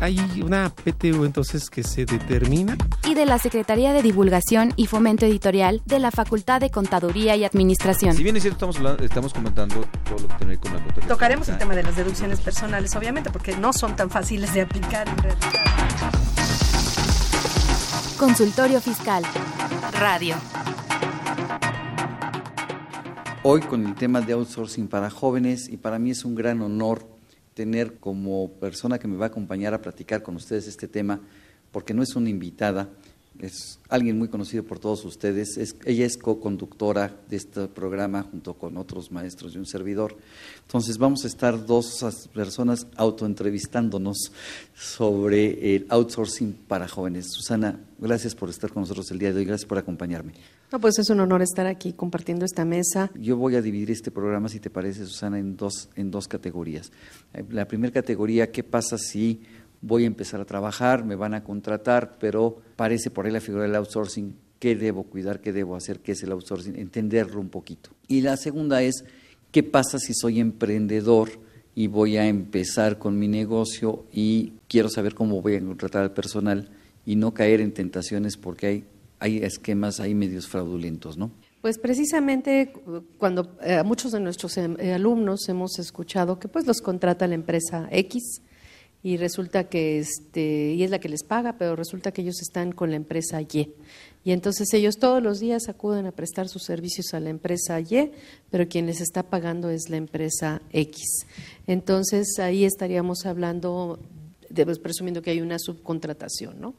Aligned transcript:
Hay 0.00 0.18
una 0.44 0.68
PTU 0.70 1.24
entonces 1.24 1.70
que 1.70 1.82
se 1.82 2.04
determina. 2.04 2.76
y 3.04 3.14
de 3.14 3.24
la 3.24 3.38
Secretaría 3.38 3.92
de 3.92 4.02
Divulgación 4.02 4.72
y 4.76 4.86
Fomento 4.86 5.24
Editorial 5.26 5.80
de 5.86 5.98
la 5.98 6.10
Facultad 6.10 6.60
de 6.60 6.70
Contaduría 6.70 7.34
y 7.36 7.44
Administración. 7.44 8.14
Si 8.14 8.22
bien 8.22 8.36
es 8.36 8.42
cierto, 8.42 8.56
estamos, 8.56 8.76
hablando- 8.76 9.04
estamos 9.04 9.32
comentando 9.32 9.74
todo 10.04 10.18
lo 10.18 10.28
que 10.28 10.34
tiene 10.34 10.38
que 10.38 10.46
ver 10.48 10.58
con 10.58 10.72
la 10.72 10.78
contabilidad. 10.84 11.08
Tocaremos 11.08 11.48
el 11.48 11.58
tema 11.58 11.74
de 11.74 11.82
las 11.82 11.96
deducciones 11.96 12.40
personales, 12.40 12.94
obviamente, 12.94 13.30
porque 13.30 13.56
no 13.56 13.72
son 13.72 13.96
tan 13.96 14.10
fáciles 14.10 14.52
de 14.52 14.62
aplicar 14.62 15.08
en 15.08 15.16
realidad. 15.18 15.50
Consultorio 18.18 18.80
Fiscal. 18.80 19.24
Radio. 19.98 20.36
Hoy 23.42 23.60
con 23.62 23.86
el 23.86 23.94
tema 23.94 24.20
de 24.20 24.32
outsourcing 24.34 24.88
para 24.88 25.08
jóvenes 25.10 25.68
y 25.68 25.76
para 25.76 25.98
mí 25.98 26.10
es 26.10 26.24
un 26.24 26.34
gran 26.34 26.60
honor 26.62 27.08
tener 27.56 27.94
como 27.94 28.52
persona 28.60 28.98
que 28.98 29.08
me 29.08 29.16
va 29.16 29.24
a 29.24 29.28
acompañar 29.28 29.72
a 29.72 29.80
platicar 29.80 30.22
con 30.22 30.36
ustedes 30.36 30.68
este 30.68 30.88
tema, 30.88 31.22
porque 31.72 31.94
no 31.94 32.02
es 32.02 32.14
una 32.14 32.28
invitada, 32.28 32.90
es 33.40 33.78
alguien 33.88 34.18
muy 34.18 34.28
conocido 34.28 34.64
por 34.64 34.78
todos 34.78 35.04
ustedes. 35.04 35.56
Es, 35.56 35.76
ella 35.84 36.06
es 36.06 36.16
co-conductora 36.16 37.14
de 37.28 37.36
este 37.36 37.68
programa 37.68 38.22
junto 38.22 38.54
con 38.54 38.76
otros 38.76 39.12
maestros 39.12 39.54
y 39.54 39.58
un 39.58 39.66
servidor. 39.66 40.16
Entonces 40.66 40.98
vamos 40.98 41.24
a 41.24 41.28
estar 41.28 41.66
dos 41.66 42.02
as- 42.02 42.28
personas 42.28 42.86
autoentrevistándonos 42.96 44.32
sobre 44.74 45.74
el 45.76 45.86
outsourcing 45.88 46.52
para 46.68 46.88
jóvenes. 46.88 47.26
Susana, 47.32 47.80
gracias 47.98 48.34
por 48.34 48.50
estar 48.50 48.70
con 48.72 48.82
nosotros 48.82 49.10
el 49.10 49.18
día 49.18 49.32
de 49.32 49.38
hoy, 49.38 49.44
gracias 49.44 49.66
por 49.68 49.78
acompañarme. 49.78 50.32
No, 50.72 50.80
pues 50.80 50.98
es 50.98 51.08
un 51.10 51.20
honor 51.20 51.42
estar 51.42 51.66
aquí 51.66 51.92
compartiendo 51.92 52.44
esta 52.44 52.64
mesa. 52.64 53.10
Yo 53.14 53.36
voy 53.36 53.54
a 53.54 53.62
dividir 53.62 53.90
este 53.90 54.10
programa, 54.10 54.48
si 54.48 54.58
te 54.60 54.68
parece, 54.68 55.06
Susana, 55.06 55.38
en 55.38 55.56
dos, 55.56 55.88
en 55.94 56.10
dos 56.10 56.26
categorías. 56.28 56.90
Eh, 57.34 57.44
La 57.50 57.68
primera 57.68 57.92
categoría, 57.92 58.50
¿qué 58.50 58.64
pasa 58.64 58.98
si 58.98 59.40
voy 59.82 60.04
a 60.04 60.06
empezar 60.06 60.40
a 60.40 60.44
trabajar, 60.44 61.04
me 61.04 61.14
van 61.16 61.34
a 61.34 61.44
contratar, 61.44 62.16
pero 62.18 62.58
parece 62.76 63.10
por 63.10 63.26
ahí 63.26 63.32
la 63.32 63.40
figura 63.40 63.64
del 63.64 63.74
outsourcing, 63.76 64.34
qué 64.58 64.74
debo 64.74 65.04
cuidar, 65.04 65.40
qué 65.40 65.52
debo 65.52 65.76
hacer, 65.76 66.00
qué 66.00 66.12
es 66.12 66.22
el 66.22 66.32
outsourcing, 66.32 66.76
entenderlo 66.76 67.40
un 67.40 67.48
poquito. 67.48 67.90
Y 68.08 68.20
la 68.22 68.36
segunda 68.36 68.82
es, 68.82 69.04
¿qué 69.52 69.62
pasa 69.62 69.98
si 69.98 70.14
soy 70.14 70.40
emprendedor 70.40 71.28
y 71.74 71.88
voy 71.88 72.16
a 72.16 72.26
empezar 72.26 72.98
con 72.98 73.18
mi 73.18 73.28
negocio 73.28 74.06
y 74.12 74.54
quiero 74.68 74.88
saber 74.88 75.14
cómo 75.14 75.42
voy 75.42 75.56
a 75.56 75.60
contratar 75.60 76.02
al 76.02 76.12
personal 76.12 76.70
y 77.04 77.16
no 77.16 77.34
caer 77.34 77.60
en 77.60 77.72
tentaciones 77.72 78.36
porque 78.36 78.66
hay, 78.66 78.84
hay 79.18 79.38
esquemas, 79.38 80.00
hay 80.00 80.14
medios 80.14 80.46
fraudulentos, 80.48 81.16
¿no? 81.18 81.30
Pues 81.60 81.78
precisamente 81.78 82.72
cu- 82.72 83.02
cuando 83.18 83.56
eh, 83.62 83.82
muchos 83.84 84.12
de 84.12 84.20
nuestros 84.20 84.56
eh, 84.56 84.92
alumnos 84.94 85.48
hemos 85.48 85.78
escuchado 85.78 86.38
que 86.38 86.48
pues 86.48 86.66
los 86.66 86.80
contrata 86.80 87.26
la 87.26 87.34
empresa 87.34 87.88
X 87.90 88.40
y 89.06 89.18
resulta 89.18 89.68
que 89.68 90.00
este 90.00 90.72
y 90.74 90.82
es 90.82 90.90
la 90.90 90.98
que 90.98 91.08
les 91.08 91.22
paga, 91.22 91.56
pero 91.56 91.76
resulta 91.76 92.10
que 92.10 92.22
ellos 92.22 92.42
están 92.42 92.72
con 92.72 92.90
la 92.90 92.96
empresa 92.96 93.40
Y. 93.40 93.72
Y 94.24 94.32
entonces 94.32 94.66
ellos 94.74 94.96
todos 94.96 95.22
los 95.22 95.38
días 95.38 95.68
acuden 95.68 96.06
a 96.06 96.10
prestar 96.10 96.48
sus 96.48 96.64
servicios 96.64 97.14
a 97.14 97.20
la 97.20 97.30
empresa 97.30 97.78
Y, 97.78 98.10
pero 98.50 98.66
quien 98.66 98.86
les 98.86 99.00
está 99.00 99.22
pagando 99.22 99.70
es 99.70 99.90
la 99.90 99.96
empresa 99.96 100.60
X. 100.72 101.24
Entonces 101.68 102.40
ahí 102.40 102.64
estaríamos 102.64 103.26
hablando 103.26 104.00
presumiendo 104.82 105.22
que 105.22 105.30
hay 105.30 105.40
una 105.40 105.58
subcontratación, 105.58 106.60
¿no? 106.60 106.74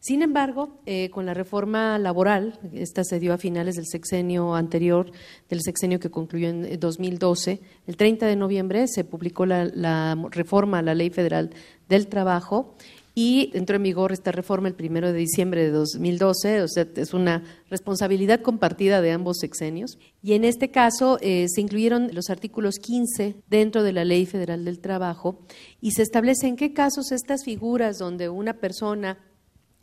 Sin 0.00 0.22
embargo, 0.22 0.80
eh, 0.86 1.10
con 1.10 1.26
la 1.26 1.34
reforma 1.34 1.98
laboral, 1.98 2.58
esta 2.72 3.04
se 3.04 3.20
dio 3.20 3.32
a 3.32 3.38
finales 3.38 3.76
del 3.76 3.86
sexenio 3.86 4.54
anterior, 4.54 5.12
del 5.48 5.60
sexenio 5.62 6.00
que 6.00 6.10
concluyó 6.10 6.48
en 6.48 6.64
eh, 6.64 6.76
2012, 6.76 7.60
el 7.86 7.96
30 7.96 8.26
de 8.26 8.36
noviembre 8.36 8.88
se 8.88 9.04
publicó 9.04 9.46
la, 9.46 9.64
la 9.64 10.16
reforma 10.30 10.80
a 10.80 10.82
la 10.82 10.94
Ley 10.94 11.10
Federal 11.10 11.50
del 11.88 12.08
Trabajo 12.08 12.74
y 13.14 13.50
entró 13.54 13.76
en 13.76 13.82
vigor 13.82 14.12
esta 14.12 14.32
reforma 14.32 14.68
el 14.68 14.74
primero 14.74 15.12
de 15.12 15.18
diciembre 15.18 15.62
de 15.62 15.70
2012, 15.70 16.62
o 16.62 16.68
sea, 16.68 16.86
es 16.96 17.12
una 17.12 17.42
responsabilidad 17.68 18.40
compartida 18.40 19.00
de 19.02 19.12
ambos 19.12 19.38
sexenios. 19.38 19.98
Y 20.22 20.32
en 20.32 20.44
este 20.44 20.70
caso 20.70 21.18
eh, 21.20 21.46
se 21.48 21.60
incluyeron 21.60 22.10
los 22.12 22.30
artículos 22.30 22.76
15 22.76 23.36
dentro 23.48 23.82
de 23.82 23.92
la 23.92 24.04
Ley 24.04 24.24
Federal 24.26 24.64
del 24.64 24.80
Trabajo 24.80 25.40
y 25.80 25.92
se 25.92 26.02
establece 26.02 26.46
en 26.46 26.56
qué 26.56 26.72
casos 26.72 27.12
estas 27.12 27.44
figuras 27.44 27.98
donde 27.98 28.28
una 28.28 28.54
persona 28.54 29.18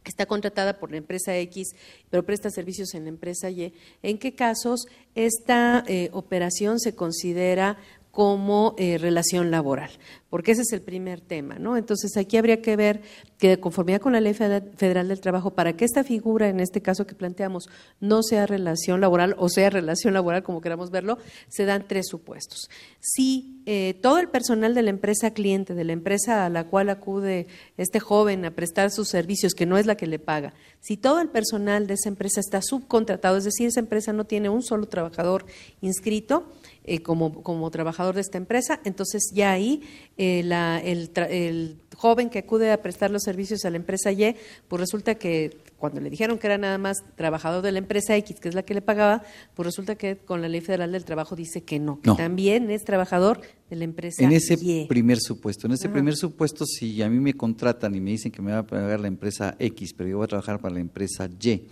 está 0.05 0.25
contratada 0.25 0.79
por 0.79 0.91
la 0.91 0.97
empresa 0.97 1.37
X, 1.37 1.75
pero 2.09 2.25
presta 2.25 2.49
servicios 2.49 2.93
en 2.93 3.03
la 3.03 3.09
empresa 3.09 3.49
Y, 3.49 3.73
en 4.01 4.17
qué 4.17 4.33
casos 4.33 4.87
esta 5.15 5.83
eh, 5.87 6.09
operación 6.13 6.79
se 6.79 6.95
considera 6.95 7.77
como 8.11 8.75
eh, 8.77 8.97
relación 8.97 9.51
laboral, 9.51 9.91
porque 10.29 10.51
ese 10.51 10.63
es 10.63 10.73
el 10.73 10.81
primer 10.81 11.21
tema, 11.21 11.59
¿no? 11.59 11.77
Entonces 11.77 12.17
aquí 12.17 12.37
habría 12.37 12.61
que 12.61 12.75
ver 12.75 13.01
que 13.37 13.49
de 13.49 13.59
conformidad 13.59 14.01
con 14.01 14.13
la 14.13 14.19
Ley 14.19 14.33
Federal 14.33 15.07
del 15.07 15.21
Trabajo, 15.21 15.51
para 15.51 15.73
que 15.73 15.85
esta 15.85 16.03
figura, 16.03 16.49
en 16.49 16.59
este 16.59 16.81
caso 16.81 17.05
que 17.05 17.15
planteamos, 17.15 17.69
no 17.99 18.23
sea 18.23 18.47
relación 18.47 18.99
laboral 18.99 19.35
o 19.37 19.47
sea 19.47 19.69
relación 19.69 20.13
laboral, 20.13 20.43
como 20.43 20.59
queramos 20.59 20.91
verlo, 20.91 21.19
se 21.47 21.65
dan 21.65 21.87
tres 21.87 22.07
supuestos. 22.07 22.69
Si 22.99 23.61
eh, 23.65 23.93
todo 24.01 24.17
el 24.17 24.27
personal 24.27 24.73
de 24.73 24.81
la 24.81 24.89
empresa 24.89 25.31
cliente, 25.31 25.75
de 25.75 25.83
la 25.83 25.93
empresa 25.93 26.45
a 26.45 26.49
la 26.49 26.65
cual 26.65 26.89
acude 26.89 27.47
este 27.77 27.99
joven 27.99 28.43
a 28.43 28.51
prestar 28.51 28.89
sus 28.89 29.07
servicios, 29.07 29.53
que 29.53 29.67
no 29.67 29.77
es 29.77 29.85
la 29.85 29.95
que 29.95 30.07
le 30.07 30.17
paga, 30.17 30.53
si 30.81 30.97
todo 30.97 31.21
el 31.21 31.29
personal 31.29 31.85
de 31.85 31.93
esa 31.93 32.09
empresa 32.09 32.39
está 32.39 32.61
subcontratado, 32.61 33.37
es 33.37 33.43
decir, 33.43 33.67
esa 33.67 33.79
empresa 33.79 34.13
no 34.13 34.25
tiene 34.25 34.49
un 34.49 34.63
solo 34.63 34.87
trabajador 34.87 35.45
inscrito, 35.81 36.51
eh, 36.83 37.01
como, 37.01 37.43
como 37.43 37.69
trabajador 37.71 38.15
de 38.15 38.21
esta 38.21 38.37
empresa, 38.37 38.79
entonces 38.83 39.31
ya 39.33 39.51
ahí 39.51 39.81
eh, 40.17 40.41
la- 40.43 40.79
el, 40.79 41.11
el 41.29 41.77
joven 41.95 42.29
que 42.29 42.39
acude 42.39 42.71
a 42.71 42.81
prestar 42.81 43.11
los 43.11 43.23
servicios 43.23 43.65
a 43.65 43.69
la 43.69 43.77
empresa 43.77 44.11
Y, 44.11 44.35
pues 44.67 44.79
resulta 44.79 45.15
que 45.15 45.57
cuando 45.77 46.01
le 46.01 46.09
dijeron 46.09 46.37
que 46.39 46.47
era 46.47 46.57
nada 46.57 46.77
más 46.77 46.97
trabajador 47.15 47.61
de 47.61 47.71
la 47.71 47.79
empresa 47.79 48.15
X, 48.17 48.39
que 48.39 48.49
es 48.49 48.55
la 48.55 48.63
que 48.63 48.73
le 48.73 48.81
pagaba, 48.81 49.23
pues 49.55 49.65
resulta 49.65 49.95
que 49.95 50.17
con 50.17 50.41
la 50.41 50.49
Ley 50.49 50.61
Federal 50.61 50.91
del 50.91 51.05
Trabajo 51.05 51.35
dice 51.35 51.61
que 51.63 51.79
no, 51.79 52.01
que 52.01 52.09
No. 52.09 52.15
también 52.15 52.69
es 52.71 52.83
trabajador 52.83 53.41
de 53.69 53.75
la 53.75 53.83
empresa 53.85 54.23
En 54.23 54.31
ese 54.31 54.55
Y. 54.61 54.87
primer 54.87 55.19
supuesto, 55.19 55.67
en 55.67 55.73
ese 55.73 55.87
Ajá. 55.87 55.93
primer 55.93 56.15
supuesto, 56.15 56.65
si 56.65 57.01
a 57.01 57.09
mí 57.09 57.19
me 57.19 57.33
contratan 57.33 57.95
y 57.95 58.01
me 58.01 58.11
dicen 58.11 58.31
que 58.31 58.41
me 58.41 58.51
va 58.51 58.59
a 58.59 58.67
pagar 58.67 58.99
la 58.99 59.07
empresa 59.07 59.55
X, 59.59 59.93
pero 59.95 60.09
yo 60.09 60.17
voy 60.17 60.25
a 60.25 60.27
trabajar 60.27 60.59
para 60.59 60.73
la 60.73 60.81
empresa 60.81 61.29
Y, 61.41 61.67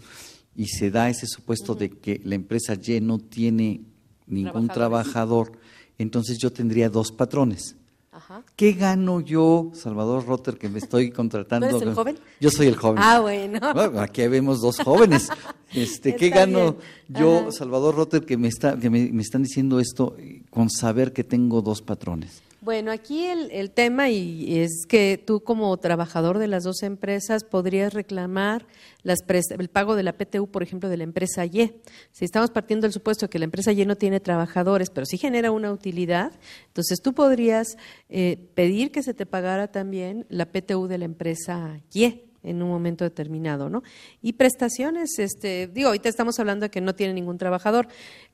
y 0.56 0.68
se 0.68 0.90
da 0.90 1.10
ese 1.10 1.28
supuesto 1.28 1.76
de 1.76 1.90
que 1.90 2.22
la 2.24 2.36
empresa 2.36 2.76
Y 2.82 3.00
no 3.02 3.20
tiene 3.20 3.82
ningún 4.28 4.68
trabajador, 4.68 5.52
entonces 5.98 6.38
yo 6.38 6.52
tendría 6.52 6.90
dos 6.90 7.12
patrones. 7.12 7.76
Ajá. 8.12 8.44
¿Qué 8.56 8.74
gano 8.74 9.22
yo, 9.22 9.70
Salvador 9.74 10.26
Rotter, 10.26 10.58
que 10.58 10.70
me 10.70 10.80
estoy 10.80 11.12
contratando? 11.12 11.68
¿Tú 11.68 11.78
eres 11.78 11.88
el 11.90 11.96
joven? 11.96 12.20
Yo 12.40 12.50
soy 12.50 12.68
el 12.68 12.76
joven. 12.76 13.04
Ah, 13.04 13.20
bueno. 13.20 13.60
Bueno, 13.74 14.00
aquí 14.00 14.28
vemos 14.28 14.60
dos 14.62 14.80
jóvenes. 14.80 15.30
Este, 15.72 16.16
¿Qué 16.16 16.30
gano 16.30 16.78
yo. 17.08 17.52
Salvador 17.52 17.96
Rotter, 17.96 18.26
que 18.26 18.38
me 18.38 18.48
está, 18.48 18.78
que 18.78 18.90
me, 18.90 19.12
me 19.12 19.22
están 19.22 19.44
diciendo 19.44 19.80
esto 19.80 20.16
eh, 20.18 20.42
con 20.50 20.70
saber 20.70 21.14
que 21.14 21.24
tengo 21.24 21.62
dos 21.62 21.82
patrones? 21.82 22.42
Bueno, 22.68 22.92
aquí 22.92 23.24
el, 23.28 23.50
el 23.52 23.72
tema 23.72 24.10
y 24.10 24.60
es 24.60 24.86
que 24.90 25.24
tú 25.26 25.40
como 25.40 25.78
trabajador 25.78 26.38
de 26.38 26.50
las 26.50 26.66
dos 26.66 26.84
empresas 26.84 27.46
podrías 27.46 27.94
reclamar 27.94 28.68
las 29.04 29.20
el 29.58 29.70
pago 29.70 29.96
de 29.96 30.04
la 30.04 30.18
PTU, 30.18 30.52
por 30.52 30.64
ejemplo, 30.64 30.90
de 30.90 30.98
la 30.98 31.06
empresa 31.06 31.46
Y. 31.46 31.80
Si 32.12 32.26
estamos 32.26 32.52
partiendo 32.52 32.84
del 32.84 32.92
supuesto 32.92 33.30
que 33.30 33.40
la 33.40 33.46
empresa 33.46 33.72
Y 33.72 33.86
no 33.86 33.96
tiene 33.96 34.20
trabajadores, 34.20 34.90
pero 34.90 35.06
sí 35.06 35.18
genera 35.18 35.50
una 35.52 35.72
utilidad, 35.72 36.34
entonces 36.66 37.00
tú 37.02 37.14
podrías 37.14 37.78
eh, 38.10 38.50
pedir 38.54 38.92
que 38.92 39.02
se 39.02 39.14
te 39.14 39.26
pagara 39.26 39.72
también 39.72 40.26
la 40.28 40.52
PTU 40.52 40.88
de 40.88 40.98
la 40.98 41.06
empresa 41.06 41.80
Y 41.94 42.27
en 42.44 42.62
un 42.62 42.70
momento 42.70 43.04
determinado, 43.04 43.70
¿no? 43.70 43.84
Y 44.22 44.34
prestaciones, 44.34 45.20
este, 45.20 45.68
digo, 45.68 45.88
ahorita 45.90 46.10
estamos 46.10 46.40
hablando 46.40 46.66
de 46.66 46.70
que 46.70 46.82
no 46.82 46.96
tiene 46.96 47.14
ningún 47.14 47.38
trabajador, 47.38 47.88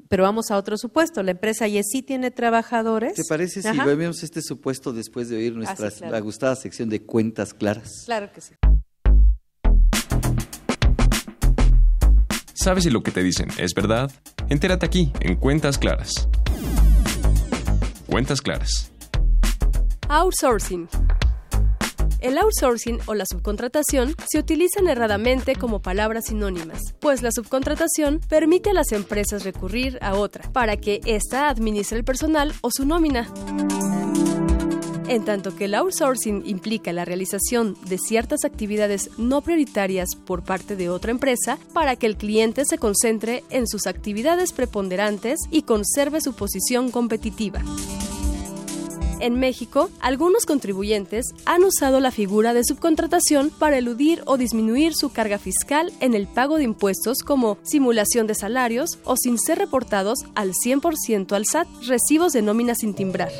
pero 0.09 0.23
vamos 0.23 0.51
a 0.51 0.57
otro 0.57 0.77
supuesto. 0.77 1.23
La 1.23 1.31
empresa 1.31 1.67
Y 1.67 1.81
sí 1.83 2.01
tiene 2.01 2.31
trabajadores. 2.31 3.15
¿Te 3.15 3.23
parece 3.27 3.61
si 3.61 3.67
Ajá. 3.67 3.85
vemos 3.85 4.23
este 4.23 4.41
supuesto 4.41 4.93
después 4.93 5.29
de 5.29 5.37
oír 5.37 5.55
nuestra 5.55 5.89
claro. 5.89 6.11
la 6.11 6.19
gustada 6.19 6.55
sección 6.55 6.89
de 6.89 7.01
cuentas 7.01 7.53
claras? 7.53 8.03
Claro 8.05 8.31
que 8.31 8.41
sí. 8.41 8.53
¿Sabes 12.63 12.85
si 12.85 12.89
lo 12.89 13.03
que 13.03 13.11
te 13.11 13.21
dicen 13.21 13.49
es 13.57 13.73
verdad? 13.73 14.09
Entérate 14.47 14.85
aquí, 14.85 15.11
en 15.19 15.35
Cuentas 15.35 15.77
Claras. 15.77 16.29
Cuentas 18.07 18.41
Claras. 18.41 18.89
Outsourcing. 20.07 20.87
El 22.23 22.37
outsourcing 22.37 22.99
o 23.05 23.15
la 23.15 23.25
subcontratación 23.25 24.15
se 24.31 24.39
utilizan 24.39 24.87
erradamente 24.87 25.57
como 25.57 25.81
palabras 25.81 26.27
sinónimas, 26.27 26.79
pues 27.01 27.21
la 27.21 27.33
subcontratación 27.33 28.21
permite 28.29 28.69
a 28.69 28.73
las 28.73 28.93
empresas 28.93 29.43
recurrir 29.43 29.99
a 30.01 30.15
otra 30.15 30.49
para 30.53 30.77
que 30.77 31.01
ésta 31.05 31.49
administre 31.49 31.97
el 31.97 32.05
personal 32.05 32.53
o 32.61 32.71
su 32.71 32.85
nómina. 32.85 33.29
En 35.09 35.25
tanto 35.25 35.53
que 35.53 35.65
el 35.65 35.75
outsourcing 35.75 36.43
implica 36.45 36.93
la 36.93 37.03
realización 37.03 37.75
de 37.87 37.97
ciertas 37.97 38.45
actividades 38.45 39.09
no 39.17 39.41
prioritarias 39.41 40.15
por 40.15 40.45
parte 40.45 40.77
de 40.77 40.89
otra 40.89 41.11
empresa 41.11 41.57
para 41.73 41.97
que 41.97 42.05
el 42.05 42.15
cliente 42.15 42.63
se 42.63 42.77
concentre 42.77 43.43
en 43.49 43.67
sus 43.67 43.85
actividades 43.85 44.53
preponderantes 44.53 45.39
y 45.51 45.63
conserve 45.63 46.21
su 46.21 46.33
posición 46.33 46.89
competitiva. 46.89 47.61
En 49.23 49.39
México, 49.39 49.89
algunos 50.01 50.45
contribuyentes 50.45 51.27
han 51.45 51.63
usado 51.63 52.01
la 52.01 52.11
figura 52.11 52.53
de 52.53 52.65
subcontratación 52.65 53.51
para 53.51 53.77
eludir 53.77 54.21
o 54.25 54.35
disminuir 54.35 54.93
su 54.93 55.13
carga 55.13 55.39
fiscal 55.39 55.93
en 56.01 56.13
el 56.13 56.27
pago 56.27 56.57
de 56.57 56.65
impuestos 56.65 57.19
como 57.19 57.57
simulación 57.63 58.27
de 58.27 58.35
salarios 58.35 58.99
o 59.05 59.15
sin 59.15 59.39
ser 59.39 59.59
reportados 59.59 60.25
al 60.35 60.51
100% 60.51 61.31
al 61.31 61.45
SAT 61.45 61.69
recibos 61.87 62.33
de 62.33 62.41
nómina 62.41 62.75
sin 62.75 62.93
timbrar 62.93 63.31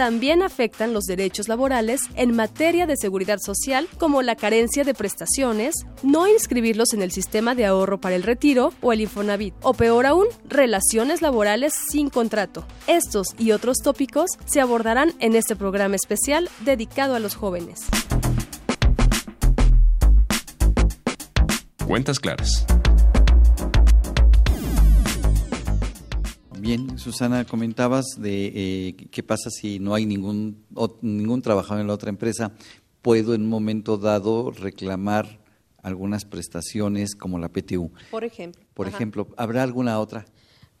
también 0.00 0.42
afectan 0.42 0.94
los 0.94 1.04
derechos 1.04 1.46
laborales 1.46 2.00
en 2.14 2.34
materia 2.34 2.86
de 2.86 2.96
seguridad 2.96 3.36
social, 3.38 3.86
como 3.98 4.22
la 4.22 4.34
carencia 4.34 4.82
de 4.82 4.94
prestaciones, 4.94 5.74
no 6.02 6.26
inscribirlos 6.26 6.94
en 6.94 7.02
el 7.02 7.12
sistema 7.12 7.54
de 7.54 7.66
ahorro 7.66 8.00
para 8.00 8.16
el 8.16 8.22
retiro 8.22 8.72
o 8.80 8.94
el 8.94 9.02
Infonavit, 9.02 9.52
o 9.60 9.74
peor 9.74 10.06
aún, 10.06 10.24
relaciones 10.48 11.20
laborales 11.20 11.74
sin 11.90 12.08
contrato. 12.08 12.64
Estos 12.86 13.34
y 13.38 13.50
otros 13.50 13.76
tópicos 13.84 14.30
se 14.46 14.62
abordarán 14.62 15.12
en 15.18 15.36
este 15.36 15.54
programa 15.54 15.96
especial 15.96 16.48
dedicado 16.60 17.14
a 17.14 17.18
los 17.18 17.34
jóvenes. 17.34 17.80
Cuentas 21.86 22.18
claras. 22.18 22.64
Bien, 26.70 27.00
Susana, 27.00 27.44
comentabas 27.44 28.04
de 28.16 28.52
eh, 28.54 28.94
qué 29.10 29.24
pasa 29.24 29.50
si 29.50 29.80
no 29.80 29.92
hay 29.92 30.06
ningún, 30.06 30.64
ningún 31.02 31.42
trabajador 31.42 31.80
en 31.80 31.88
la 31.88 31.94
otra 31.94 32.10
empresa. 32.10 32.52
¿Puedo 33.02 33.34
en 33.34 33.42
un 33.42 33.48
momento 33.48 33.98
dado 33.98 34.52
reclamar 34.52 35.40
algunas 35.82 36.24
prestaciones 36.24 37.16
como 37.16 37.40
la 37.40 37.48
PTU? 37.48 37.90
Por 38.12 38.22
ejemplo. 38.22 38.62
Por 38.72 38.86
ejemplo, 38.86 39.26
¿habrá 39.36 39.64
alguna 39.64 39.98
otra? 39.98 40.26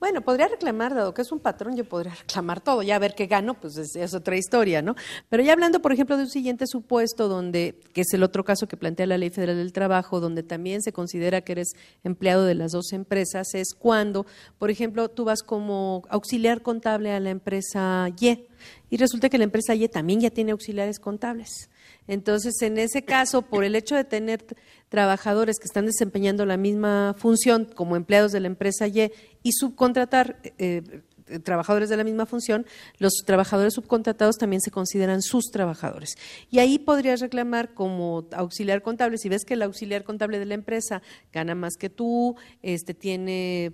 Bueno, 0.00 0.22
podría 0.22 0.48
reclamar, 0.48 0.94
dado 0.94 1.12
que 1.12 1.20
es 1.20 1.30
un 1.30 1.40
patrón, 1.40 1.76
yo 1.76 1.84
podría 1.84 2.14
reclamar 2.20 2.62
todo, 2.62 2.82
ya 2.82 2.96
a 2.96 2.98
ver 2.98 3.14
qué 3.14 3.26
gano, 3.26 3.52
pues 3.60 3.76
es, 3.76 4.14
otra 4.14 4.34
historia, 4.34 4.80
¿no? 4.80 4.96
Pero 5.28 5.42
ya 5.42 5.52
hablando, 5.52 5.82
por 5.82 5.92
ejemplo, 5.92 6.16
de 6.16 6.22
un 6.22 6.30
siguiente 6.30 6.66
supuesto, 6.66 7.28
donde, 7.28 7.78
que 7.92 8.00
es 8.00 8.14
el 8.14 8.22
otro 8.22 8.42
caso 8.42 8.66
que 8.66 8.78
plantea 8.78 9.04
la 9.04 9.18
Ley 9.18 9.28
Federal 9.28 9.56
del 9.56 9.74
Trabajo, 9.74 10.18
donde 10.18 10.42
también 10.42 10.80
se 10.80 10.92
considera 10.92 11.42
que 11.42 11.52
eres 11.52 11.72
empleado 12.02 12.46
de 12.46 12.54
las 12.54 12.72
dos 12.72 12.94
empresas, 12.94 13.54
es 13.54 13.74
cuando, 13.74 14.24
por 14.58 14.70
ejemplo, 14.70 15.10
tú 15.10 15.26
vas 15.26 15.42
como 15.42 16.02
auxiliar 16.08 16.62
contable 16.62 17.12
a 17.12 17.20
la 17.20 17.28
empresa 17.28 18.08
Y, 18.18 18.46
y 18.88 18.96
resulta 18.96 19.28
que 19.28 19.36
la 19.36 19.44
empresa 19.44 19.74
Y 19.74 19.86
también 19.88 20.20
ya 20.20 20.30
tiene 20.30 20.52
auxiliares 20.52 20.98
contables. 20.98 21.68
Entonces, 22.06 22.60
en 22.62 22.78
ese 22.78 23.04
caso, 23.04 23.42
por 23.42 23.64
el 23.64 23.76
hecho 23.76 23.94
de 23.94 24.04
tener 24.04 24.44
trabajadores 24.88 25.58
que 25.58 25.66
están 25.66 25.86
desempeñando 25.86 26.44
la 26.46 26.56
misma 26.56 27.14
función 27.16 27.64
como 27.64 27.96
empleados 27.96 28.32
de 28.32 28.40
la 28.40 28.48
empresa 28.48 28.86
Y 28.86 29.12
y 29.42 29.52
subcontratar 29.52 30.40
eh, 30.58 31.02
trabajadores 31.38 31.88
de 31.88 31.96
la 31.96 32.04
misma 32.04 32.26
función, 32.26 32.66
los 32.98 33.12
trabajadores 33.24 33.74
subcontratados 33.74 34.36
también 34.36 34.60
se 34.60 34.70
consideran 34.70 35.22
sus 35.22 35.50
trabajadores. 35.50 36.16
Y 36.50 36.58
ahí 36.58 36.78
podrías 36.78 37.20
reclamar 37.20 37.74
como 37.74 38.26
auxiliar 38.32 38.82
contable, 38.82 39.18
si 39.18 39.28
ves 39.28 39.44
que 39.44 39.54
el 39.54 39.62
auxiliar 39.62 40.04
contable 40.04 40.38
de 40.38 40.46
la 40.46 40.54
empresa 40.54 41.02
gana 41.32 41.54
más 41.54 41.76
que 41.76 41.90
tú, 41.90 42.36
este 42.62 42.94
tiene 42.94 43.72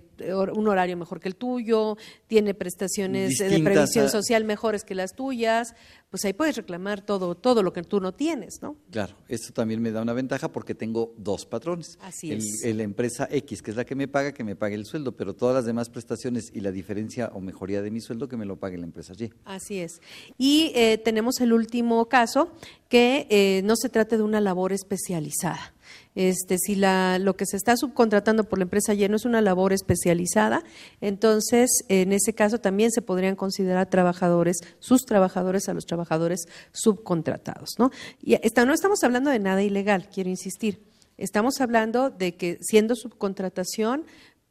un 0.53 0.67
horario 0.67 0.97
mejor 0.97 1.19
que 1.19 1.27
el 1.27 1.35
tuyo, 1.35 1.97
tiene 2.27 2.53
prestaciones 2.53 3.37
de 3.37 3.59
previsión 3.59 4.09
social 4.09 4.43
mejores 4.43 4.83
que 4.83 4.95
las 4.95 5.13
tuyas, 5.13 5.73
pues 6.09 6.23
ahí 6.23 6.33
puedes 6.33 6.55
reclamar 6.55 7.01
todo, 7.01 7.35
todo 7.35 7.63
lo 7.63 7.73
que 7.73 7.83
tú 7.83 7.99
no 7.99 8.13
tienes, 8.13 8.61
¿no? 8.61 8.77
Claro, 8.91 9.15
esto 9.27 9.51
también 9.51 9.81
me 9.81 9.91
da 9.91 10.01
una 10.01 10.13
ventaja 10.13 10.51
porque 10.51 10.73
tengo 10.73 11.13
dos 11.17 11.45
patrones. 11.45 11.97
Así 12.01 12.31
es. 12.31 12.63
la 12.63 12.83
empresa 12.83 13.27
X, 13.29 13.61
que 13.61 13.71
es 13.71 13.77
la 13.77 13.85
que 13.85 13.95
me 13.95 14.07
paga, 14.07 14.31
que 14.31 14.43
me 14.43 14.55
pague 14.55 14.75
el 14.75 14.85
sueldo, 14.85 15.17
pero 15.17 15.35
todas 15.35 15.55
las 15.55 15.65
demás 15.65 15.89
prestaciones 15.89 16.51
y 16.53 16.61
la 16.61 16.71
diferencia 16.71 17.29
o 17.33 17.41
mejoría 17.47 17.81
de 17.81 17.89
mi 17.89 18.01
sueldo 18.01 18.27
que 18.27 18.37
me 18.37 18.45
lo 18.45 18.57
pague 18.57 18.77
la 18.77 18.85
empresa 18.85 19.13
Y. 19.17 19.31
Así 19.45 19.79
es. 19.79 20.01
Y 20.37 20.71
eh, 20.75 20.99
tenemos 20.99 21.41
el 21.41 21.53
último 21.53 22.05
caso, 22.07 22.51
que 22.89 23.25
eh, 23.29 23.61
no 23.63 23.75
se 23.75 23.89
trate 23.89 24.17
de 24.17 24.23
una 24.23 24.39
labor 24.39 24.71
especializada. 24.73 25.73
Este, 26.15 26.57
si 26.57 26.75
la, 26.75 27.19
lo 27.19 27.35
que 27.35 27.45
se 27.45 27.57
está 27.57 27.77
subcontratando 27.77 28.43
por 28.43 28.59
la 28.59 28.63
empresa 28.63 28.93
Y 28.93 29.07
no 29.07 29.15
es 29.15 29.25
una 29.25 29.41
labor 29.41 29.71
especializada, 29.71 30.63
entonces 30.99 31.69
en 31.89 32.11
ese 32.11 32.33
caso 32.33 32.59
también 32.59 32.91
se 32.91 33.01
podrían 33.01 33.35
considerar 33.35 33.89
trabajadores, 33.89 34.57
sus 34.79 35.05
trabajadores 35.05 35.69
a 35.69 35.73
los 35.73 35.85
trabajadores 35.85 36.47
subcontratados. 36.71 37.69
¿no? 37.77 37.91
Y 38.21 38.35
no 38.35 38.73
estamos 38.73 39.03
hablando 39.03 39.29
de 39.29 39.39
nada 39.39 39.63
ilegal, 39.63 40.09
quiero 40.13 40.29
insistir. 40.29 40.81
Estamos 41.17 41.61
hablando 41.61 42.09
de 42.11 42.35
que 42.35 42.59
siendo 42.61 42.95
subcontratación 42.95 44.05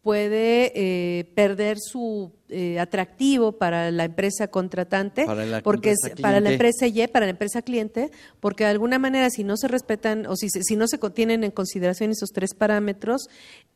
puede 0.06 0.70
eh, 0.76 1.24
perder 1.34 1.78
su 1.80 2.30
eh, 2.48 2.78
atractivo 2.78 3.58
para 3.58 3.90
la 3.90 4.04
empresa 4.04 4.46
contratante, 4.46 5.26
porque 5.64 5.90
es 5.90 5.98
para 6.22 6.38
la 6.38 6.52
empresa 6.52 6.86
Y, 6.86 7.04
para 7.08 7.26
la 7.26 7.30
empresa 7.30 7.60
cliente, 7.60 8.12
porque 8.38 8.62
de 8.62 8.70
alguna 8.70 9.00
manera 9.00 9.30
si 9.30 9.42
no 9.42 9.56
se 9.56 9.66
respetan 9.66 10.26
o 10.26 10.36
si, 10.36 10.48
si 10.48 10.76
no 10.76 10.86
se 10.86 10.98
tienen 11.10 11.42
en 11.42 11.50
consideración 11.50 12.12
esos 12.12 12.30
tres 12.30 12.54
parámetros, 12.54 13.26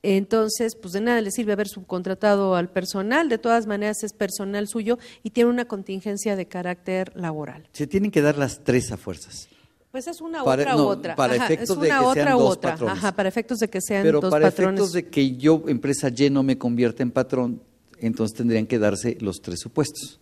entonces 0.04 0.76
pues 0.80 0.92
de 0.92 1.00
nada 1.00 1.20
le 1.20 1.32
sirve 1.32 1.54
haber 1.54 1.66
subcontratado 1.66 2.54
al 2.54 2.70
personal, 2.70 3.28
de 3.28 3.38
todas 3.38 3.66
maneras 3.66 4.04
es 4.04 4.12
personal 4.12 4.68
suyo 4.68 5.00
y 5.24 5.30
tiene 5.30 5.50
una 5.50 5.64
contingencia 5.64 6.36
de 6.36 6.46
carácter 6.46 7.10
laboral. 7.16 7.66
Se 7.72 7.88
tienen 7.88 8.12
que 8.12 8.22
dar 8.22 8.38
las 8.38 8.62
tres 8.62 8.92
a 8.92 8.96
fuerzas. 8.96 9.48
Pues 9.90 10.06
es 10.06 10.20
una 10.20 10.44
otra 10.44 10.76
u 10.76 10.80
otra. 10.80 11.16
Para 11.16 11.34
efectos 11.34 11.80
de 11.80 11.88
que 11.88 11.94
sean 12.14 12.38
dos 12.38 12.56
otra. 12.56 12.78
Ajá, 12.86 13.12
para 13.12 13.28
efectos 13.28 13.58
de 13.58 13.68
que 13.68 13.80
sean 13.80 14.02
Pero 14.02 14.20
dos 14.20 14.30
para 14.30 14.48
efectos 14.48 14.92
de 14.92 15.08
que 15.08 15.36
yo, 15.36 15.64
empresa 15.66 16.08
Y, 16.14 16.30
no 16.30 16.42
me 16.42 16.58
convierta 16.58 17.02
en 17.02 17.10
patrón, 17.10 17.62
entonces 17.98 18.36
tendrían 18.36 18.66
que 18.66 18.78
darse 18.78 19.18
los 19.20 19.40
tres 19.40 19.60
supuestos. 19.60 20.20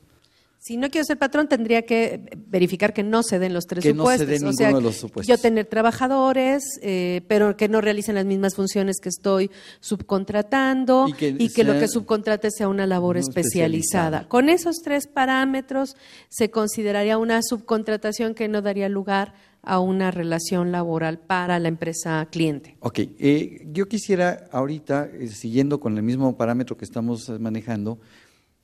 Si 0.61 0.76
no 0.76 0.91
quiero 0.91 1.05
ser 1.05 1.19
patrón, 1.19 1.49
tendría 1.49 1.82
que 1.82 2.37
verificar 2.49 2.93
que 2.93 3.05
no 3.05 3.23
se 3.23 3.38
den 3.38 3.55
los 3.55 3.67
tres 3.67 3.82
que 3.85 3.91
supuestos. 3.91 4.26
No 4.26 4.35
se 4.35 4.44
den 4.44 4.50
ninguno 4.50 4.79
de 4.79 4.82
los 4.82 4.97
supuestos. 4.97 5.26
Yo 5.26 5.41
tener 5.41 5.67
trabajadores, 5.67 6.65
eh, 6.82 7.23
pero 7.29 7.56
que 7.56 7.69
no 7.69 7.81
realicen 7.81 8.17
las 8.17 8.25
mismas 8.25 8.56
funciones 8.56 8.99
que 9.00 9.09
estoy 9.09 9.50
subcontratando 9.81 11.06
y 11.08 11.48
que, 11.51 11.63
lo 11.63 11.79
que 11.79 11.87
subcontrate 11.87 12.51
sea 12.51 12.69
una 12.69 12.87
labor 12.87 13.19
especializada. 13.19 14.27
Con 14.29 14.48
esos 14.48 14.79
tres 14.82 15.06
parámetros 15.06 15.96
se 16.29 16.51
consideraría 16.51 17.19
una 17.19 17.41
subcontratación 17.43 18.34
que 18.34 18.48
no 18.48 18.60
daría 18.60 18.89
lugar 18.89 19.34
a 19.69 19.81
una 19.81 20.10
relación 20.10 20.72
laboral 20.72 21.19
para 21.19 21.58
la 21.58 21.69
empresa 21.69 22.27
cliente. 22.31 22.77
Ok, 22.81 23.01
eh, 23.01 23.67
yo 23.70 23.87
quisiera 23.87 24.48
ahorita, 24.51 25.10
eh, 25.13 25.29
siguiendo 25.29 25.79
con 25.79 25.96
el 25.98 26.03
mismo 26.03 26.39
parámetro 26.39 26.79
que 26.79 26.87
estamos 26.87 27.29
manejando, 27.39 28.01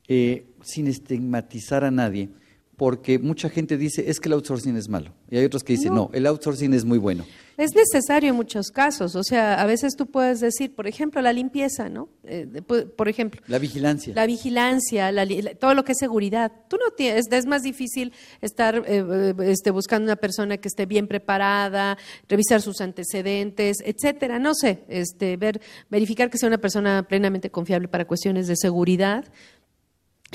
eh, 0.09 0.47
sin 0.63 0.87
estigmatizar 0.87 1.85
a 1.85 1.91
nadie, 1.91 2.31
porque 2.77 3.19
mucha 3.19 3.49
gente 3.49 3.77
dice 3.77 4.05
es 4.09 4.21
que 4.21 4.29
el 4.29 4.35
outsourcing 4.35 4.77
es 4.77 4.89
malo 4.89 5.13
y 5.31 5.39
hay 5.39 5.45
otros 5.45 5.63
que 5.63 5.75
dicen 5.75 5.95
no. 5.95 6.11
el 6.13 6.27
outsourcing 6.27 6.73
es 6.75 6.85
muy 6.85 6.99
bueno. 6.99 7.25
Es 7.57 7.73
necesario 7.73 8.31
en 8.31 8.37
muchos 8.37 8.73
casos, 8.73 9.15
o 9.15 9.23
sea, 9.23 9.63
a 9.63 9.67
veces 9.67 9.95
tú 9.95 10.07
puedes 10.07 10.41
decir, 10.41 10.75
por 10.75 10.89
ejemplo, 10.89 11.23
la 11.23 11.33
limpieza, 11.33 11.89
¿no? 11.89 12.09
Eh, 12.25 12.49
por 12.97 13.09
ejemplo. 13.09 13.41
La 13.47 13.61
vigilancia. 13.61 14.13
La 14.13 14.27
vigilancia, 14.27 15.13
todo 15.61 15.75
lo 15.75 15.85
que 15.85 15.93
es 15.93 15.99
seguridad. 15.99 16.51
Tú 16.69 16.79
no 16.79 16.91
tienes, 16.97 17.27
es 17.31 17.47
más 17.47 17.63
difícil 17.63 18.13
estar 18.41 18.83
eh, 18.89 19.35
este, 19.45 19.71
buscando 19.71 20.07
una 20.07 20.17
persona 20.17 20.57
que 20.57 20.67
esté 20.67 20.87
bien 20.87 21.07
preparada, 21.07 21.97
revisar 22.29 22.61
sus 22.61 22.81
antecedentes, 22.81 23.77
etcétera, 23.85 24.41
no 24.41 24.53
sé, 24.55 24.83
este, 24.89 25.37
ver, 25.37 25.61
verificar 25.89 26.31
que 26.31 26.39
sea 26.39 26.49
una 26.49 26.59
persona 26.59 27.07
plenamente 27.07 27.51
confiable 27.51 27.87
para 27.87 28.05
cuestiones 28.05 28.49
de 28.49 28.57
seguridad 28.57 29.27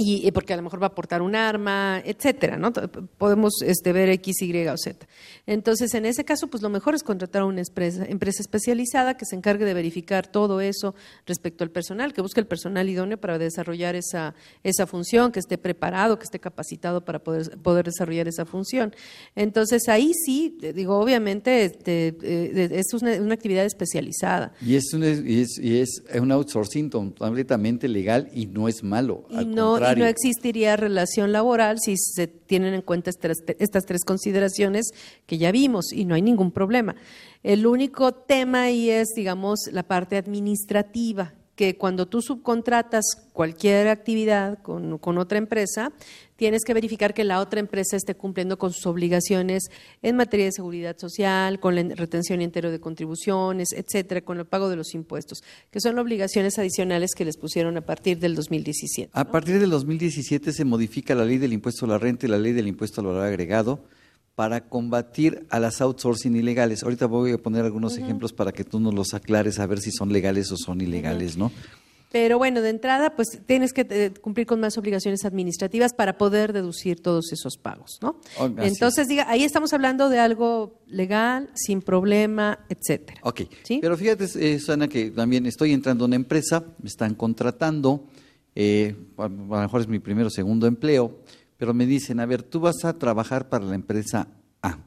y, 0.01 0.31
porque 0.31 0.53
a 0.53 0.55
lo 0.55 0.63
mejor 0.63 0.81
va 0.81 0.85
a 0.85 0.89
aportar 0.89 1.21
un 1.21 1.35
arma, 1.35 2.01
etcétera, 2.05 2.57
¿no? 2.57 2.71
Podemos 2.71 3.61
este, 3.61 3.91
ver 3.91 4.09
X, 4.09 4.41
Y 4.41 4.67
o 4.67 4.77
Z. 4.77 5.05
Entonces, 5.45 5.93
en 5.93 6.05
ese 6.05 6.23
caso, 6.23 6.47
pues 6.47 6.63
lo 6.63 6.69
mejor 6.69 6.95
es 6.95 7.03
contratar 7.03 7.41
a 7.41 7.45
una 7.45 7.59
empresa, 7.59 8.05
empresa 8.05 8.41
especializada 8.41 9.17
que 9.17 9.25
se 9.25 9.35
encargue 9.35 9.65
de 9.65 9.73
verificar 9.73 10.25
todo 10.25 10.61
eso 10.61 10.95
respecto 11.25 11.65
al 11.65 11.71
personal, 11.71 12.13
que 12.13 12.21
busque 12.21 12.39
el 12.39 12.47
personal 12.47 12.87
idóneo 12.87 13.19
para 13.19 13.37
desarrollar 13.37 13.95
esa, 13.95 14.35
esa 14.63 14.87
función, 14.87 15.33
que 15.33 15.39
esté 15.39 15.57
preparado, 15.57 16.17
que 16.17 16.23
esté 16.23 16.39
capacitado 16.39 17.03
para 17.03 17.19
poder, 17.19 17.57
poder 17.57 17.85
desarrollar 17.85 18.29
esa 18.29 18.45
función. 18.45 18.95
Entonces, 19.35 19.89
ahí 19.89 20.13
sí, 20.13 20.57
digo, 20.75 20.97
obviamente 20.97 21.65
este, 21.65 22.15
eh, 22.21 22.69
es 22.71 22.93
una, 22.93 23.33
actividad 23.33 23.65
especializada. 23.65 24.53
Y 24.65 24.75
es, 24.75 24.93
un, 24.93 25.03
y 25.03 25.41
es, 25.41 25.59
y 25.59 25.79
es 25.79 26.03
un 26.15 26.31
outsourcing 26.31 26.89
completamente 26.89 27.89
legal 27.89 28.29
y 28.33 28.45
no 28.45 28.69
es 28.69 28.81
malo. 28.81 29.25
Al 29.29 29.53
contrario 29.53 29.88
horario. 29.91 30.03
no 30.03 30.09
existiría 30.09 30.75
relación 30.75 31.31
laboral 31.31 31.77
si 31.79 31.97
se 31.97 32.27
tienen 32.27 32.73
en 32.73 32.81
cuenta 32.81 33.09
estas, 33.09 33.37
estas 33.59 33.85
tres 33.85 34.03
consideraciones 34.05 34.91
que 35.25 35.37
ya 35.37 35.51
vimos 35.51 35.91
y 35.93 36.05
no 36.05 36.15
hay 36.15 36.21
ningún 36.21 36.51
problema. 36.51 36.95
El 37.43 37.65
único 37.65 38.13
tema 38.13 38.63
ahí 38.63 38.89
es, 38.89 39.09
digamos, 39.15 39.59
la 39.71 39.83
parte 39.83 40.17
administrativa, 40.17 41.33
que 41.59 41.75
cuando 41.75 42.07
tú 42.07 42.21
subcontratas 42.21 43.03
cualquier 43.33 43.89
actividad 43.89 44.59
con, 44.59 44.97
con, 44.97 45.17
otra 45.17 45.37
empresa, 45.37 45.91
tienes 46.37 46.63
que 46.63 46.73
verificar 46.73 47.13
que 47.13 47.25
la 47.25 47.41
otra 47.41 47.59
empresa 47.59 47.97
esté 47.97 48.15
cumpliendo 48.15 48.57
con 48.57 48.71
sus 48.71 48.85
obligaciones 48.85 49.65
en 50.01 50.15
materia 50.15 50.45
de 50.45 50.53
seguridad 50.53 50.97
social, 50.97 51.59
con 51.59 51.75
la 51.75 51.83
retención 51.95 52.39
entero 52.39 52.71
de 52.71 52.79
contribuciones, 52.79 53.73
etcétera, 53.73 54.21
con 54.21 54.39
el 54.39 54.45
pago 54.45 54.69
de 54.69 54.77
los 54.77 54.93
impuestos, 54.93 55.43
que 55.69 55.81
son 55.81 55.99
obligaciones 55.99 56.57
adicionales 56.57 57.11
que 57.13 57.25
les 57.25 57.35
pusieron 57.35 57.75
a 57.75 57.81
partir 57.81 58.19
del 58.19 58.35
2017. 58.35 59.11
A 59.13 59.29
partir 59.29 59.59
del 59.59 59.69
2017 59.69 60.53
se 60.53 60.63
modifica 60.63 61.13
la 61.13 61.25
ley 61.25 61.39
del 61.39 61.51
impuesto 61.51 61.83
a 61.83 61.89
la 61.89 61.97
renta 61.97 62.25
y 62.25 62.29
la 62.29 62.37
ley 62.37 62.53
del 62.53 62.69
impuesto 62.69 63.01
al 63.01 63.07
valor 63.07 63.23
agregado 63.23 63.83
para 64.39 64.69
combatir 64.69 65.45
a 65.49 65.59
las 65.59 65.81
outsourcing 65.81 66.33
ilegales. 66.33 66.83
Ahorita 66.83 67.07
voy 67.07 67.33
a 67.33 67.37
poner 67.37 67.65
algunos 67.65 67.97
ejemplos 67.97 68.31
para 68.31 68.53
que 68.53 68.63
tú 68.63 68.79
nos 68.79 68.93
los 68.93 69.13
aclares 69.13 69.59
a 69.59 69.67
ver 69.67 69.81
si 69.81 69.91
son 69.91 70.13
legales 70.13 70.49
o 70.53 70.55
son 70.55 70.79
ilegales, 70.79 71.35
¿no? 71.35 71.51
Pero 72.09 72.37
bueno, 72.37 72.61
de 72.61 72.69
entrada, 72.69 73.17
pues 73.17 73.41
tienes 73.45 73.73
que 73.73 73.85
eh, 73.89 74.13
cumplir 74.21 74.47
con 74.47 74.61
más 74.61 74.77
obligaciones 74.77 75.25
administrativas 75.25 75.93
para 75.93 76.17
poder 76.17 76.53
deducir 76.53 77.01
todos 77.01 77.33
esos 77.33 77.57
pagos, 77.57 77.99
¿no? 78.01 78.21
Oh, 78.39 78.49
Entonces, 78.59 79.09
diga, 79.09 79.29
ahí 79.29 79.43
estamos 79.43 79.73
hablando 79.73 80.07
de 80.07 80.19
algo 80.19 80.79
legal, 80.87 81.49
sin 81.53 81.81
problema, 81.81 82.59
etcétera. 82.69 83.19
Ok, 83.23 83.41
¿Sí? 83.63 83.79
pero 83.81 83.97
fíjate, 83.97 84.23
eh, 84.23 84.57
Susana, 84.57 84.87
que 84.87 85.11
también 85.11 85.47
estoy 85.47 85.73
entrando 85.73 86.05
a 86.05 86.07
una 86.07 86.15
empresa, 86.15 86.63
me 86.81 86.87
están 86.87 87.13
contratando, 87.13 88.05
eh, 88.55 88.95
a 89.17 89.27
lo 89.27 89.29
mejor 89.61 89.81
es 89.81 89.89
mi 89.89 89.99
primero 89.99 90.27
o 90.27 90.31
segundo 90.31 90.65
empleo, 90.65 91.19
pero 91.59 91.73
me 91.73 91.85
dicen, 91.85 92.21
a 92.21 92.25
ver, 92.25 92.41
tú 92.41 92.61
vas 92.61 92.85
a 92.85 92.97
trabajar 92.97 93.49
para 93.49 93.65
la 93.65 93.75
empresa 93.75 94.29
A, 94.61 94.79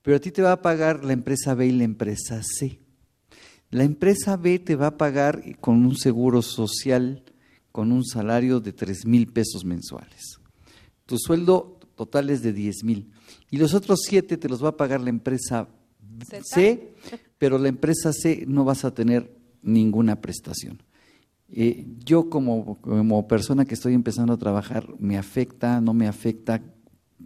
pero 0.00 0.16
a 0.16 0.20
ti 0.20 0.30
te 0.30 0.42
va 0.42 0.52
a 0.52 0.62
pagar 0.62 1.04
la 1.04 1.12
empresa 1.12 1.54
B 1.54 1.66
y 1.66 1.72
la 1.72 1.82
empresa 1.82 2.40
C. 2.44 2.78
La 3.70 3.82
empresa 3.82 4.36
B 4.36 4.60
te 4.60 4.76
va 4.76 4.86
a 4.86 4.96
pagar 4.96 5.42
con 5.58 5.84
un 5.84 5.96
seguro 5.96 6.40
social, 6.40 7.24
con 7.72 7.90
un 7.90 8.04
salario 8.04 8.60
de 8.60 8.72
tres 8.72 9.04
mil 9.04 9.26
pesos 9.26 9.64
mensuales. 9.64 10.38
Tu 11.04 11.18
sueldo 11.18 11.80
total 11.96 12.30
es 12.30 12.42
de 12.42 12.52
10 12.52 12.84
mil. 12.84 13.10
Y 13.50 13.56
los 13.56 13.74
otros 13.74 14.02
siete 14.06 14.36
te 14.36 14.48
los 14.48 14.62
va 14.62 14.68
a 14.68 14.76
pagar 14.76 15.00
la 15.00 15.10
empresa 15.10 15.68
C, 16.44 16.94
pero 17.38 17.58
la 17.58 17.68
empresa 17.68 18.12
C 18.12 18.44
no 18.46 18.64
vas 18.64 18.84
a 18.84 18.94
tener 18.94 19.36
ninguna 19.62 20.20
prestación. 20.20 20.80
Eh, 21.50 21.86
yo 22.04 22.28
como, 22.28 22.78
persona 23.26 23.64
que 23.64 23.74
estoy 23.74 23.94
empezando 23.94 24.34
a 24.34 24.36
trabajar, 24.36 24.86
¿me 24.98 25.16
afecta, 25.16 25.80
no 25.80 25.94
me 25.94 26.06
afecta? 26.06 26.60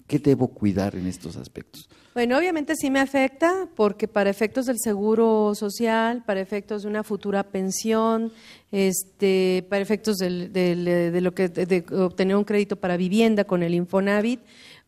¿Qué 0.06 0.18
debo 0.18 0.48
cuidar 0.48 0.94
en 0.94 1.06
estos 1.06 1.36
aspectos? 1.36 1.88
Bueno, 2.14 2.36
obviamente 2.36 2.76
sí 2.76 2.90
me 2.90 3.00
afecta 3.00 3.68
porque 3.74 4.06
para 4.06 4.30
efectos 4.30 4.66
del 4.66 4.78
seguro 4.78 5.54
social, 5.54 6.22
para 6.26 6.40
efectos 6.40 6.82
de 6.82 6.88
una 6.88 7.02
futura 7.02 7.42
pensión, 7.42 8.32
este, 8.70 9.66
para 9.70 9.82
efectos 9.82 10.18
del, 10.18 10.52
de 10.52 11.20
lo 11.20 11.34
que 11.34 11.48
de 11.48 11.84
obtener 11.96 12.36
un 12.36 12.44
crédito 12.44 12.76
para 12.76 12.98
vivienda 12.98 13.44
con 13.44 13.62
el 13.62 13.74
Infonavit, 13.74 14.40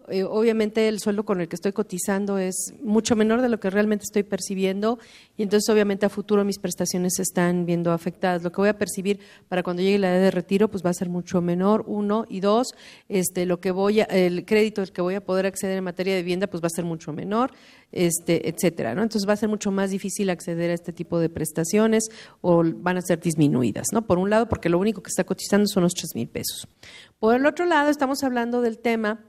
eh, 0.09 0.23
obviamente 0.25 0.89
el 0.89 1.01
sueldo 1.01 1.25
con 1.25 1.41
el 1.41 1.49
que 1.49 1.57
estoy 1.57 1.73
cotizando 1.73 2.39
es 2.39 2.75
mucho 2.83 3.17
menor 3.17 3.41
de 3.41 3.49
lo 3.49 3.59
que 3.59 3.71
realmente 3.71 4.05
estoy 4.05 4.23
percibiendo 4.23 4.99
y 5.37 5.43
entonces 5.43 5.69
obviamente 5.71 6.05
a 6.05 6.09
futuro 6.09 6.45
mis 6.45 6.59
prestaciones 6.59 7.15
se 7.17 7.23
están 7.23 7.65
viendo 7.65 7.91
afectadas. 7.91 8.43
Lo 8.43 8.53
que 8.53 8.61
voy 8.61 8.69
a 8.69 8.79
percibir 8.79 9.21
para 9.49 9.63
cuando 9.63 9.83
llegue 9.83 9.99
la 9.99 10.15
edad 10.15 10.23
de 10.23 10.31
retiro 10.31 10.69
pues 10.69 10.85
va 10.85 10.91
a 10.91 10.95
ser 10.95 11.09
mucho 11.09 11.41
menor, 11.41 11.85
uno, 11.87 12.27
y 12.29 12.41
dos, 12.41 12.75
este, 13.09 13.47
lo 13.47 13.61
que 13.61 13.71
voy 13.71 14.01
a, 14.01 14.05
el 14.05 14.45
crédito 14.45 14.83
al 14.83 14.93
que 14.93 15.01
voy 15.01 15.15
a 15.15 15.25
poder 15.25 15.47
acceder 15.47 15.79
en 15.79 15.85
materia 15.85 16.15
de 16.15 16.23
vivienda 16.23 16.47
pues 16.49 16.63
va 16.63 16.67
a 16.67 16.77
ser 16.77 16.85
mucho 16.85 17.13
menor, 17.13 17.53
este, 17.91 18.49
etcétera, 18.49 18.95
¿no? 18.95 19.03
Entonces 19.03 19.29
va 19.29 19.33
a 19.33 19.37
ser 19.37 19.49
mucho 19.49 19.71
más 19.71 19.91
difícil 19.91 20.29
acceder 20.29 20.71
a 20.71 20.75
este 20.75 20.93
tipo 20.93 21.19
de 21.19 21.31
prestaciones 21.31 22.09
o 22.41 22.63
van 22.63 22.99
a 22.99 23.03
ser 23.03 23.21
disminuidas, 23.21 23.87
¿no? 23.93 24.07
Por 24.07 24.19
un 24.19 24.29
lado, 24.29 24.49
porque 24.49 24.69
lo 24.69 24.79
único 24.79 25.03
que 25.03 25.09
está 25.09 25.25
cotizando 25.25 25.67
son 25.67 25.85
los 25.85 25.95
tres 25.95 26.15
mil 26.15 26.29
pesos. 26.29 26.69
Por 27.19 27.37
el 27.37 27.47
otro 27.47 27.65
lado, 27.65 27.91
estamos 27.91 28.23
hablando 28.23 28.61
del 28.61 28.79
tema 28.79 29.25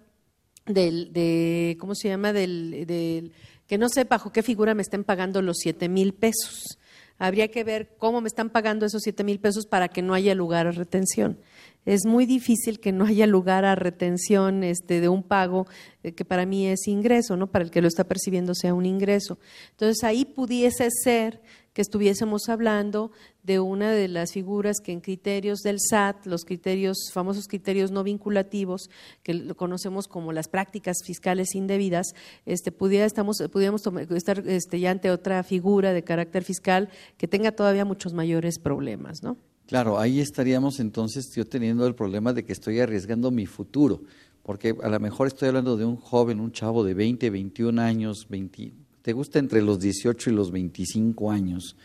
del, 0.65 1.13
de, 1.13 1.77
¿cómo 1.79 1.95
se 1.95 2.09
llama? 2.09 2.33
Del, 2.33 2.85
del, 2.87 3.31
que 3.67 3.77
no 3.77 3.89
sé 3.89 4.03
bajo 4.03 4.31
qué 4.31 4.43
figura 4.43 4.73
me 4.73 4.81
estén 4.81 5.03
pagando 5.03 5.41
los 5.41 5.57
siete 5.59 5.89
mil 5.89 6.13
pesos. 6.13 6.77
Habría 7.17 7.47
que 7.47 7.63
ver 7.63 7.95
cómo 7.97 8.19
me 8.19 8.27
están 8.27 8.49
pagando 8.49 8.85
esos 8.85 9.01
siete 9.01 9.23
mil 9.23 9.39
pesos 9.39 9.65
para 9.65 9.87
que 9.87 10.01
no 10.01 10.13
haya 10.13 10.35
lugar 10.35 10.67
a 10.67 10.71
retención. 10.71 11.37
Es 11.85 12.05
muy 12.05 12.25
difícil 12.25 12.79
que 12.79 12.91
no 12.91 13.05
haya 13.05 13.27
lugar 13.27 13.63
a 13.63 13.75
retención 13.75 14.63
este, 14.63 14.99
de 14.99 15.07
un 15.07 15.21
pago 15.23 15.67
eh, 16.03 16.13
que 16.13 16.25
para 16.25 16.45
mí 16.45 16.67
es 16.67 16.87
ingreso, 16.87 17.37
¿no? 17.37 17.47
Para 17.47 17.63
el 17.63 17.71
que 17.71 17.81
lo 17.81 17.87
está 17.87 18.05
percibiendo 18.05 18.55
sea 18.55 18.73
un 18.73 18.85
ingreso. 18.85 19.37
Entonces 19.71 20.03
ahí 20.03 20.25
pudiese 20.25 20.89
ser 21.03 21.41
que 21.75 21.81
estuviésemos 21.81 22.47
hablando 22.47 23.11
de 23.43 23.59
una 23.59 23.91
de 23.91 24.07
las 24.07 24.31
figuras 24.31 24.77
que 24.81 24.93
en 24.93 25.01
criterios 25.01 25.59
del 25.59 25.81
SAT, 25.81 26.25
los 26.25 26.45
criterios, 26.45 27.11
famosos 27.11 27.49
criterios 27.49 27.91
no 27.91 28.01
vinculativos, 28.01 28.89
que 29.23 29.33
lo 29.33 29.55
conocemos 29.55 30.07
como 30.07 30.31
las 30.31 30.47
prácticas 30.47 30.99
fiscales 31.05 31.53
indebidas, 31.53 32.13
este, 32.45 32.71
pudiera, 32.71 33.05
estamos, 33.05 33.43
pudiéramos 33.51 33.83
estar 34.11 34.41
este, 34.47 34.79
ya 34.79 34.89
ante 34.89 35.11
otra 35.11 35.43
figura 35.43 35.91
de 35.91 36.01
carácter 36.01 36.45
fiscal 36.45 36.87
que 37.17 37.27
tenga 37.27 37.51
todavía 37.51 37.83
muchos 37.83 38.13
mayores 38.13 38.57
problemas, 38.57 39.21
¿no? 39.21 39.35
Claro, 39.67 39.99
ahí 39.99 40.21
estaríamos 40.21 40.79
entonces 40.79 41.29
yo 41.35 41.45
teniendo 41.45 41.85
el 41.87 41.95
problema 41.95 42.31
de 42.31 42.45
que 42.45 42.53
estoy 42.53 42.79
arriesgando 42.79 43.31
mi 43.31 43.47
futuro, 43.47 44.03
porque 44.43 44.77
a 44.81 44.87
lo 44.87 44.99
mejor 45.01 45.27
estoy 45.27 45.49
hablando 45.49 45.75
de 45.75 45.83
un 45.83 45.97
joven, 45.97 46.39
un 46.39 46.53
chavo 46.53 46.85
de 46.85 46.93
20, 46.93 47.29
21 47.29 47.81
años, 47.81 48.27
20, 48.29 48.71
te 49.05 49.13
gusta 49.13 49.37
entre 49.37 49.61
los 49.61 49.79
18 49.79 50.31
y 50.31 50.33
los 50.33 50.49
25 50.49 51.29
años, 51.29 51.75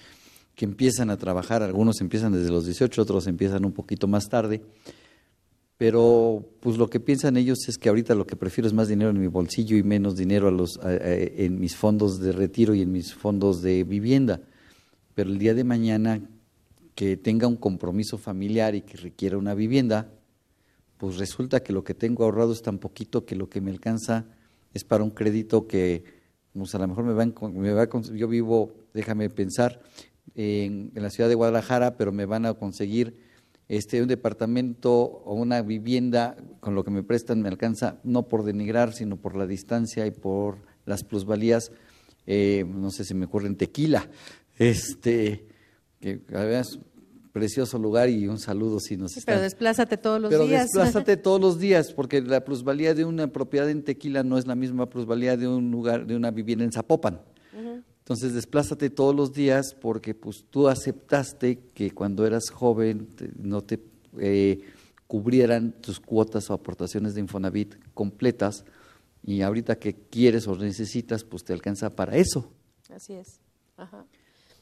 que 0.54 0.64
empiezan 0.64 1.10
a 1.10 1.18
trabajar, 1.18 1.62
algunos 1.62 2.00
empiezan 2.00 2.32
desde 2.32 2.48
los 2.48 2.64
18, 2.64 3.02
otros 3.02 3.26
empiezan 3.26 3.66
un 3.66 3.72
poquito 3.72 4.08
más 4.08 4.30
tarde, 4.30 4.62
pero 5.76 6.42
pues 6.60 6.78
lo 6.78 6.88
que 6.88 6.98
piensan 6.98 7.36
ellos 7.36 7.68
es 7.68 7.76
que 7.76 7.90
ahorita 7.90 8.14
lo 8.14 8.26
que 8.26 8.36
prefiero 8.36 8.68
es 8.68 8.72
más 8.72 8.88
dinero 8.88 9.10
en 9.10 9.20
mi 9.20 9.26
bolsillo 9.26 9.76
y 9.76 9.82
menos 9.82 10.16
dinero 10.16 10.48
a 10.48 10.50
los, 10.50 10.80
en 10.82 11.60
mis 11.60 11.76
fondos 11.76 12.20
de 12.20 12.32
retiro 12.32 12.74
y 12.74 12.80
en 12.80 12.90
mis 12.90 13.12
fondos 13.12 13.60
de 13.60 13.84
vivienda. 13.84 14.40
Pero 15.14 15.28
el 15.28 15.38
día 15.38 15.52
de 15.52 15.64
mañana 15.64 16.22
que 16.94 17.18
tenga 17.18 17.46
un 17.48 17.56
compromiso 17.56 18.16
familiar 18.16 18.74
y 18.74 18.80
que 18.80 18.96
requiera 18.96 19.36
una 19.36 19.52
vivienda, 19.52 20.10
pues 20.96 21.18
resulta 21.18 21.62
que 21.62 21.74
lo 21.74 21.84
que 21.84 21.92
tengo 21.92 22.24
ahorrado 22.24 22.54
es 22.54 22.62
tan 22.62 22.78
poquito 22.78 23.26
que 23.26 23.36
lo 23.36 23.50
que 23.50 23.60
me 23.60 23.70
alcanza 23.70 24.24
es 24.72 24.84
para 24.84 25.04
un 25.04 25.10
crédito 25.10 25.66
que 25.66 26.19
pues 26.54 26.74
a 26.74 26.78
lo 26.78 26.88
mejor 26.88 27.04
me 27.04 27.12
van, 27.12 27.34
me 27.54 27.72
va 27.72 27.82
a, 27.82 27.88
yo 28.14 28.28
vivo, 28.28 28.72
déjame 28.94 29.30
pensar, 29.30 29.80
en, 30.34 30.92
en, 30.94 31.02
la 31.02 31.10
ciudad 31.10 31.28
de 31.28 31.34
Guadalajara, 31.34 31.96
pero 31.96 32.12
me 32.12 32.26
van 32.26 32.46
a 32.46 32.54
conseguir 32.54 33.16
este 33.68 34.02
un 34.02 34.08
departamento 34.08 34.92
o 34.92 35.34
una 35.34 35.62
vivienda 35.62 36.36
con 36.58 36.74
lo 36.74 36.82
que 36.82 36.90
me 36.90 37.04
prestan 37.04 37.40
me 37.40 37.48
alcanza 37.48 38.00
no 38.02 38.26
por 38.26 38.44
denigrar, 38.44 38.92
sino 38.92 39.16
por 39.16 39.36
la 39.36 39.46
distancia 39.46 40.06
y 40.06 40.10
por 40.10 40.58
las 40.86 41.04
plusvalías, 41.04 41.70
eh, 42.26 42.64
no 42.68 42.90
sé 42.90 43.04
si 43.04 43.14
me 43.14 43.26
ocurre 43.26 43.46
en 43.46 43.56
Tequila, 43.56 44.08
este 44.58 45.46
que 46.00 46.20
además 46.32 46.78
precioso 47.32 47.78
lugar 47.78 48.08
y 48.08 48.26
un 48.26 48.38
saludo 48.38 48.80
si 48.80 48.96
nos 48.96 49.12
sí, 49.12 49.20
están. 49.20 49.34
Pero 49.34 49.42
desplázate 49.42 49.96
todos 49.96 50.20
los 50.20 50.30
pero 50.30 50.46
días. 50.46 50.64
desplázate 50.64 51.16
todos 51.18 51.40
los 51.40 51.58
días, 51.58 51.92
porque 51.92 52.20
la 52.20 52.44
plusvalía 52.44 52.94
de 52.94 53.04
una 53.04 53.28
propiedad 53.28 53.68
en 53.70 53.82
Tequila 53.82 54.22
no 54.22 54.38
es 54.38 54.46
la 54.46 54.54
misma 54.54 54.86
plusvalía 54.86 55.36
de 55.36 55.48
un 55.48 55.70
lugar, 55.70 56.06
de 56.06 56.16
una 56.16 56.30
vivienda 56.30 56.64
en 56.64 56.72
Zapopan. 56.72 57.20
Uh 57.52 57.56
-huh. 57.56 57.84
Entonces 57.98 58.34
desplázate 58.34 58.90
todos 58.90 59.14
los 59.14 59.32
días 59.32 59.74
porque 59.80 60.14
pues 60.14 60.44
tú 60.50 60.68
aceptaste 60.68 61.60
que 61.74 61.92
cuando 61.92 62.26
eras 62.26 62.50
joven 62.50 63.06
te, 63.06 63.30
no 63.38 63.62
te 63.62 63.78
eh, 64.18 64.60
cubrieran 65.06 65.72
tus 65.72 66.00
cuotas 66.00 66.50
o 66.50 66.54
aportaciones 66.54 67.14
de 67.14 67.20
Infonavit 67.20 67.76
completas 67.94 68.64
y 69.22 69.42
ahorita 69.42 69.78
que 69.78 69.94
quieres 69.94 70.48
o 70.48 70.56
necesitas 70.56 71.24
pues 71.24 71.44
te 71.44 71.52
alcanza 71.52 71.90
para 71.90 72.16
eso. 72.16 72.50
Así 72.88 73.12
es. 73.12 73.40
Ajá. 73.76 74.04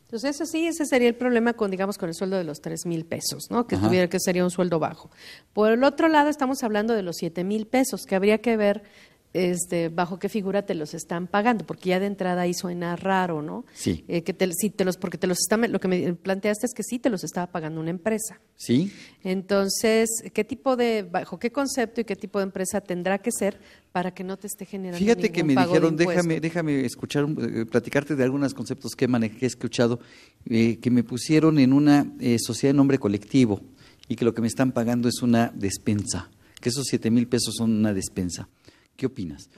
Entonces, 0.08 0.36
eso 0.36 0.46
sí, 0.46 0.66
ese 0.66 0.86
sería 0.86 1.06
el 1.08 1.16
problema 1.16 1.52
con, 1.52 1.70
digamos, 1.70 1.98
con 1.98 2.08
el 2.08 2.14
sueldo 2.14 2.38
de 2.38 2.44
los 2.44 2.62
tres 2.62 2.86
mil 2.86 3.04
pesos, 3.04 3.50
¿no? 3.50 3.66
Que 3.66 3.76
Ajá. 3.76 3.86
tuviera 3.86 4.08
que 4.08 4.18
sería 4.18 4.42
un 4.42 4.50
sueldo 4.50 4.78
bajo. 4.78 5.10
Por 5.52 5.70
el 5.70 5.84
otro 5.84 6.08
lado, 6.08 6.30
estamos 6.30 6.62
hablando 6.62 6.94
de 6.94 7.02
los 7.02 7.16
siete 7.16 7.44
mil 7.44 7.66
pesos, 7.66 8.06
que 8.06 8.16
habría 8.16 8.38
que 8.38 8.56
ver 8.56 8.84
este, 9.32 9.88
bajo 9.88 10.18
qué 10.18 10.28
figura 10.28 10.62
te 10.62 10.74
los 10.74 10.94
están 10.94 11.26
pagando, 11.26 11.66
porque 11.66 11.90
ya 11.90 12.00
de 12.00 12.06
entrada 12.06 12.42
ahí 12.42 12.54
suena 12.54 12.96
raro, 12.96 13.42
¿no? 13.42 13.64
Sí. 13.74 14.04
Eh, 14.08 14.22
que 14.22 14.32
te, 14.32 14.48
te 14.48 14.84
los, 14.84 14.96
porque 14.96 15.18
te 15.18 15.26
los 15.26 15.38
está, 15.38 15.56
lo 15.56 15.80
que 15.80 15.88
me 15.88 16.14
planteaste 16.14 16.66
es 16.66 16.74
que 16.74 16.82
sí 16.82 16.98
te 16.98 17.10
los 17.10 17.24
estaba 17.24 17.46
pagando 17.48 17.80
una 17.80 17.90
empresa. 17.90 18.40
Sí. 18.56 18.92
Entonces, 19.22 20.08
¿qué 20.32 20.44
tipo 20.44 20.76
de, 20.76 21.02
bajo 21.02 21.38
qué 21.38 21.52
concepto 21.52 22.00
y 22.00 22.04
qué 22.04 22.16
tipo 22.16 22.38
de 22.38 22.44
empresa 22.44 22.80
tendrá 22.80 23.18
que 23.18 23.30
ser 23.30 23.58
para 23.92 24.12
que 24.12 24.24
no 24.24 24.36
te 24.36 24.46
esté 24.46 24.64
generando 24.64 24.98
Fíjate 24.98 25.30
que 25.30 25.44
me 25.44 25.54
pago 25.54 25.74
dijeron, 25.74 25.96
de 25.96 26.06
déjame, 26.06 26.40
déjame 26.40 26.84
escuchar, 26.84 27.26
eh, 27.38 27.66
platicarte 27.66 28.16
de 28.16 28.24
algunos 28.24 28.54
conceptos 28.54 28.92
que 28.96 29.08
manejé, 29.08 29.38
que 29.38 29.46
he 29.46 29.48
escuchado, 29.48 30.00
eh, 30.46 30.78
que 30.78 30.90
me 30.90 31.02
pusieron 31.02 31.58
en 31.58 31.72
una 31.72 32.12
eh, 32.20 32.38
sociedad 32.38 32.72
de 32.72 32.76
nombre 32.76 32.98
colectivo 32.98 33.60
y 34.08 34.16
que 34.16 34.24
lo 34.24 34.34
que 34.34 34.40
me 34.40 34.48
están 34.48 34.72
pagando 34.72 35.08
es 35.08 35.22
una 35.22 35.52
despensa, 35.54 36.30
que 36.60 36.70
esos 36.70 36.86
siete 36.86 37.10
mil 37.10 37.28
pesos 37.28 37.54
son 37.56 37.72
una 37.72 37.92
despensa. 37.92 38.48
¿Qué 38.98 39.06
opinas? 39.06 39.48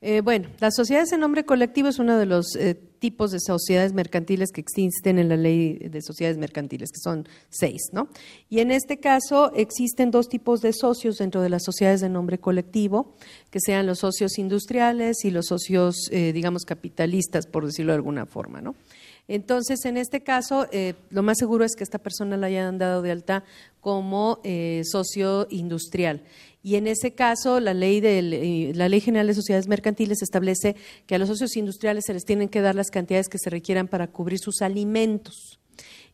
Eh, 0.00 0.22
bueno, 0.22 0.48
las 0.60 0.74
sociedades 0.74 1.12
en 1.12 1.20
nombre 1.20 1.44
colectivo 1.44 1.88
es 1.88 1.98
uno 1.98 2.16
de 2.16 2.24
los 2.24 2.56
eh, 2.56 2.74
tipos 2.74 3.30
de 3.30 3.38
sociedades 3.38 3.92
mercantiles 3.92 4.50
que 4.50 4.62
existen 4.62 5.18
en 5.18 5.28
la 5.28 5.36
ley 5.36 5.74
de 5.74 6.00
sociedades 6.00 6.38
mercantiles, 6.38 6.90
que 6.90 6.98
son 6.98 7.28
seis, 7.50 7.82
¿no? 7.92 8.08
Y 8.48 8.60
en 8.60 8.70
este 8.70 8.98
caso 8.98 9.52
existen 9.54 10.10
dos 10.10 10.30
tipos 10.30 10.62
de 10.62 10.72
socios 10.72 11.18
dentro 11.18 11.42
de 11.42 11.50
las 11.50 11.64
sociedades 11.64 12.00
de 12.00 12.08
nombre 12.08 12.38
colectivo, 12.38 13.14
que 13.50 13.60
sean 13.60 13.86
los 13.86 13.98
socios 13.98 14.38
industriales 14.38 15.22
y 15.26 15.30
los 15.30 15.44
socios, 15.48 16.08
eh, 16.10 16.32
digamos, 16.32 16.64
capitalistas, 16.64 17.46
por 17.46 17.66
decirlo 17.66 17.92
de 17.92 17.96
alguna 17.96 18.24
forma, 18.24 18.62
¿no? 18.62 18.74
Entonces, 19.28 19.84
en 19.84 19.98
este 19.98 20.22
caso, 20.22 20.68
lo 21.10 21.22
más 21.24 21.36
seguro 21.36 21.64
es 21.64 21.74
que 21.74 21.82
esta 21.82 21.98
persona 21.98 22.36
la 22.36 22.46
hayan 22.46 22.78
dado 22.78 23.02
de 23.02 23.10
alta 23.10 23.42
como 23.80 24.40
socio 24.84 25.48
industrial. 25.50 26.22
Y 26.66 26.74
en 26.74 26.88
ese 26.88 27.12
caso, 27.12 27.60
la 27.60 27.74
ley, 27.74 28.00
del, 28.00 28.32
eh, 28.32 28.72
la 28.74 28.88
ley 28.88 29.00
General 29.00 29.28
de 29.28 29.34
Sociedades 29.34 29.68
Mercantiles 29.68 30.20
establece 30.20 30.74
que 31.06 31.14
a 31.14 31.18
los 31.18 31.28
socios 31.28 31.56
industriales 31.56 32.02
se 32.04 32.12
les 32.12 32.24
tienen 32.24 32.48
que 32.48 32.60
dar 32.60 32.74
las 32.74 32.90
cantidades 32.90 33.28
que 33.28 33.38
se 33.38 33.50
requieran 33.50 33.86
para 33.86 34.08
cubrir 34.08 34.40
sus 34.40 34.62
alimentos. 34.62 35.60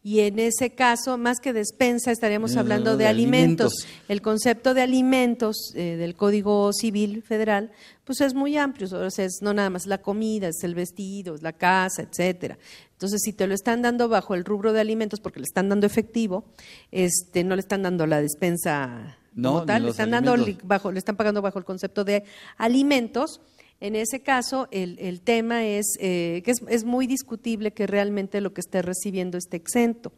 Y 0.02 0.20
en 0.20 0.38
ese 0.38 0.74
caso, 0.74 1.16
más 1.16 1.38
que 1.40 1.54
despensa, 1.54 2.10
estaríamos 2.12 2.54
hablando 2.58 2.98
de, 2.98 3.04
de 3.04 3.08
alimentos. 3.08 3.72
alimentos. 3.72 4.04
El 4.10 4.20
concepto 4.20 4.74
de 4.74 4.82
alimentos 4.82 5.72
eh, 5.74 5.96
del 5.96 6.14
Código 6.14 6.70
Civil 6.74 7.22
Federal, 7.22 7.70
pues 8.04 8.20
es 8.20 8.34
muy 8.34 8.58
amplio. 8.58 8.88
O 8.94 9.10
sea, 9.10 9.24
es 9.24 9.38
no 9.40 9.54
nada 9.54 9.70
más 9.70 9.86
la 9.86 10.02
comida, 10.02 10.48
es 10.48 10.62
el 10.64 10.74
vestido, 10.74 11.34
es 11.34 11.40
la 11.40 11.54
casa, 11.54 12.02
etcétera. 12.02 12.58
Entonces, 12.90 13.22
si 13.24 13.32
te 13.32 13.46
lo 13.46 13.54
están 13.54 13.80
dando 13.80 14.10
bajo 14.10 14.34
el 14.34 14.44
rubro 14.44 14.74
de 14.74 14.82
alimentos, 14.82 15.18
porque 15.20 15.40
le 15.40 15.44
están 15.44 15.70
dando 15.70 15.86
efectivo, 15.86 16.44
este, 16.90 17.42
no 17.42 17.56
le 17.56 17.60
están 17.60 17.82
dando 17.82 18.06
la 18.06 18.20
despensa 18.20 19.16
No, 19.34 19.64
tal, 19.64 19.84
le 19.84 19.90
están 19.90 20.10
dando 20.10 20.34
bajo, 20.64 20.92
le 20.92 20.98
están 20.98 21.16
pagando 21.16 21.42
bajo 21.42 21.58
el 21.58 21.64
concepto 21.64 22.04
de 22.04 22.24
alimentos. 22.56 23.40
En 23.80 23.96
ese 23.96 24.20
caso, 24.20 24.68
el, 24.70 24.98
el 25.00 25.20
tema 25.20 25.66
es 25.66 25.96
eh, 25.98 26.42
que 26.44 26.52
es, 26.52 26.62
es 26.68 26.84
muy 26.84 27.06
discutible 27.06 27.72
que 27.72 27.86
realmente 27.86 28.40
lo 28.40 28.52
que 28.52 28.60
esté 28.60 28.82
recibiendo 28.82 29.38
esté 29.38 29.56
exento. 29.56 30.12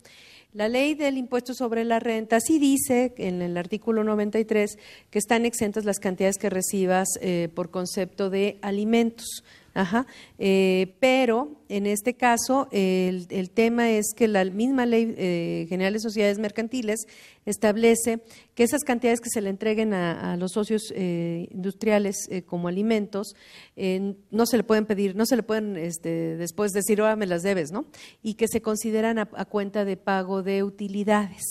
La 0.55 0.69
ley 0.69 0.95
del 0.95 1.19
impuesto 1.19 1.53
sobre 1.53 1.85
la 1.85 1.99
renta 1.99 2.39
sí 2.39 2.61
dice 2.61 3.13
en 3.19 3.43
el 3.43 3.57
artículo 3.57 4.05
93 4.05 4.79
que 5.11 5.19
están 5.19 5.47
exentas 5.47 5.85
las 5.85 5.99
cantidades 5.99 6.39
que 6.39 6.49
recibas 6.49 7.09
eh, 7.21 7.49
por 7.53 7.71
concepto 7.71 8.31
de 8.31 8.59
alimentos. 8.63 9.43
Ajá. 9.75 10.07
Eh, 10.39 10.95
pero 11.01 11.61
en 11.69 11.87
este 11.87 12.15
caso, 12.15 12.69
el, 12.71 13.27
el 13.29 13.51
tema 13.51 13.91
es 13.91 14.13
que 14.15 14.29
la 14.29 14.45
misma 14.45 14.87
Ley 14.87 15.13
eh, 15.19 15.67
General 15.69 15.93
de 15.93 15.99
Sociedades 15.99 16.39
Mercantiles 16.39 17.07
establece 17.45 18.21
que 18.55 18.63
esas 18.63 18.83
cantidades 18.85 19.21
que 19.21 19.31
se 19.31 19.41
le 19.41 19.51
entreguen 19.51 19.93
a, 19.93 20.33
a 20.33 20.37
los 20.37 20.53
socios 20.53 20.93
eh, 20.95 21.49
industriales 21.51 22.17
eh, 22.31 22.43
como 22.43 22.69
alimentos 22.69 23.35
eh, 23.77 24.15
no 24.31 24.47
se 24.47 24.57
le 24.57 24.63
pueden 24.63 24.87
pedir, 24.87 25.17
no 25.17 25.27
se 25.27 25.35
le 25.37 25.43
pueden 25.43 25.77
este, 25.77 26.37
después 26.37 26.71
decir, 26.71 27.01
ahora 27.01 27.17
me 27.17 27.27
las 27.27 27.43
debes, 27.43 27.73
¿no? 27.73 27.87
Y 28.23 28.35
que 28.35 28.47
se 28.47 28.63
consideran 28.63 29.19
a, 29.19 29.29
a 29.35 29.45
cuenta 29.45 29.85
de 29.85 29.97
pago 29.97 30.43
de 30.45 30.63
utilidades. 30.63 31.43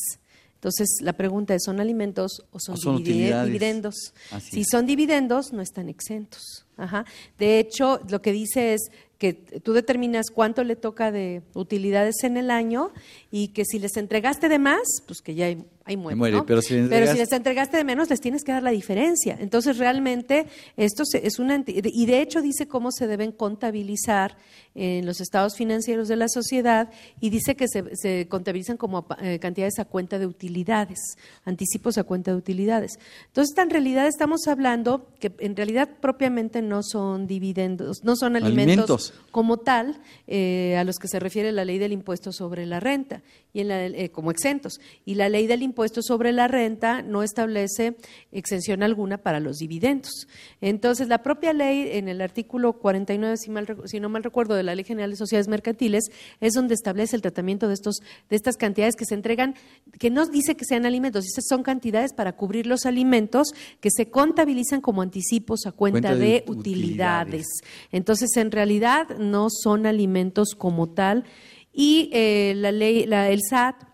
Entonces, 0.55 0.99
la 1.01 1.11
pregunta 1.11 1.53
es, 1.53 1.63
¿son 1.65 1.81
alimentos 1.81 2.45
o 2.51 2.59
son, 2.61 2.75
O 2.75 2.77
son 2.77 3.03
dividendos? 3.03 4.13
Así 4.31 4.51
si 4.51 4.61
es. 4.61 4.67
son 4.71 4.85
dividendos, 4.85 5.51
no 5.51 5.61
están 5.61 5.89
exentos. 5.89 6.62
Ajá. 6.77 7.05
De 7.37 7.59
hecho, 7.59 7.99
lo 8.09 8.21
que 8.21 8.31
dice 8.31 8.73
es 8.73 8.89
que 9.17 9.33
tú 9.33 9.73
determinas 9.73 10.25
cuánto 10.33 10.63
le 10.63 10.75
toca 10.75 11.11
de 11.11 11.43
utilidades 11.53 12.23
en 12.23 12.35
el 12.35 12.51
año 12.51 12.91
y 13.31 13.49
que 13.49 13.63
si 13.63 13.79
les 13.79 13.95
entregaste 13.95 14.49
de 14.49 14.59
más, 14.59 14.81
pues 15.07 15.21
que 15.21 15.33
ya 15.33 15.45
hay, 15.45 15.63
hay 15.85 15.97
muere. 15.97 16.15
muere, 16.15 16.37
¿no? 16.37 16.45
pero 16.45 16.61
si 16.61 16.75
les 16.75 16.89
Pero 16.89 17.05
entregas- 17.05 17.13
si 17.13 17.17
les 17.19 17.31
entregaste 17.31 17.77
de 17.77 17.83
menos, 17.83 18.09
les 18.09 18.21
tienes 18.21 18.43
que 18.43 18.51
dar 18.51 18.63
la 18.63 18.71
diferencia. 18.71 19.37
Entonces, 19.39 19.77
realmente, 19.77 20.45
esto 20.77 21.03
es 21.13 21.39
una. 21.39 21.63
Y 21.67 22.05
de 22.05 22.21
hecho, 22.21 22.41
dice 22.41 22.67
cómo 22.67 22.91
se 22.91 23.07
deben 23.07 23.31
contabilizar 23.67 24.37
en 24.75 25.05
los 25.05 25.21
estados 25.21 25.55
financieros 25.55 26.07
de 26.07 26.15
la 26.15 26.27
sociedad 26.27 26.89
y 27.21 27.29
dice 27.29 27.55
que 27.55 27.67
se, 27.67 27.95
se 27.95 28.27
contabilizan 28.27 28.75
como 28.77 29.05
eh, 29.21 29.37
cantidades 29.39 29.77
a 29.77 29.85
cuenta 29.85 30.17
de 30.17 30.25
utilidades, 30.25 30.99
anticipos 31.45 31.97
a 31.99 32.03
cuenta 32.03 32.31
de 32.31 32.37
utilidades. 32.37 32.97
Entonces, 33.27 33.55
en 33.57 33.69
realidad 33.69 34.07
estamos 34.07 34.47
hablando 34.47 35.07
que 35.19 35.31
en 35.39 35.55
realidad 35.55 35.89
propiamente 36.01 36.61
no 36.63 36.81
son 36.81 37.27
dividendos, 37.27 38.03
no 38.03 38.15
son 38.15 38.35
alimentos, 38.35 39.09
Alimentos. 39.11 39.13
como 39.31 39.57
tal 39.57 39.99
eh, 40.27 40.75
a 40.77 40.83
los 40.83 40.97
que 40.97 41.07
se 41.07 41.19
refiere 41.19 41.51
la 41.51 41.65
ley 41.65 41.77
del 41.77 41.91
impuesto 41.91 42.31
sobre 42.31 42.65
la 42.65 42.79
renta 42.79 43.21
y 43.53 43.59
en 43.59 43.67
la, 43.67 43.85
eh, 43.85 44.09
como 44.09 44.31
exentos 44.31 44.79
y 45.05 45.15
la 45.15 45.29
ley 45.29 45.45
del 45.45 45.61
impuesto 45.73 46.01
sobre 46.01 46.31
la 46.31 46.47
renta 46.47 47.01
no 47.01 47.23
establece 47.23 47.95
exención 48.31 48.83
alguna 48.83 49.17
para 49.17 49.39
los 49.39 49.57
dividendos 49.57 50.27
entonces 50.61 51.07
la 51.07 51.23
propia 51.23 51.53
ley 51.53 51.89
en 51.93 52.07
el 52.07 52.21
artículo 52.21 52.73
49 52.73 53.37
si, 53.37 53.49
mal, 53.49 53.67
si 53.85 53.99
no 53.99 54.09
mal 54.09 54.23
recuerdo 54.23 54.55
de 54.55 54.63
la 54.63 54.75
ley 54.75 54.85
general 54.85 55.11
de 55.11 55.17
sociedades 55.17 55.47
mercantiles 55.47 56.05
es 56.39 56.53
donde 56.53 56.73
establece 56.73 57.15
el 57.15 57.21
tratamiento 57.21 57.67
de 57.67 57.73
estos 57.73 57.97
de 58.29 58.35
estas 58.35 58.57
cantidades 58.57 58.95
que 58.95 59.05
se 59.05 59.15
entregan 59.15 59.55
que 59.99 60.09
no 60.09 60.25
dice 60.25 60.55
que 60.55 60.65
sean 60.65 60.85
alimentos 60.85 61.23
dice 61.23 61.41
son 61.41 61.63
cantidades 61.63 62.13
para 62.13 62.33
cubrir 62.33 62.67
los 62.67 62.85
alimentos 62.85 63.47
que 63.79 63.89
se 63.91 64.09
contabilizan 64.09 64.81
como 64.81 65.01
anticipos 65.01 65.65
a 65.65 65.71
cuenta, 65.71 65.93
Cuenta 65.93 66.15
de, 66.15 66.25
de 66.25 66.43
utilidades 66.47 66.83
utilidades. 66.83 67.47
entonces, 67.91 68.35
en 68.37 68.51
realidad 68.51 69.17
no 69.17 69.47
son 69.49 69.85
alimentos 69.85 70.55
como 70.57 70.89
tal 70.89 71.23
y 71.71 72.09
eh, 72.13 72.53
la 72.55 72.71
ley, 72.71 73.05
la, 73.05 73.29
el 73.29 73.41
SAT 73.41 73.92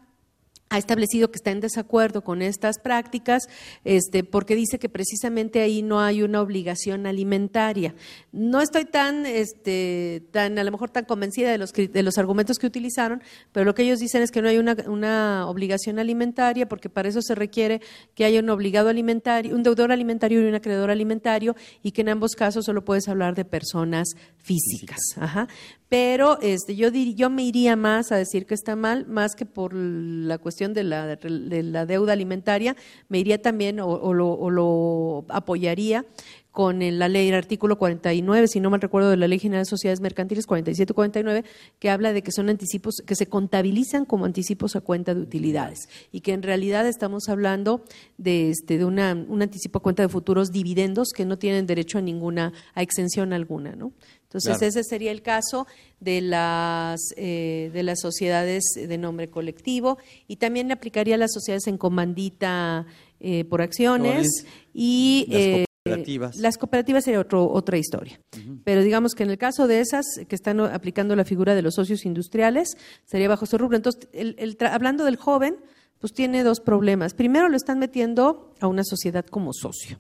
ha 0.69 0.77
establecido 0.77 1.31
que 1.31 1.37
está 1.37 1.49
en 1.49 1.61
desacuerdo 1.61 2.23
con 2.23 2.43
estas 2.43 2.77
prácticas, 2.77 3.47
este, 3.83 4.23
porque 4.23 4.55
dice 4.55 4.77
que 4.77 4.87
precisamente 4.87 5.61
ahí 5.61 5.81
no 5.81 5.99
hay 5.99 6.21
una 6.21 6.41
obligación 6.41 7.07
alimentaria. 7.07 7.95
No 8.31 8.61
estoy 8.61 8.85
tan, 8.85 9.25
este, 9.25 10.21
tan, 10.31 10.59
a 10.59 10.63
lo 10.63 10.71
mejor 10.71 10.91
tan 10.91 11.05
convencida 11.05 11.51
de 11.51 11.57
los, 11.57 11.73
de 11.73 12.03
los 12.03 12.19
argumentos 12.19 12.57
que 12.59 12.67
utilizaron, 12.67 13.23
pero 13.51 13.65
lo 13.65 13.73
que 13.73 13.81
ellos 13.81 13.99
dicen 13.99 14.21
es 14.21 14.29
que 14.29 14.43
no 14.43 14.49
hay 14.49 14.59
una, 14.59 14.75
una 14.87 15.47
obligación 15.47 15.97
alimentaria, 15.97 16.69
porque 16.69 16.87
para 16.89 17.09
eso 17.09 17.21
se 17.23 17.33
requiere 17.33 17.81
que 18.13 18.25
haya 18.25 18.39
un 18.39 18.49
obligado 18.51 18.89
alimentario, 18.89 19.55
un 19.55 19.63
deudor 19.63 19.91
alimentario 19.91 20.39
y 20.39 20.45
un 20.45 20.53
acreedor 20.53 20.91
alimentario, 20.91 21.55
y 21.81 21.93
que 21.93 22.01
en 22.01 22.09
ambos 22.09 22.33
casos 22.35 22.65
solo 22.65 22.85
puedes 22.85 23.07
hablar 23.07 23.33
de 23.33 23.43
personas 23.43 24.09
físicas. 24.37 24.99
Ajá. 25.17 25.47
Pero 25.89 26.39
este, 26.41 26.75
yo, 26.75 26.91
dir- 26.91 27.15
yo 27.15 27.31
me 27.31 27.43
iría 27.43 27.75
más 27.75 28.11
a 28.11 28.17
decir 28.17 28.45
que 28.45 28.53
está 28.53 28.75
mal, 28.75 29.07
más 29.07 29.33
que 29.33 29.47
por 29.47 29.73
la 29.73 30.37
cuestión 30.37 30.58
de 30.67 30.83
la, 30.83 31.15
de 31.15 31.63
la 31.63 31.85
deuda 31.85 32.13
alimentaria, 32.13 32.75
me 33.07 33.19
iría 33.19 33.41
también 33.41 33.79
o, 33.79 33.87
o 33.87 34.49
lo, 34.49 35.25
apoyaría 35.29 36.05
con 36.51 36.79
la 36.79 37.07
ley, 37.07 37.29
el 37.29 37.35
artículo 37.35 37.77
49, 37.77 38.47
si 38.47 38.59
no 38.59 38.69
mal 38.69 38.81
recuerdo, 38.81 39.09
de 39.09 39.17
la 39.17 39.27
Ley 39.27 39.39
General 39.39 39.63
de 39.63 39.69
Sociedades 39.69 40.01
Mercantiles 40.01 40.47
47-49, 40.47 41.45
que 41.77 41.89
habla 41.89 42.11
de 42.11 42.21
que 42.21 42.31
son 42.31 42.49
anticipos, 42.49 42.95
que 43.05 43.15
se 43.15 43.27
contabilizan 43.27 44.03
como 44.03 44.25
anticipos 44.25 44.75
a 44.75 44.81
cuenta 44.81 45.13
de 45.13 45.21
utilidades 45.21 45.87
y 46.11 46.21
que 46.21 46.33
en 46.33 46.43
realidad 46.43 46.87
estamos 46.87 47.29
hablando 47.29 47.83
de, 48.17 48.49
este, 48.49 48.77
de 48.77 48.85
una, 48.85 49.13
un 49.13 49.41
anticipo 49.41 49.77
a 49.77 49.81
cuenta 49.81 50.03
de 50.03 50.09
futuros 50.09 50.51
dividendos 50.51 51.09
que 51.15 51.23
no 51.23 51.37
tienen 51.37 51.67
derecho 51.67 51.99
a 51.99 52.01
ninguna, 52.01 52.51
a 52.73 52.81
exención 52.81 53.31
alguna, 53.31 53.75
¿no? 53.75 53.93
Entonces, 54.29 54.57
Claro. 54.59 54.67
ese 54.67 54.83
sería 54.83 55.09
el 55.11 55.23
caso 55.23 55.65
de 55.99 56.21
las, 56.21 56.99
eh, 57.17 57.71
de 57.73 57.81
las 57.81 57.99
sociedades 57.99 58.63
de 58.75 58.97
nombre 58.99 59.27
colectivo 59.31 59.97
y 60.27 60.35
también 60.35 60.71
aplicaría 60.71 61.15
a 61.15 61.17
las 61.17 61.33
sociedades 61.33 61.65
en 61.65 61.79
comandita 61.79 62.85
eh, 63.19 63.43
por 63.45 63.61
acciones 63.63 64.27
y 64.73 65.25
Las 65.29 65.41
eh, 65.41 65.65
cooperativas. 65.83 66.35
las 66.37 66.57
cooperativas 66.59 67.03
sería 67.03 67.19
otro, 67.19 67.49
otra 67.51 67.77
historia. 67.79 68.21
Pero 68.63 68.83
digamos 68.83 69.15
que 69.15 69.23
en 69.23 69.31
el 69.31 69.37
caso 69.39 69.67
de 69.67 69.79
esas 69.81 70.05
que 70.27 70.35
están 70.35 70.59
aplicando 70.59 71.15
la 71.15 71.25
figura 71.25 71.55
de 71.55 71.63
los 71.63 71.73
socios 71.73 72.05
industriales, 72.05 72.77
sería 73.05 73.27
bajo 73.29 73.45
ese 73.45 73.57
rubro. 73.57 73.75
Entonces, 73.77 74.07
el- 74.13 74.35
el 74.37 74.55
hablando 74.67 75.05
del 75.05 75.15
joven, 75.15 75.57
pues 75.99 76.13
tiene 76.13 76.43
dos 76.43 76.59
problemas. 76.59 77.13
Primero, 77.15 77.49
lo 77.49 77.57
están 77.57 77.79
metiendo 77.79 78.53
a 78.59 78.67
una 78.67 78.83
sociedad 78.85 79.25
como 79.25 79.51
socio. 79.53 79.99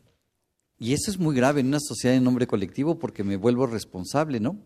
Y 0.79 0.93
eso 0.93 1.11
es 1.11 1.19
muy 1.19 1.35
grave 1.35 1.59
en 1.59 1.67
una 1.67 1.79
sociedad 1.79 2.15
de 2.15 2.21
nombre 2.21 2.47
colectivo 2.47 2.97
porque 2.97 3.23
me 3.23 3.35
vuelvo 3.35 3.67
responsable, 3.67 4.39
¿no? 4.39 4.57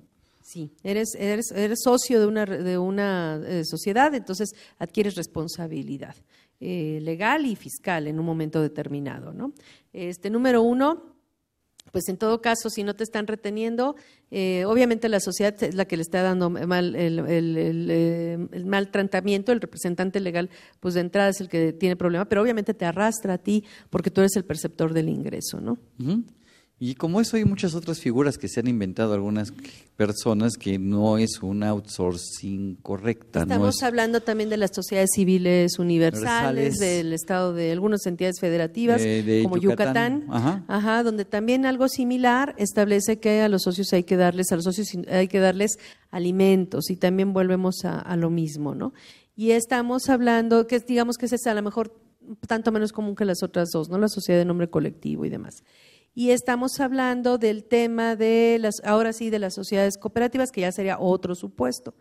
Sí, 0.41 0.71
eres, 0.84 1.15
eres, 1.17 1.52
eres 1.52 1.80
socio 1.84 2.19
de 2.19 2.28
una, 2.28 2.45
de 2.45 2.78
una 2.78 3.41
eh, 3.45 3.63
sociedad, 3.63 4.13
entonces 4.13 4.52
adquieres 4.78 5.15
responsabilidad 5.15 6.15
eh, 6.60 6.99
legal 7.02 7.45
y 7.45 7.56
fiscal 7.56 8.08
en 8.08 8.19
un 8.19 8.26
momento 8.26 8.62
determinado. 8.62 9.34
¿no? 9.34 9.54
Este, 9.91 10.30
número 10.30 10.62
uno, 10.62 11.12
pues 11.93 12.10
en 12.10 12.17
todo 12.17 12.41
caso, 12.41 12.69
si 12.69 12.84
no 12.84 12.95
te 12.95 13.03
están 13.03 13.27
reteniendo, 13.27 13.95
eh, 14.32 14.65
obviamente 14.65 15.08
la 15.10 15.19
sociedad 15.19 15.56
es 15.63 15.75
la 15.75 15.86
que 15.86 15.95
le 15.95 16.01
está 16.01 16.23
dando 16.23 16.49
mal 16.49 16.95
el, 16.95 17.19
el- 17.19 17.88
eh, 17.91 18.38
mal 18.65 18.89
tratamiento, 18.89 19.51
el 19.51 19.62
representante 19.62 20.19
legal, 20.19 20.49
pues 20.79 20.95
de 20.95 21.01
entrada 21.01 21.29
es 21.29 21.39
el 21.39 21.49
que 21.49 21.71
tiene 21.71 21.95
problema, 21.95 22.25
pero 22.25 22.41
obviamente 22.41 22.73
te 22.73 22.84
arrastra 22.86 23.36
a 23.36 23.38
ti 23.38 23.63
porque 23.91 24.10
tú 24.10 24.21
eres 24.21 24.36
el 24.36 24.43
perceptor 24.43 24.91
del 24.93 25.08
ingreso, 25.08 25.62
¿no? 25.62 25.77
Y 26.86 26.96
como 26.96 27.22
eso 27.22 27.38
hay 27.38 27.46
muchas 27.46 27.76
otras 27.76 28.00
figuras 28.02 28.38
que 28.38 28.50
se 28.50 28.60
han 28.60 28.67
inventado 28.67 29.13
algunas 29.13 29.54
personas 29.96 30.58
que 30.58 30.78
no 30.80 31.17
es 31.17 31.41
un 31.41 31.63
outsourcing 31.63 32.76
correcta. 32.82 33.46
no 33.46 33.54
Estamos 33.54 33.76
es- 33.78 33.84
hablando 33.84 34.19
también 34.19 34.50
de 34.50 34.58
las 34.58 34.72
sociedades 34.74 35.12
civiles 35.15 35.80
universales, 35.80 36.74
Universales. 36.76 36.80
del 36.80 37.13
Estado 37.13 37.54
de 37.54 37.72
algunas 37.72 38.06
entidades 38.06 38.41
federativas, 38.41 39.02
De- 39.02 39.24
de 39.24 39.43
como 39.43 39.56
Yucatán. 39.58 40.24
Yucatán, 40.26 40.63
Ajá. 40.67 41.04
donde 41.04 41.24
también 41.24 41.65
algo 41.65 41.88
similar 41.88 42.54
establece 42.58 43.17
que 43.17 43.39
a 43.39 43.48
los 43.48 43.62
socios 43.63 43.93
hay 43.93 44.04
que 44.04 44.17
darles, 44.17 44.52
a 44.52 44.56
los 44.58 44.65
socios 44.65 44.89
hay 45.10 45.30
que 45.30 45.39
darles 45.39 45.78
alimentos 46.12 46.89
y 46.89 46.98
también 46.98 47.32
volvemos 47.32 47.86
a, 47.86 47.98
a 48.00 48.17
lo 48.17 48.30
mismo, 48.30 48.76
¿no? 48.76 48.93
Y 49.38 49.52
estamos 49.52 50.10
hablando 50.10 50.67
que 50.67 50.80
digamos 50.82 51.17
que 51.17 51.28
es 51.28 51.48
a 51.48 51.54
lo 51.54 51.62
mejor 51.62 51.93
tanto 52.48 52.72
menos 52.72 52.91
común 52.91 53.15
que 53.15 53.26
las 53.26 53.41
otras 53.41 53.69
dos, 53.72 53.89
¿no? 53.89 53.98
La 53.98 54.08
sociedad 54.10 54.39
de 54.39 54.46
nombre 54.46 54.69
colectivo 54.69 55.24
y 55.26 55.30
demás. 55.30 55.63
Y 56.15 56.30
estamos 56.30 56.80
hablando 56.80 57.38
del 57.38 57.63
tema 57.63 58.15
de 58.15 58.58
las, 58.60 58.76
ahora 58.84 59.13
sí, 59.13 59.30
de 59.30 59.39
las 59.39 59.56
sociedades 59.56 59.97
cooperativas, 59.97 60.52
que 60.52 60.62
ya 60.62 60.71
sería 60.71 60.99
otro 60.99 61.34
supuesto. 61.36 61.95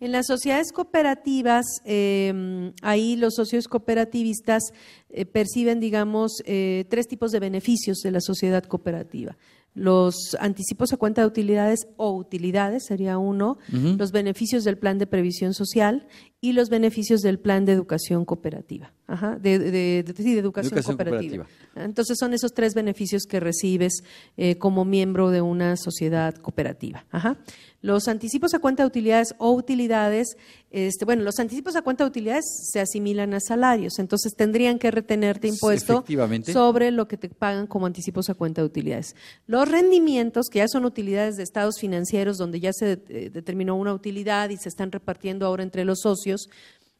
En 0.00 0.12
las 0.12 0.26
sociedades 0.26 0.70
cooperativas, 0.70 1.66
eh, 1.84 2.72
ahí 2.82 3.16
los 3.16 3.34
socios 3.34 3.66
cooperativistas 3.66 4.62
eh, 5.10 5.24
perciben, 5.24 5.80
digamos, 5.80 6.40
eh, 6.44 6.84
tres 6.88 7.08
tipos 7.08 7.32
de 7.32 7.40
beneficios 7.40 7.98
de 8.04 8.12
la 8.12 8.20
sociedad 8.20 8.62
cooperativa. 8.62 9.36
Los 9.74 10.36
anticipos 10.38 10.92
a 10.92 10.98
cuenta 10.98 11.22
de 11.22 11.26
utilidades 11.26 11.88
o 11.96 12.12
utilidades 12.12 12.84
sería 12.86 13.18
uno, 13.18 13.58
los 13.70 14.12
beneficios 14.12 14.64
del 14.64 14.78
plan 14.78 14.98
de 14.98 15.06
previsión 15.06 15.52
social 15.52 16.06
y 16.40 16.52
los 16.52 16.68
beneficios 16.68 17.20
del 17.20 17.38
plan 17.38 17.64
de 17.64 17.72
educación 17.72 18.24
cooperativa. 18.24 18.92
Ajá, 19.10 19.36
de, 19.40 19.58
de- 19.58 19.70
de- 19.70 20.02
de 20.02 20.38
educación, 20.38 20.66
Educación 20.74 20.96
cooperativa. 20.98 21.44
cooperativa. 21.46 21.84
Entonces 21.84 22.18
son 22.20 22.34
esos 22.34 22.52
tres 22.52 22.74
beneficios 22.74 23.22
que 23.24 23.40
recibes 23.40 24.02
eh, 24.36 24.56
como 24.58 24.84
miembro 24.84 25.30
de 25.30 25.40
una 25.40 25.76
sociedad 25.78 26.34
cooperativa. 26.34 27.06
Ajá. 27.10 27.38
Los 27.80 28.06
anticipos 28.08 28.52
a 28.52 28.58
cuenta 28.58 28.82
de 28.82 28.86
utilidades 28.88 29.34
o 29.38 29.52
utilidades, 29.52 30.36
este, 30.70 31.06
bueno, 31.06 31.22
los 31.22 31.38
anticipos 31.38 31.74
a 31.76 31.80
cuenta 31.82 32.04
de 32.04 32.08
utilidades 32.10 32.44
se 32.70 32.80
asimilan 32.80 33.32
a 33.32 33.40
salarios, 33.40 33.98
entonces 33.98 34.34
tendrían 34.36 34.78
que 34.78 34.90
retenerte 34.90 35.48
impuesto 35.48 36.04
sobre 36.52 36.90
lo 36.90 37.08
que 37.08 37.16
te 37.16 37.30
pagan 37.30 37.66
como 37.66 37.86
anticipos 37.86 38.28
a 38.28 38.34
cuenta 38.34 38.60
de 38.60 38.66
utilidades. 38.66 39.14
Los 39.46 39.70
rendimientos, 39.70 40.48
que 40.50 40.58
ya 40.58 40.68
son 40.68 40.84
utilidades 40.84 41.36
de 41.36 41.44
estados 41.44 41.78
financieros, 41.78 42.36
donde 42.36 42.60
ya 42.60 42.72
se 42.74 43.00
eh, 43.08 43.30
determinó 43.32 43.74
una 43.76 43.94
utilidad 43.94 44.50
y 44.50 44.56
se 44.58 44.68
están 44.68 44.92
repartiendo 44.92 45.46
ahora 45.46 45.62
entre 45.62 45.84
los 45.86 46.00
socios, 46.02 46.27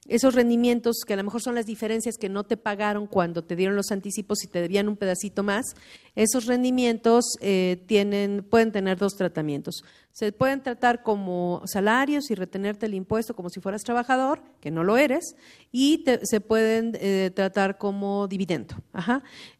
esos 0.09 0.35
rendimientos 0.35 1.03
que 1.07 1.13
a 1.13 1.17
lo 1.17 1.25
mejor 1.25 1.43
son 1.43 1.55
las 1.55 1.67
diferencias 1.67 2.17
que 2.17 2.31
no 2.31 2.45
te 2.45 2.57
pagaron 2.57 3.07
cuando 3.07 3.45
te 3.45 3.57
dieron 3.57 3.77
los 3.77 3.93
anticipos 3.93 4.43
y 4.43 4.49
te 4.49 4.61
debían 4.61 4.89
un 4.89 4.97
pedacito 4.97 5.43
más, 5.43 5.75
esos 6.17 6.47
rendimientos 6.47 7.25
eh, 7.41 7.85
tienen, 7.87 8.45
pueden 8.49 8.73
tener 8.73 8.97
dos 8.97 9.15
tratamientos. 9.17 9.85
Se 10.13 10.33
pueden 10.33 10.63
tratar 10.63 11.03
como 11.03 11.63
salarios 11.67 12.31
y 12.31 12.35
retenerte 12.35 12.87
el 12.87 12.95
impuesto 12.95 13.37
como 13.37 13.51
si 13.51 13.61
fueras 13.61 13.83
trabajador, 13.83 14.43
que 14.61 14.71
no 14.71 14.83
lo 14.83 14.97
eres, 14.97 15.37
y 15.71 16.05
se 16.23 16.41
pueden 16.41 16.97
eh, 17.01 17.31
tratar 17.33 17.79
como 17.79 18.27
dividendo. 18.27 18.75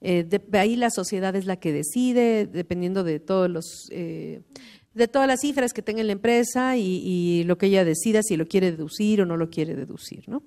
Eh, 0.01 0.25
de 0.25 0.59
ahí 0.59 0.75
la 0.75 0.91
sociedad 0.91 1.37
es 1.37 1.45
la 1.45 1.57
que 1.57 1.73
decide, 1.73 2.47
dependiendo 2.47 3.05
de 3.05 3.21
todos 3.21 3.51
los... 3.51 3.89
de 4.99 5.09
todas 5.09 5.27
las 5.29 5.41
cifras 5.41 5.73
que 5.73 5.81
tenga 5.83 6.03
la 6.03 6.13
empresa 6.13 6.77
y, 6.77 7.43
lo 7.45 7.57
que 7.57 7.67
ella 7.67 7.85
decida 7.85 8.23
si 8.23 8.37
lo 8.37 8.47
quiere 8.47 8.71
deducir 8.73 9.23
o 9.23 9.27
no 9.27 9.37
lo 9.37 9.49
quiere 9.49 9.75
deducir, 9.75 10.29
¿no? 10.29 10.43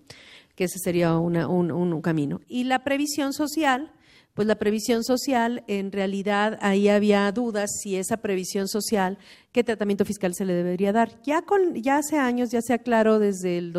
Que 0.56 0.66
ese 0.66 0.78
sería 0.80 1.18
una- 1.18 1.48
un, 1.48 1.72
un- 1.72 1.94
un 1.94 2.02
camino. 2.02 2.42
Y 2.48 2.66
la 2.66 2.84
previsión 2.84 3.34
social, 3.34 3.92
pues 4.34 4.48
la 4.48 4.56
previsión 4.56 5.04
social, 5.04 5.64
en 5.68 5.92
realidad 5.92 6.58
ahí 6.62 6.88
había 6.90 7.32
dudas 7.32 7.70
si 7.82 7.96
esa 7.96 8.18
previsión 8.18 8.68
social, 8.68 9.18
qué 9.52 9.64
tratamiento 9.64 10.06
fiscal 10.06 10.34
se 10.36 10.46
le 10.46 10.54
debería 10.54 10.92
dar. 10.92 11.22
Ya, 11.24 11.42
con, 11.42 11.76
ya 11.76 11.98
hace 11.98 12.18
años, 12.18 12.52
ya 12.52 12.62
se 12.62 12.74
aclaró 12.74 13.20
desde 13.20 13.58
el 13.58 13.74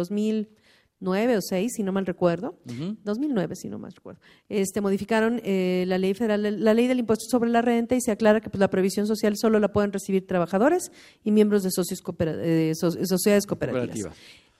2009 1.02 1.36
o 1.36 1.40
6, 1.42 1.72
si 1.74 1.82
no 1.82 1.92
mal 1.92 2.06
recuerdo, 2.06 2.58
2009, 3.04 3.56
si 3.56 3.68
no 3.68 3.78
mal 3.78 3.92
recuerdo, 3.92 4.20
este, 4.48 4.80
modificaron 4.80 5.40
eh, 5.44 5.84
la 5.88 5.98
ley 5.98 6.14
federal, 6.14 6.62
la 6.62 6.74
ley 6.74 6.86
del 6.86 7.00
impuesto 7.00 7.24
sobre 7.28 7.50
la 7.50 7.60
renta 7.60 7.94
y 7.96 8.00
se 8.00 8.12
aclara 8.12 8.40
que 8.40 8.48
pues, 8.50 8.60
la 8.60 8.70
previsión 8.70 9.06
social 9.06 9.36
solo 9.36 9.58
la 9.58 9.72
pueden 9.72 9.92
recibir 9.92 10.26
trabajadores 10.26 10.92
y 11.24 11.32
miembros 11.32 11.62
de 11.64 11.70
socios 11.72 12.00
coopera- 12.02 12.36
eh, 12.40 12.72
so- 12.74 12.90
sociedades 13.04 13.46
cooperativas. 13.46 13.88
Cooperativa. 13.88 14.12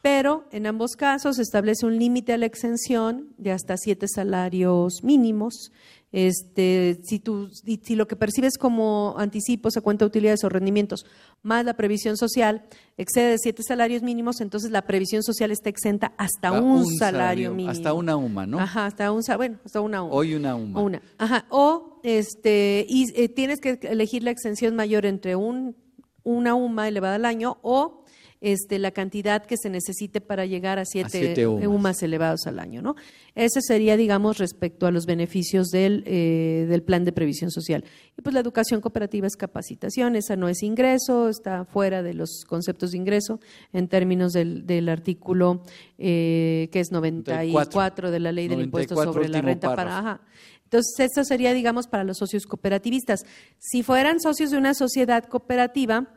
Pero 0.03 0.45
en 0.51 0.67
ambos 0.67 0.97
casos 0.97 1.37
se 1.37 1.43
establece 1.43 1.87
un 1.87 1.97
límite 1.97 2.33
a 2.33 2.37
la 2.39 2.47
exención 2.47 3.29
de 3.39 3.53
hasta 3.53 3.77
siete 3.77 4.09
salarios 4.09 5.05
mínimos. 5.05 5.71
Este, 6.13 7.01
si, 7.05 7.21
tú, 7.21 7.49
si, 7.51 7.97
lo 7.97 8.07
que 8.07 8.17
percibes 8.17 8.59
como 8.59 9.15
anticipos 9.17 9.79
a 9.79 9.81
cuenta 9.81 10.05
de 10.05 10.09
utilidades 10.09 10.45
o 10.45 10.51
rendimientos 10.51 11.07
más 11.43 11.65
la 11.65 11.75
previsión 11.75 12.19
social 12.19 12.65
excede 12.99 13.31
de 13.31 13.39
siete 13.39 13.63
salarios 13.63 14.03
mínimos, 14.03 14.43
entonces 14.43 14.71
la 14.71 14.83
previsión 14.83 15.23
social 15.23 15.51
está 15.51 15.71
exenta 15.71 16.13
hasta 16.19 16.53
un, 16.53 16.65
un 16.65 16.85
salario, 16.85 16.99
salario, 16.99 17.55
mínimo. 17.55 17.71
hasta 17.71 17.95
una 17.95 18.17
UMA, 18.17 18.47
¿no? 18.47 18.59
Ajá, 18.61 18.87
hasta 18.87 19.11
un 19.11 19.23
bueno, 19.37 19.59
hasta 19.65 19.81
una 19.81 20.03
UMA. 20.03 20.15
Hoy 20.15 20.35
una 20.35 20.55
UMA. 20.55 20.81
Una. 20.81 21.03
Ajá. 21.17 21.47
O 21.49 22.01
este, 22.03 22.85
y 22.89 23.07
eh, 23.19 23.29
tienes 23.29 23.61
que 23.61 23.79
elegir 23.83 24.23
la 24.23 24.31
exención 24.33 24.77
mayor 24.77 25.07
entre 25.07 25.35
un, 25.35 25.77
una 26.25 26.55
UMA 26.55 26.89
elevada 26.89 27.15
al 27.15 27.25
año 27.25 27.59
o 27.63 28.02
este, 28.43 28.81
la 28.81 28.91
cantidad 28.91 29.47
que 29.47 29.57
se 29.57 29.71
necesite 29.71 30.21
para 30.21 30.45
llegar 30.47 30.81
a 30.81 30.85
siete, 30.85 31.11
siete 31.11 31.47
UMAs. 31.47 31.67
UMAs 31.69 32.03
elevados 32.03 32.47
al 32.47 32.59
año. 32.59 32.83
¿no? 32.83 32.97
Ese 33.37 33.61
sería, 33.63 33.97
digamos, 33.97 34.39
respecto 34.39 34.87
a 34.87 34.91
los 34.91 35.07
beneficios 35.07 35.69
del, 35.69 36.03
eh, 36.07 36.67
del 36.69 36.83
plan 36.83 37.05
de 37.05 37.13
previsión 37.13 37.53
social. 37.53 37.85
Y 38.19 38.23
pues 38.23 38.35
la 38.35 38.41
educación 38.41 38.81
cooperativa 38.81 39.29
es 39.29 39.37
capacitación, 39.37 40.17
esa 40.17 40.35
no 40.35 40.49
es 40.49 40.63
ingreso, 40.63 41.29
está 41.29 41.65
fuera 41.65 42.03
de 42.03 42.15
los 42.15 42.45
conceptos 42.47 42.91
de 42.91 42.99
ingreso 42.99 43.39
en 43.73 43.87
términos 43.87 44.33
del, 44.33 44.67
del 44.67 44.89
artículo 44.89 45.63
eh, 45.99 46.69
que 46.73 46.81
es 46.81 46.91
94 46.91 48.11
de 48.11 48.21
la 48.21 48.33
ley 48.33 48.49
del 48.49 48.63
impuesto 48.63 48.97
94, 48.97 49.13
sobre 49.13 49.29
la 49.29 49.41
renta 49.41 49.75
para... 49.77 49.99
Ajá. 49.99 50.21
Entonces, 50.65 51.01
esto 51.01 51.23
sería, 51.23 51.53
digamos, 51.53 51.87
para 51.87 52.03
los 52.03 52.17
socios 52.17 52.47
cooperativistas. 52.47 53.27
Si 53.59 53.83
fueran 53.83 54.21
socios 54.21 54.51
de 54.51 54.57
una 54.57 54.73
sociedad 54.73 55.25
cooperativa, 55.25 56.09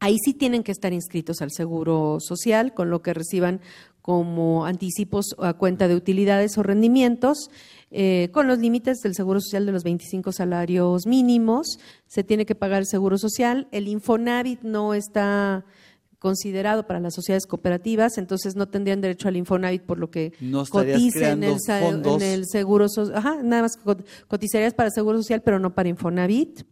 ahí 0.00 0.16
sí 0.24 0.34
tienen 0.34 0.62
que 0.62 0.72
estar 0.72 0.92
inscritos 0.92 1.42
al 1.42 1.50
Seguro 1.50 2.18
Social, 2.20 2.74
con 2.74 2.90
lo 2.90 3.02
que 3.02 3.14
reciban 3.14 3.60
como 4.02 4.66
anticipos 4.66 5.34
a 5.38 5.54
cuenta 5.54 5.88
de 5.88 5.96
utilidades 5.96 6.56
o 6.58 6.62
rendimientos, 6.62 7.50
eh, 7.90 8.28
con 8.32 8.46
los 8.46 8.58
límites 8.58 8.98
del 9.00 9.14
Seguro 9.14 9.40
Social 9.40 9.66
de 9.66 9.72
los 9.72 9.82
25 9.82 10.30
salarios 10.32 11.06
mínimos. 11.06 11.78
Se 12.06 12.22
tiene 12.22 12.46
que 12.46 12.54
pagar 12.54 12.80
el 12.82 12.86
Seguro 12.86 13.18
Social. 13.18 13.66
El 13.72 13.88
Infonavit 13.88 14.60
no 14.62 14.94
está 14.94 15.64
considerado 16.18 16.86
para 16.86 16.98
las 17.00 17.14
sociedades 17.14 17.46
cooperativas, 17.46 18.16
entonces 18.18 18.56
no 18.56 18.68
tendrían 18.68 19.00
derecho 19.00 19.28
al 19.28 19.36
Infonavit 19.36 19.82
por 19.82 19.98
lo 19.98 20.10
que 20.10 20.32
No 20.40 20.64
coticen 20.66 21.42
en 21.44 21.44
el, 21.44 21.56
fondos. 21.60 22.22
en 22.22 22.28
el 22.28 22.46
seguro 22.46 22.88
social, 22.88 23.18
ajá, 23.18 23.42
nada 23.42 23.62
más 23.62 23.78
cot- 23.84 24.04
cotizarías 24.26 24.72
para 24.74 24.90
seguro 24.90 25.18
social, 25.18 25.42
pero 25.42 25.58
no 25.58 25.74
para 25.74 25.88
Infonavit. 25.88 26.62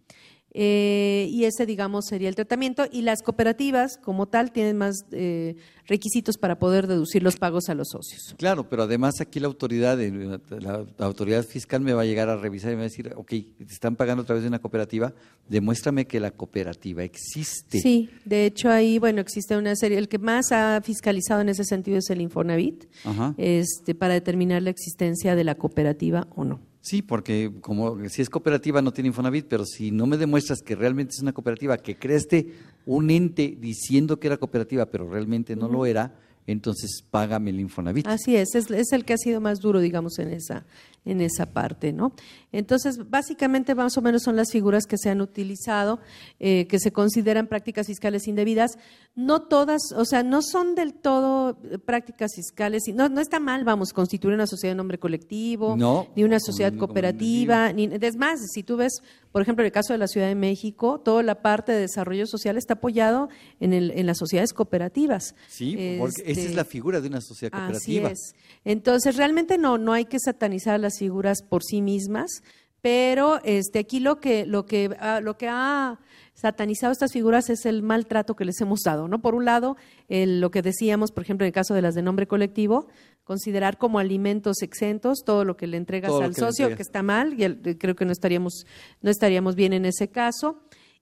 Eh, 0.57 1.27
y 1.31 1.45
ese, 1.45 1.67
digamos, 1.67 2.07
sería 2.07 2.29
el 2.29 2.37
tratamiento. 2.37 2.85
Y 2.91 3.03
las 3.03 3.23
cooperativas, 3.23 3.99
como 3.99 4.27
tal, 4.27 4.53
tienen 4.53 4.77
más 4.77 5.05
eh, 5.11 5.57
requisitos 5.87 6.39
para 6.39 6.61
poder 6.61 6.87
deducir 6.87 7.25
los 7.25 7.37
pagos 7.37 7.69
a 7.69 7.75
los 7.75 7.89
socios. 7.89 8.35
Claro, 8.39 8.69
pero 8.69 8.85
además 8.85 9.21
aquí 9.21 9.41
la 9.41 9.49
autoridad, 9.49 10.01
eh, 10.01 10.13
la, 10.13 10.87
la 10.97 11.07
autoridad 11.07 11.45
fiscal 11.45 11.81
me 11.81 11.93
va 11.93 12.03
a 12.03 12.05
llegar 12.05 12.29
a 12.29 12.37
revisar 12.37 12.71
y 12.71 12.77
me 12.77 12.83
va 12.83 12.83
a 12.83 12.89
decir, 12.89 13.13
ok, 13.17 13.29
te 13.29 13.65
están 13.69 13.97
pagando 13.97 14.23
a 14.23 14.27
través 14.27 14.45
de 14.45 14.49
una 14.49 14.61
cooperativa, 14.61 15.13
demuéstrame 15.49 16.07
que 16.07 16.21
la 16.21 16.31
cooperativa 16.31 17.03
existe. 17.03 17.81
Sí, 17.81 18.09
de 18.25 18.47
hecho 18.47 18.71
ahí, 18.71 19.01
bueno, 19.01 19.21
existe 19.21 19.57
una 19.57 19.75
serie, 19.75 19.99
el 19.99 20.09
que 20.09 20.19
más 20.19 20.53
ha 20.53 20.81
fiscalizado 20.83 21.41
en 21.41 21.49
ese 21.49 21.65
sentido 21.65 21.99
es 21.99 22.09
el 22.11 22.21
Infonavit, 22.21 22.85
Ajá. 23.05 23.35
este, 23.39 23.97
para 23.97 24.15
determinar 24.15 24.63
la 24.63 24.71
existencia 24.71 25.35
de 25.35 25.43
la 25.43 25.57
cooperativa 25.57 26.29
o 26.37 26.45
no. 26.45 26.61
Sí, 26.85 27.01
porque 27.01 27.51
como 27.63 28.11
si 28.11 28.21
es 28.21 28.29
cooperativa 28.29 28.83
no 28.83 28.93
tiene 28.93 29.09
Infonavit, 29.09 29.47
pero 29.49 29.65
si 29.65 29.91
no 29.91 30.07
me 30.07 30.19
demuestras 30.19 30.61
que 30.61 30.77
realmente 30.77 31.15
es 31.15 31.23
una 31.23 31.33
cooperativa, 31.33 31.79
que 31.79 31.97
creaste 31.97 32.53
un 32.85 33.09
ente 33.09 33.57
diciendo 33.59 34.21
que 34.21 34.27
era 34.27 34.37
cooperativa, 34.37 34.85
pero 34.85 35.09
realmente 35.09 35.57
no 35.57 35.67
lo 35.67 35.87
era, 35.87 36.15
entonces 36.47 37.03
págame 37.11 37.53
el 37.53 37.61
Infonavit. 37.61 38.07
Así 38.07 38.37
es, 38.37 38.55
es, 38.55 38.71
es 38.71 38.93
el 38.93 39.07
que 39.07 39.15
ha 39.15 39.17
sido 39.17 39.41
más 39.41 39.61
duro, 39.61 39.81
digamos, 39.81 40.19
en 40.19 40.31
esa, 40.31 40.67
en 41.05 41.21
esa 41.21 41.47
parte, 41.47 41.93
¿no? 41.93 42.13
Entonces, 42.53 43.11
básicamente, 43.11 43.75
más 43.75 43.97
o 43.99 44.03
menos 44.03 44.23
son 44.23 44.37
las 44.37 44.51
figuras 44.51 44.87
que 44.87 44.97
se 44.97 45.11
han 45.11 45.21
utilizado, 45.21 46.01
eh, 46.41 46.67
que 46.67 46.79
se 46.79 46.93
consideran 46.93 47.47
prácticas 47.47 47.87
fiscales 47.87 48.27
indebidas. 48.27 48.79
No 49.15 49.43
todas, 49.43 49.81
o 49.97 50.05
sea, 50.05 50.23
no 50.23 50.41
son 50.43 50.75
del 50.75 50.95
todo 50.95 51.59
eh, 51.71 51.79
prácticas 51.79 52.33
fiscales, 52.35 52.83
no, 52.95 53.09
no 53.09 53.21
está 53.21 53.41
mal, 53.41 53.65
vamos, 53.65 53.93
constituir 53.93 54.35
una 54.35 54.47
sociedad 54.47 54.73
de 54.73 54.77
nombre 54.77 54.99
colectivo, 54.99 55.77
No, 55.77 56.09
ni 56.17 56.25
una 56.25 56.41
sociedad 56.41 56.75
cooperativa, 56.75 57.73
ni, 57.73 57.89
es 58.01 58.17
más, 58.17 58.41
si 58.53 58.63
tú 58.63 58.77
ves, 58.77 59.03
por 59.35 59.43
ejemplo, 59.43 59.65
en 59.65 59.67
el 59.67 59.73
caso 59.73 59.93
de 59.93 59.99
la 59.99 60.07
Ciudad 60.07 60.29
de 60.29 60.37
México, 60.37 61.01
toda 61.01 61.25
la 61.25 61.43
parte 61.43 61.73
de 61.73 61.81
desarrollo 61.81 62.25
social 62.25 62.57
está 62.57 62.75
apoyado 62.75 63.29
en, 63.59 63.73
el, 63.73 63.91
en 63.91 64.07
las 64.07 64.19
sociedades 64.19 64.53
cooperativas. 64.53 65.35
Sí, 65.49 65.97
porque 65.99 66.23
esa 66.23 66.31
es 66.31 66.39
Este, 66.39 66.55
la 66.55 66.65
figura 66.65 67.01
de 67.01 67.09
una 67.09 67.21
sociedad 67.21 67.51
cooperativa. 67.51 68.11
Así 68.11 68.15
es. 68.15 68.37
Entonces, 68.65 69.17
realmente 69.17 69.59
no, 69.59 69.77
no 69.77 69.93
hay 69.93 70.05
que 70.05 70.21
satanizar 70.21 70.79
las 70.79 71.01
figuras 71.01 71.43
por 71.43 71.65
sí 71.65 71.83
mismas, 71.83 72.45
pero 72.81 73.41
este, 73.43 73.81
aquí 73.81 73.99
lo 73.99 74.21
que, 74.21 74.47
lo, 74.47 74.67
que, 74.67 74.97
ah, 75.01 75.19
lo 75.21 75.37
que 75.37 75.49
ha 75.49 75.99
satanizado 76.35 76.93
estas 76.93 77.13
figuras 77.13 77.51
es 77.51 77.67
el 77.67 77.83
maltrato 77.83 78.37
que 78.37 78.45
les 78.45 78.61
hemos 78.61 78.83
dado. 78.85 79.09
¿no? 79.09 79.21
Por 79.21 79.35
un 79.35 79.45
lado, 79.45 79.77
lo 80.09 80.53
que 80.53 80.63
decíamos, 80.63 81.11
por 81.11 81.25
ejemplo, 81.25 81.45
en 81.45 81.49
el 81.49 81.53
caso 81.53 81.75
de 81.75 81.83
las 81.83 81.97
de 81.97 82.03
nombre 82.03 82.29
colectivo, 82.29 82.87
considerar 83.25 83.79
como 83.79 83.99
alimentos 83.99 84.63
exentos 84.63 85.25
todo 85.25 85.45
lo 85.45 85.57
que 85.57 85.67
le 85.67 85.77
entregas 85.77 86.13
al 86.13 86.35
socio, 86.35 86.77
que 86.77 86.83
está 86.83 87.03
mal, 87.03 87.35
y 87.41 87.75
creo 87.77 87.97
que 87.97 88.05
no 88.05 88.13
estaríamos, 88.13 88.67
no 89.01 89.11
estaríamos 89.11 89.55
bien 89.57 89.73
en 89.73 89.87
ese 89.87 90.09
caso. 90.09 90.61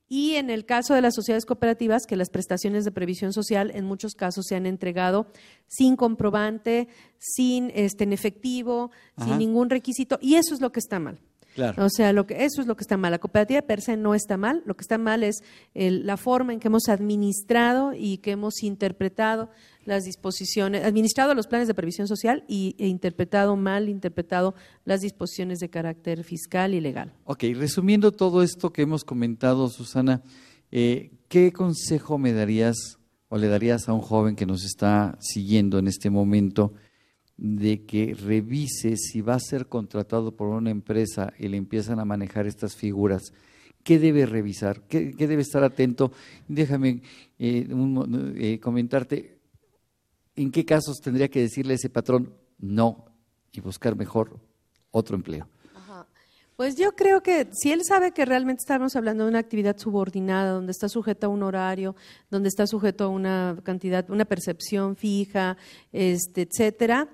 Y 0.09 0.35
en 0.35 0.51
el 0.51 0.67
caso 0.67 0.93
de 0.93 1.01
las 1.01 1.15
sociedades 1.15 1.47
cooperativas, 1.47 2.05
que 2.07 2.17
las 2.17 2.29
prestaciones 2.29 2.85
de 2.85 2.93
previsión 2.93 3.33
social 3.33 3.71
en 3.75 3.87
muchos 3.87 4.15
casos 4.15 4.45
se 4.47 4.55
han 4.55 4.67
entregado 4.67 5.27
sin 5.67 5.97
comprobante, 5.97 6.89
sin 7.19 7.73
este, 7.75 8.05
en 8.05 8.13
efectivo, 8.13 8.91
sin 9.17 9.39
ningún 9.39 9.71
requisito, 9.71 10.19
y 10.21 10.35
eso 10.35 10.55
es 10.55 10.61
lo 10.61 10.71
que 10.71 10.81
está 10.81 10.99
mal. 10.99 11.19
O 11.77 11.89
sea, 11.89 12.13
lo 12.13 12.27
que, 12.27 12.45
eso 12.45 12.61
es 12.61 12.67
lo 12.67 12.77
que 12.77 12.83
está 12.83 12.97
mal. 12.97 13.13
La 13.13 13.19
cooperativa 13.19 13.63
per 13.63 13.81
se 13.81 13.97
no 13.97 14.15
está 14.15 14.37
mal. 14.37 14.63
Lo 14.65 14.75
que 14.75 14.83
está 14.83 14.99
mal 14.99 15.23
es 15.23 15.43
la 15.75 16.17
forma 16.17 16.53
en 16.53 16.61
que 16.61 16.69
hemos 16.69 16.89
administrado 16.89 17.93
y 17.95 18.19
que 18.19 18.33
hemos 18.33 18.63
interpretado 18.63 19.51
las 19.85 20.05
disposiciones, 20.05 20.85
administrado 20.85 21.35
los 21.35 21.47
planes 21.47 21.69
de 21.69 21.75
previsión 21.75 22.07
social 22.07 22.45
y, 22.49 22.77
e 22.79 22.87
interpretado 22.87 23.57
mal, 23.57 23.89
interpretado 23.89 24.55
las 24.85 25.01
disposiciones 25.01 25.59
de 25.59 25.71
carácter 25.71 26.25
fiscal 26.25 26.75
y 26.75 26.81
legal. 26.81 27.13
Ok, 27.25 27.45
resumiendo 27.55 28.13
todo 28.13 28.43
esto 28.43 28.73
que 28.73 28.83
hemos 28.83 29.05
comentado, 29.05 29.69
Susana, 29.69 30.23
eh, 30.71 31.11
¿qué 31.29 31.53
consejo 31.53 32.19
me 32.19 32.33
darías 32.33 32.99
o 33.29 33.39
le 33.39 33.49
darías 33.49 33.89
a 33.89 33.93
un 33.93 34.01
joven 34.01 34.37
que 34.37 34.47
nos 34.47 34.65
está 34.65 35.19
siguiendo 35.21 35.79
en 35.79 35.89
este 35.89 36.11
momento? 36.11 36.73
De 37.43 37.85
que 37.85 38.15
revise 38.15 38.97
si 38.97 39.21
va 39.21 39.35
a 39.35 39.41
ser 39.41 39.67
contratado 39.67 40.31
por 40.31 40.47
una 40.47 40.71
empresa 40.71 41.33
y 41.41 41.49
le 41.49 41.57
empiezan 41.57 41.99
a 41.99 42.05
manejar 42.05 42.47
estas 42.47 42.77
figuras. 42.77 43.33
¿Qué 43.83 43.99
debe 43.99 44.27
revisar? 44.27 44.83
¿Qué, 44.83 45.13
debe 45.19 45.43
estar 45.43 45.65
atento? 45.65 46.13
Déjame 46.47 47.03
eh, 47.41 47.67
eh, 48.37 48.61
comentarte 48.61 49.41
en 50.37 50.53
qué 50.53 50.65
casos 50.65 51.01
tendría 51.01 51.29
que 51.29 51.41
decirle 51.41 51.73
a 51.73 51.77
ese 51.77 51.91
patrón 51.91 52.33
no 52.61 53.07
y 53.51 53.61
buscar 53.61 53.97
mejor 53.97 54.39
otro 54.93 55.17
empleo. 55.17 55.49
Pues 56.63 56.77
yo 56.77 56.95
creo 56.95 57.25
que 57.25 57.49
si 57.51 57.73
él 57.73 57.83
sabe 57.85 58.13
que 58.13 58.25
realmente 58.25 58.61
estamos 58.61 58.95
hablando 58.95 59.25
de 59.25 59.31
una 59.31 59.41
actividad 59.41 59.77
subordinada, 59.79 60.53
donde 60.53 60.71
está 60.71 60.89
sujeto 60.89 61.27
a 61.27 61.29
un 61.29 61.43
horario, 61.43 61.97
donde 62.31 62.49
está 62.49 62.69
sujeto 62.69 63.03
a 63.03 63.09
una 63.09 63.57
cantidad, 63.65 64.09
una 64.11 64.25
percepción 64.25 64.95
fija, 64.95 65.57
este, 65.93 66.43
etcétera, 66.43 67.09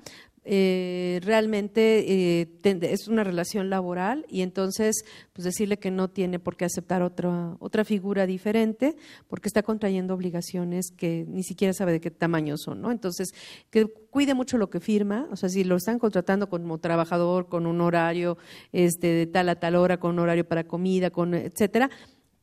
eh, 0.51 1.21
realmente 1.25 2.41
eh, 2.41 2.49
es 2.65 3.07
una 3.07 3.23
relación 3.23 3.69
laboral 3.69 4.25
y 4.31 4.41
entonces 4.41 5.05
pues 5.35 5.45
decirle 5.45 5.77
que 5.77 5.91
no 5.91 6.09
tiene 6.09 6.39
por 6.39 6.57
qué 6.57 6.65
aceptar 6.65 7.03
otra, 7.03 7.59
otra 7.61 7.85
figura 7.85 8.25
diferente 8.25 8.97
porque 9.27 9.49
está 9.49 9.63
contrayendo 9.63 10.15
obligaciones 10.15 10.91
que 10.91 11.27
ni 11.29 11.43
siquiera 11.43 11.75
sabe 11.75 11.93
de 11.93 12.01
qué 12.01 12.11
tamaño 12.11 12.57
son, 12.57 12.81
¿no? 12.81 12.91
Entonces, 12.91 13.35
que 13.69 13.85
cuide 14.11 14.33
mucho 14.33 14.57
lo 14.57 14.71
que 14.71 14.81
firma, 14.81 15.29
o 15.31 15.37
sea, 15.37 15.51
si 15.51 15.65
lo 15.65 15.77
están 15.77 15.99
contratando 15.99 16.49
como 16.49 16.79
trabajador 16.79 17.49
con 17.51 17.67
un 17.67 17.83
horario 17.83 18.39
este, 18.73 19.09
de 19.09 19.27
tal 19.27 19.51
a 19.51 19.57
tal 19.57 19.77
hora, 19.77 19.99
con 19.99 20.13
un 20.13 20.21
horario 20.21 20.49
para 20.49 20.65
comida, 20.65 21.11
con 21.11 21.35
etcétera, 21.35 21.91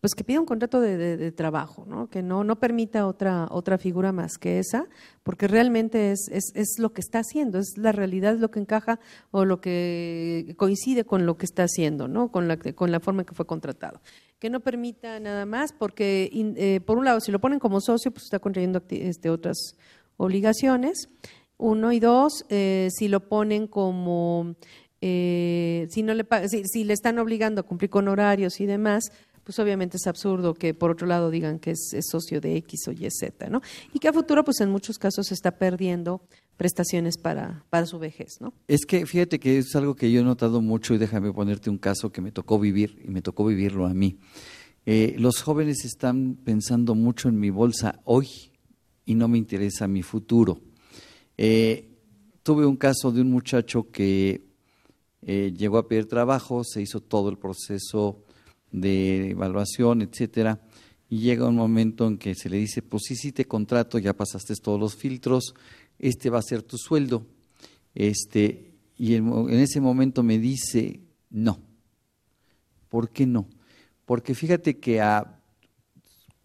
pues 0.02 0.14
que 0.14 0.24
pida 0.24 0.40
un 0.40 0.46
contrato 0.46 0.82
de, 0.82 1.32
trabajo, 1.32 1.86
¿no? 1.88 2.10
que 2.10 2.22
no, 2.22 2.44
no 2.44 2.60
permita 2.60 3.08
otra, 3.08 3.48
otra 3.50 3.78
figura 3.78 4.12
más 4.12 4.38
que 4.38 4.60
esa, 4.60 4.88
porque 5.24 5.48
realmente 5.48 6.12
es, 6.12 6.28
es, 6.32 6.52
es, 6.54 6.76
lo 6.78 6.94
que 6.94 7.02
está 7.02 7.20
haciendo, 7.20 7.58
es 7.58 7.74
la 7.78 7.92
realidad 7.92 8.38
lo 8.38 8.52
que 8.52 8.60
encaja 8.60 9.00
o 9.32 9.46
lo 9.46 9.62
que 9.62 10.54
coincide 10.58 11.06
con 11.06 11.26
lo 11.26 11.38
que 11.38 11.46
está 11.46 11.64
haciendo, 11.64 12.08
¿no? 12.08 12.32
con, 12.32 12.48
la, 12.48 12.58
con 12.58 12.92
la 12.92 13.00
forma 13.00 13.22
en 13.24 13.26
que 13.26 13.34
fue 13.34 13.48
contratado. 13.48 14.00
Que 14.40 14.50
no 14.50 14.60
permita 14.60 15.20
nada 15.20 15.46
más, 15.46 15.74
porque 15.74 16.30
eh, 16.34 16.82
por 16.86 16.98
un 16.98 17.06
lado, 17.06 17.20
si 17.20 17.32
lo 17.32 17.40
ponen 17.40 17.60
como 17.60 17.82
socio, 17.82 18.12
pues 18.12 18.26
está 18.26 18.40
contrayendo 18.40 18.84
este, 18.90 19.30
otras 19.30 19.76
obligaciones. 20.18 21.10
Uno 21.58 21.94
y 21.94 22.00
dos, 22.00 22.46
eh, 22.50 22.90
si 22.92 23.08
lo 23.08 23.30
ponen 23.30 23.66
como 23.68 24.56
eh, 25.02 25.88
si 25.90 26.04
no 26.04 26.14
le 26.14 26.26
si, 26.48 26.64
si, 26.66 26.84
le 26.84 26.94
están 26.94 27.20
obligando 27.20 27.62
a 27.62 27.64
cumplir 27.64 27.90
con 27.90 28.08
horarios 28.08 28.60
y 28.60 28.66
demás, 28.66 29.12
pues 29.46 29.60
obviamente 29.60 29.98
es 29.98 30.08
absurdo 30.08 30.56
que 30.56 30.74
por 30.74 30.92
otro 30.92 31.08
lado 31.08 31.30
digan 31.30 31.60
que 31.60 31.72
es, 31.72 31.96
socio 32.10 32.42
de 32.42 32.58
X 32.58 32.88
o 32.88 32.92
Y, 32.92 33.08
Z, 33.10 33.50
¿no? 33.50 33.62
Y 33.94 34.00
que 34.00 34.08
a 34.08 34.14
futuro, 34.14 34.44
pues 34.44 34.60
en 34.60 34.70
muchos 34.70 34.98
casos 34.98 35.28
se 35.28 35.36
está 35.36 35.52
perdiendo 35.52 36.22
prestaciones 36.58 37.18
para, 37.18 37.64
para 37.70 37.86
su 37.86 38.00
vejez, 38.00 38.42
¿no? 38.42 38.54
Es 38.68 38.86
que 38.86 39.06
fíjate 39.06 39.40
que 39.40 39.60
es 39.60 39.76
algo 39.76 39.96
que 39.96 40.12
yo 40.12 40.22
he 40.22 40.24
notado 40.24 40.62
mucho 40.62 40.96
y 40.96 40.98
déjame 40.98 41.32
ponerte 41.32 41.70
un 41.70 41.78
caso 41.78 42.12
que 42.12 42.22
me 42.22 42.32
tocó 42.32 42.60
vivir 42.60 43.00
y 43.06 43.10
me 43.10 43.22
tocó 43.22 43.46
vivirlo 43.46 43.86
a 43.86 43.94
mí. 43.94 44.18
Eh, 44.88 45.16
los 45.20 45.42
jóvenes 45.42 45.86
están 45.86 46.36
pensando 46.44 46.96
mucho 46.96 47.30
en 47.30 47.40
mi 47.40 47.52
bolsa 47.52 48.02
hoy 48.04 48.28
y 49.06 49.14
no 49.14 49.28
me 49.28 49.38
interesa 49.38 49.88
mi 49.88 50.02
futuro. 50.02 50.60
Eh, 51.38 51.92
tuve 52.42 52.66
un 52.66 52.78
caso 52.78 53.12
de 53.12 53.22
un 53.22 53.30
muchacho 53.30 53.92
que 53.92 54.46
eh, 55.22 55.54
llegó 55.56 55.78
a 55.78 55.88
pedir 55.88 56.08
trabajo, 56.08 56.64
se 56.64 56.82
hizo 56.82 57.00
todo 57.00 57.30
el 57.30 57.38
proceso 57.38 58.25
de 58.82 59.32
evaluación, 59.32 60.02
etcétera, 60.02 60.60
y 61.10 61.20
llega 61.20 61.48
un 61.48 61.56
momento 61.56 62.08
en 62.08 62.18
que 62.18 62.36
se 62.36 62.50
le 62.50 62.58
dice, 62.58 62.82
pues 62.82 63.04
sí, 63.08 63.16
sí 63.16 63.32
te 63.32 63.46
contrato, 63.46 64.00
ya 64.00 64.14
pasaste 64.14 64.56
todos 64.56 64.80
los 64.80 64.96
filtros, 64.96 65.54
este 66.00 66.30
va 66.30 66.40
a 66.40 66.44
ser 66.44 66.62
tu 66.64 66.78
sueldo. 66.78 67.26
Este, 67.94 68.74
y 68.98 69.16
en, 69.16 69.50
ese 69.52 69.80
momento 69.80 70.24
me 70.24 70.40
dice, 70.40 71.00
no. 71.30 71.60
¿Por 72.90 73.10
qué 73.10 73.26
no? 73.26 73.48
Porque 74.06 74.36
fíjate 74.36 74.80
que 74.80 75.02
a, 75.02 75.40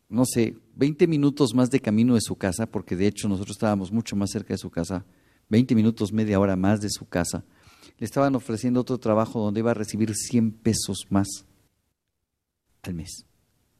no 0.08 0.24
sé, 0.24 0.56
20 0.76 1.06
minutos 1.06 1.54
más 1.54 1.70
de 1.70 1.80
camino 1.80 2.14
de 2.14 2.20
su 2.20 2.36
casa, 2.36 2.66
porque 2.66 2.96
de 2.96 3.06
hecho 3.06 3.28
nosotros 3.28 3.56
estábamos 3.56 3.90
mucho 3.92 4.14
más 4.14 4.30
cerca 4.30 4.54
de 4.54 4.58
su 4.58 4.70
casa, 4.70 5.04
20 5.48 5.74
minutos, 5.74 6.12
media 6.12 6.38
hora 6.38 6.56
más 6.56 6.80
de 6.80 6.90
su 6.90 7.06
casa, 7.08 7.44
le 7.98 8.04
estaban 8.04 8.34
ofreciendo 8.34 8.80
otro 8.80 8.98
trabajo 8.98 9.40
donde 9.40 9.60
iba 9.60 9.72
a 9.72 9.74
recibir 9.74 10.14
100 10.14 10.52
pesos 10.52 11.06
más 11.10 11.44
al 12.82 12.94
mes. 12.94 13.26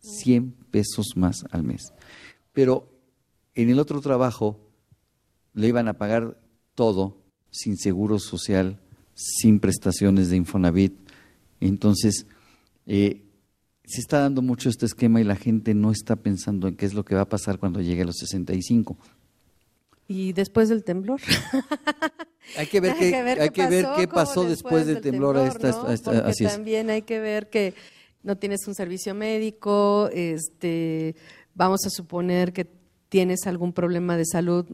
100 0.00 0.52
pesos 0.70 1.16
más 1.16 1.44
al 1.50 1.62
mes. 1.62 1.92
Pero 2.52 2.90
en 3.54 3.70
el 3.70 3.78
otro 3.78 4.00
trabajo 4.00 4.58
le 5.54 5.68
iban 5.68 5.88
a 5.88 5.94
pagar 5.94 6.40
todo 6.74 7.18
sin 7.50 7.76
seguro 7.76 8.18
social, 8.18 8.80
sin 9.14 9.60
prestaciones 9.60 10.30
de 10.30 10.36
Infonavit. 10.36 10.94
Entonces, 11.60 12.26
eh, 12.86 13.22
se 13.84 14.00
está 14.00 14.20
dando 14.20 14.40
mucho 14.40 14.68
este 14.68 14.86
esquema 14.86 15.20
y 15.20 15.24
la 15.24 15.36
gente 15.36 15.74
no 15.74 15.90
está 15.90 16.16
pensando 16.16 16.68
en 16.68 16.76
qué 16.76 16.86
es 16.86 16.94
lo 16.94 17.04
que 17.04 17.16
va 17.16 17.22
a 17.22 17.28
pasar 17.28 17.58
cuando 17.58 17.80
llegue 17.80 18.02
a 18.02 18.06
los 18.06 18.16
65. 18.18 18.96
¿Y 20.06 20.32
después 20.32 20.68
del 20.68 20.84
temblor? 20.84 21.20
hay 22.56 22.66
que 22.66 22.80
ver, 22.80 22.96
qué, 22.96 23.14
hay 23.14 23.50
que 23.50 23.66
ver 23.66 23.86
qué 23.96 24.08
pasó 24.08 24.44
después, 24.44 24.86
del 24.86 25.00
temblor. 25.00 25.36
a 25.36 25.46
así 25.46 26.44
también 26.44 26.90
hay 26.90 27.02
que 27.02 27.20
ver 27.20 27.48
que 27.50 27.74
no 28.22 28.36
tienes 28.36 28.66
un 28.66 28.74
servicio 28.74 29.14
médico, 29.14 30.08
este, 30.12 31.16
vamos 31.54 31.86
a 31.86 31.90
suponer 31.90 32.52
que 32.52 32.66
tienes 33.08 33.46
algún 33.46 33.72
problema 33.72 34.16
de 34.16 34.24
salud 34.24 34.64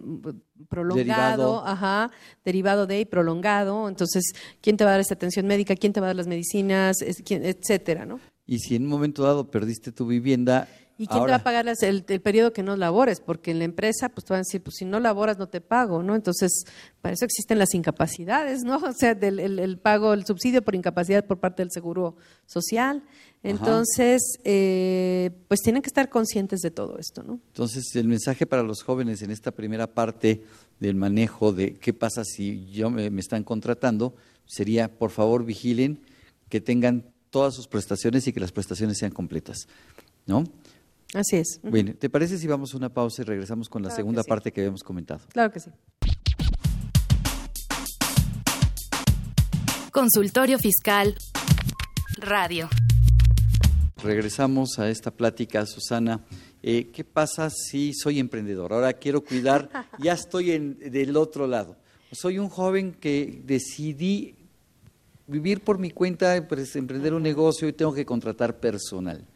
prolongado, 0.69 0.97
derivado. 0.97 1.67
ajá, 1.67 2.11
derivado 2.45 2.87
de 2.87 3.01
y 3.01 3.05
prolongado, 3.05 3.89
entonces, 3.89 4.25
¿quién 4.61 4.77
te 4.77 4.85
va 4.85 4.91
a 4.91 4.93
dar 4.93 5.01
esta 5.01 5.15
atención 5.15 5.47
médica? 5.47 5.75
¿Quién 5.75 5.93
te 5.93 6.01
va 6.01 6.07
a 6.07 6.11
dar 6.11 6.17
las 6.17 6.27
medicinas? 6.27 6.99
etcétera, 7.01 8.05
¿no? 8.05 8.21
Y 8.47 8.59
si 8.61 8.77
en 8.77 8.85
un 8.85 8.91
momento 8.91 9.23
dado 9.23 9.51
perdiste 9.51 9.91
tu 9.91 10.07
vivienda, 10.07 10.69
¿Y 10.99 11.07
quién 11.09 11.25
te 11.25 11.31
va 11.31 11.37
a 11.37 11.43
pagar 11.43 11.67
el, 11.69 12.05
periodo 12.23 12.55
que 12.55 12.63
no 12.63 12.75
labores? 12.75 13.21
Porque 13.21 13.51
en 13.51 13.59
la 13.59 13.67
empresa, 13.67 14.09
pues 14.09 14.25
te 14.25 14.33
van 14.33 14.39
a 14.39 14.45
decir, 14.45 14.63
pues 14.63 14.77
si 14.77 14.87
no 14.87 14.99
laboras 14.99 15.37
no 15.37 15.47
te 15.47 15.61
pago, 15.61 16.03
¿no? 16.03 16.15
Entonces, 16.15 16.65
para 17.03 17.13
eso 17.13 17.27
existen 17.27 17.59
las 17.59 17.75
incapacidades, 17.75 18.63
¿no? 18.65 18.77
O 18.87 18.93
sea, 18.93 19.15
del, 19.15 19.39
el, 19.39 19.79
pago, 19.79 20.15
el 20.15 20.25
subsidio 20.25 20.63
por 20.63 20.75
incapacidad 20.75 21.27
por 21.27 21.39
parte 21.39 21.63
del 21.63 21.71
Seguro 21.71 22.17
Social. 22.47 23.03
Entonces, 23.51 24.39
eh, 24.45 25.31
pues 25.49 25.61
tienen 25.61 25.83
que 25.83 25.89
estar 25.89 26.09
conscientes 26.09 26.61
de 26.61 26.71
todo 26.71 26.99
esto, 26.99 27.23
¿no? 27.23 27.41
Entonces, 27.49 27.95
el 27.95 28.09
mensaje 28.09 28.47
para 28.47 28.63
los 28.63 28.83
jóvenes 28.83 29.23
en 29.23 29.31
esta 29.31 29.53
primera 29.53 29.87
parte 29.87 30.43
del 30.81 30.97
manejo 30.97 31.53
de 31.53 31.75
qué 31.75 31.93
pasa 31.93 32.25
si 32.25 32.67
yo 32.71 32.91
me, 32.91 33.11
me 33.11 33.21
están 33.21 33.45
contratando 33.45 34.15
sería, 34.47 34.89
por 34.89 35.11
favor, 35.11 35.45
vigilen 35.45 36.01
que 36.49 36.61
tengan 36.61 37.05
todas 37.31 37.55
sus 37.55 37.69
prestaciones 37.69 38.27
y 38.27 38.33
que 38.33 38.41
las 38.41 38.53
prestaciones 38.53 38.99
sean 38.99 39.13
completas, 39.13 39.69
¿no? 40.27 40.45
Así 41.15 41.37
es. 41.37 41.61
Bueno, 41.63 41.95
¿te 41.95 42.11
parece 42.11 42.39
si 42.39 42.47
vamos 42.47 42.75
a 42.75 42.77
una 42.77 42.93
pausa 42.93 43.23
y 43.23 43.25
regresamos 43.25 43.69
con 43.69 43.83
la 43.83 43.91
segunda 43.91 44.23
parte 44.23 44.53
que 44.53 44.61
habíamos 44.61 44.83
comentado? 44.83 45.21
Claro 45.33 45.53
que 45.53 45.61
sí. 45.61 45.71
Consultorio 49.93 50.59
Fiscal 50.59 51.17
Radio. 52.19 52.69
Regresamos 54.07 54.79
a 54.79 54.88
esta 54.88 55.11
plática, 55.11 55.66
Susana. 55.66 56.25
Eh, 56.62 56.90
¿Qué 56.92 57.03
pasa 57.03 57.51
si 57.51 57.92
soy 57.92 58.21
emprendedor? 58.21 58.73
Ahora 58.73 58.92
quiero 58.92 59.21
cuidar, 59.21 59.69
ya 59.99 60.12
estoy 60.12 60.53
en, 60.53 60.79
del 60.79 61.16
otro 61.16 61.49
lado. 61.49 61.75
Soy 62.12 62.38
un 62.38 62.49
joven 62.49 62.92
que 62.92 63.42
decidí 63.45 64.37
vivir 65.27 65.64
por 65.64 65.79
mi 65.79 65.90
cuenta, 65.90 66.47
pues, 66.47 66.77
emprender 66.77 67.14
un 67.14 67.25
negocio 67.25 67.66
y 67.66 67.73
tengo 67.73 67.92
que 67.92 68.07
contratar 68.07 68.61
personal. 68.61 69.27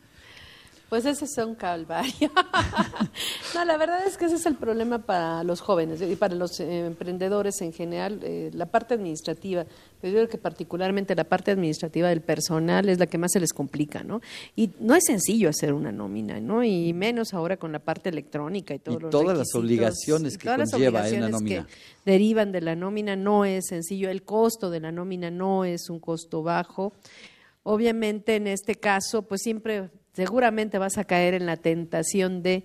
Pues 0.90 1.06
ese 1.06 1.24
es 1.24 1.38
un 1.38 1.54
calvario. 1.54 2.32
no, 3.54 3.64
la 3.64 3.76
verdad 3.76 4.04
es 4.04 4.16
que 4.16 4.24
ese 4.24 4.34
es 4.34 4.44
el 4.46 4.56
problema 4.56 4.98
para 4.98 5.44
los 5.44 5.60
jóvenes 5.60 6.02
y 6.02 6.16
para 6.16 6.34
los 6.34 6.58
eh, 6.58 6.86
emprendedores 6.86 7.60
en 7.62 7.72
general. 7.72 8.18
eh, 8.24 8.50
la 8.52 8.66
parte 8.66 8.94
administrativa, 8.94 9.64
yo 9.64 10.10
creo 10.10 10.28
que 10.28 10.36
particularmente 10.36 11.14
la 11.14 11.22
parte 11.22 11.52
administrativa 11.52 12.08
del 12.08 12.22
personal 12.22 12.88
es 12.88 12.98
la 12.98 13.06
que 13.06 13.18
más 13.18 13.30
se 13.30 13.38
les 13.38 13.52
complica, 13.52 14.02
¿no? 14.02 14.20
Y 14.56 14.72
no 14.80 14.96
es 14.96 15.04
sencillo 15.06 15.48
hacer 15.48 15.72
una 15.72 15.92
nómina, 15.92 16.40
¿no? 16.40 16.64
Y 16.64 16.92
menos 16.92 17.34
ahora 17.34 17.56
con 17.56 17.70
la 17.70 17.78
parte 17.78 18.08
electrónica 18.08 18.74
y 18.74 18.80
todos 18.80 18.98
Y 18.98 19.02
los 19.02 19.10
todas 19.10 19.38
las 19.38 19.54
obligaciones 19.54 20.36
que 20.36 20.44
todas 20.44 20.58
las 20.58 20.70
conlleva, 20.72 20.90
una 20.90 21.00
obligaciones 21.08 21.30
nómina. 21.30 21.66
que 21.66 22.10
derivan 22.10 22.50
de 22.50 22.62
la 22.62 22.74
nómina 22.74 23.14
no 23.14 23.44
es 23.44 23.66
sencillo. 23.68 24.10
El 24.10 24.24
costo 24.24 24.70
de 24.70 24.80
la 24.80 24.90
nómina 24.90 25.30
no 25.30 25.64
es 25.64 25.88
un 25.88 26.00
costo 26.00 26.42
bajo. 26.42 26.94
Obviamente, 27.62 28.34
en 28.36 28.48
este 28.48 28.74
caso, 28.74 29.22
pues 29.22 29.42
siempre, 29.42 29.90
seguramente 30.12 30.78
vas 30.78 30.98
a 30.98 31.04
caer 31.04 31.34
en 31.34 31.46
la 31.46 31.56
tentación 31.56 32.42
de 32.42 32.64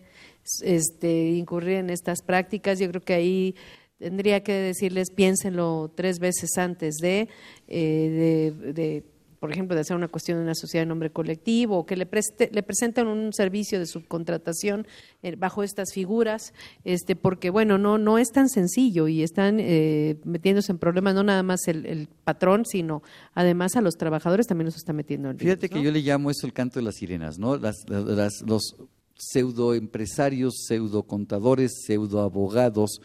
este, 0.62 1.30
incurrir 1.32 1.78
en 1.78 1.90
estas 1.90 2.22
prácticas. 2.22 2.80
Yo 2.80 2.90
creo 2.90 3.02
que 3.02 3.14
ahí 3.14 3.56
tendría 3.98 4.44
que 4.44 4.54
decirles, 4.54 5.10
piénsenlo 5.10 5.92
tres 5.96 6.20
veces 6.20 6.58
antes 6.58 6.96
de, 6.98 7.30
eh, 7.68 8.52
de, 8.64 8.74
de, 8.74 9.04
por 9.46 9.52
ejemplo, 9.52 9.76
de 9.76 9.82
hacer 9.82 9.96
una 9.96 10.08
cuestión 10.08 10.40
de 10.40 10.44
una 10.44 10.56
sociedad 10.56 10.82
de 10.82 10.88
nombre 10.88 11.12
colectivo 11.12 11.78
o 11.78 11.86
que 11.86 11.96
le, 11.96 12.08
preste, 12.08 12.50
le 12.52 12.64
presenten 12.64 13.06
un 13.06 13.32
servicio 13.32 13.78
de 13.78 13.86
subcontratación 13.86 14.88
eh, 15.22 15.36
bajo 15.36 15.62
estas 15.62 15.94
figuras, 15.94 16.52
este, 16.84 17.16
porque, 17.16 17.52
bueno, 17.52 17.78
no, 17.78 18.00
no 18.00 18.18
es 18.18 18.32
tan 18.32 18.50
sencillo 18.50 19.08
y 19.08 19.22
están 19.22 19.60
eh, 19.60 20.18
metiéndose 20.24 20.72
en 20.72 20.80
problemas 20.80 21.14
no 21.14 21.22
nada 21.22 21.44
más 21.44 21.68
el, 21.68 21.86
el, 21.86 22.08
patrón, 22.24 22.66
sino 22.66 23.04
además 23.36 23.76
a 23.76 23.82
los 23.82 23.98
trabajadores 23.98 24.48
también 24.48 24.66
los 24.66 24.78
está 24.78 24.94
metiendo 24.94 25.30
en 25.30 25.38
Fíjate 25.38 25.70
que 25.70 25.84
yo 25.84 25.92
le 25.92 26.00
llamo 26.00 26.32
eso 26.32 26.48
el 26.48 26.54
canto 26.54 26.80
de 26.80 26.86
las 26.86 26.96
sirenas, 26.96 27.38
¿no? 27.38 27.56
Las, 27.56 27.88
las, 27.88 28.42
los 28.48 28.78
pseudoempresarios, 29.14 30.56
pseudocontadores, 30.66 31.84
pseudoabogados 31.86 33.00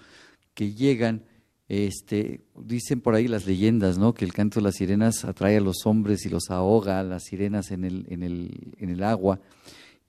que 0.54 0.72
llegan, 0.72 1.22
este, 1.70 2.40
dicen 2.66 3.00
por 3.00 3.14
ahí 3.14 3.28
las 3.28 3.46
leyendas, 3.46 3.96
¿no? 3.96 4.12
Que 4.12 4.24
el 4.24 4.32
canto 4.32 4.58
de 4.58 4.64
las 4.64 4.74
sirenas 4.74 5.24
atrae 5.24 5.56
a 5.56 5.60
los 5.60 5.86
hombres 5.86 6.26
y 6.26 6.28
los 6.28 6.50
ahoga, 6.50 6.98
a 6.98 7.04
las 7.04 7.22
sirenas 7.24 7.70
en 7.70 7.84
el, 7.84 8.06
en 8.08 8.24
el, 8.24 8.74
en 8.78 8.90
el 8.90 9.04
agua. 9.04 9.38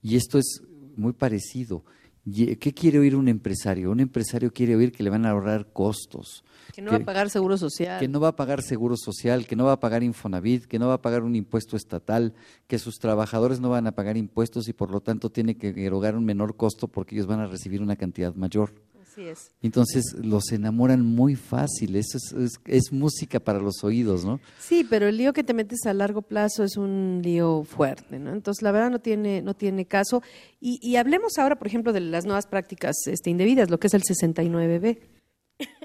Y 0.02 0.16
esto 0.16 0.38
es 0.38 0.60
muy 0.96 1.12
parecido. 1.12 1.84
Y- 2.24 2.56
¿Qué 2.56 2.74
quiere 2.74 2.98
oír 2.98 3.14
un 3.14 3.28
empresario? 3.28 3.92
Un 3.92 4.00
empresario 4.00 4.52
quiere 4.52 4.74
oír 4.74 4.90
que 4.90 5.04
le 5.04 5.10
van 5.10 5.24
a 5.24 5.30
ahorrar 5.30 5.72
costos, 5.72 6.42
Que 6.74 6.82
no 6.82 6.90
va 6.90 6.96
a 6.96 7.00
pagar 7.00 7.30
seguro 7.30 7.56
social. 7.56 8.00
que 8.00 8.08
no 8.08 8.18
va 8.18 8.28
a 8.28 8.36
pagar 8.36 8.62
seguro 8.62 8.96
social, 8.96 9.46
que 9.46 9.54
no 9.54 9.64
va 9.64 9.72
a 9.72 9.80
pagar 9.80 10.02
Infonavit, 10.02 10.64
que 10.66 10.80
no 10.80 10.88
va 10.88 10.94
a 10.94 11.02
pagar 11.02 11.22
un 11.22 11.36
impuesto 11.36 11.76
estatal, 11.76 12.34
que 12.66 12.80
sus 12.80 12.96
trabajadores 12.98 13.60
no 13.60 13.70
van 13.70 13.86
a 13.86 13.92
pagar 13.92 14.16
impuestos 14.16 14.66
y 14.68 14.72
por 14.72 14.90
lo 14.90 15.00
tanto 15.00 15.30
tiene 15.30 15.56
que 15.56 15.68
erogar 15.84 16.16
un 16.16 16.24
menor 16.24 16.56
costo 16.56 16.88
porque 16.88 17.14
ellos 17.14 17.26
van 17.28 17.38
a 17.40 17.46
recibir 17.46 17.82
una 17.82 17.94
cantidad 17.94 18.34
mayor. 18.34 18.72
Así 19.12 19.28
es. 19.28 19.50
Entonces 19.60 20.14
los 20.22 20.50
enamoran 20.52 21.04
muy 21.04 21.36
fácil, 21.36 21.96
eso 21.96 22.16
es, 22.16 22.32
es- 22.32 22.60
es 22.64 22.92
música 22.92 23.38
para 23.40 23.58
los 23.58 23.84
oídos, 23.84 24.24
¿no? 24.24 24.40
Sí, 24.58 24.86
pero 24.88 25.06
el 25.06 25.18
lío 25.18 25.34
que 25.34 25.44
te 25.44 25.52
metes 25.52 25.84
a 25.84 25.92
largo 25.92 26.22
plazo 26.22 26.64
es 26.64 26.78
un 26.78 27.20
lío 27.22 27.62
fuerte, 27.64 28.18
¿no? 28.18 28.32
Entonces, 28.32 28.62
la 28.62 28.72
verdad 28.72 28.90
no 28.90 29.00
tiene, 29.00 29.42
no 29.42 29.54
tiene 29.54 29.84
caso. 29.84 30.22
Y, 30.60 30.78
y 30.82 30.96
hablemos 30.96 31.36
ahora, 31.36 31.58
por 31.58 31.66
ejemplo, 31.66 31.92
de 31.92 32.00
las 32.00 32.24
nuevas 32.24 32.46
prácticas 32.46 32.96
este, 33.06 33.28
indebidas, 33.28 33.68
lo 33.70 33.78
que 33.78 33.88
es 33.88 33.94
el 33.94 34.02
69B. 34.02 34.98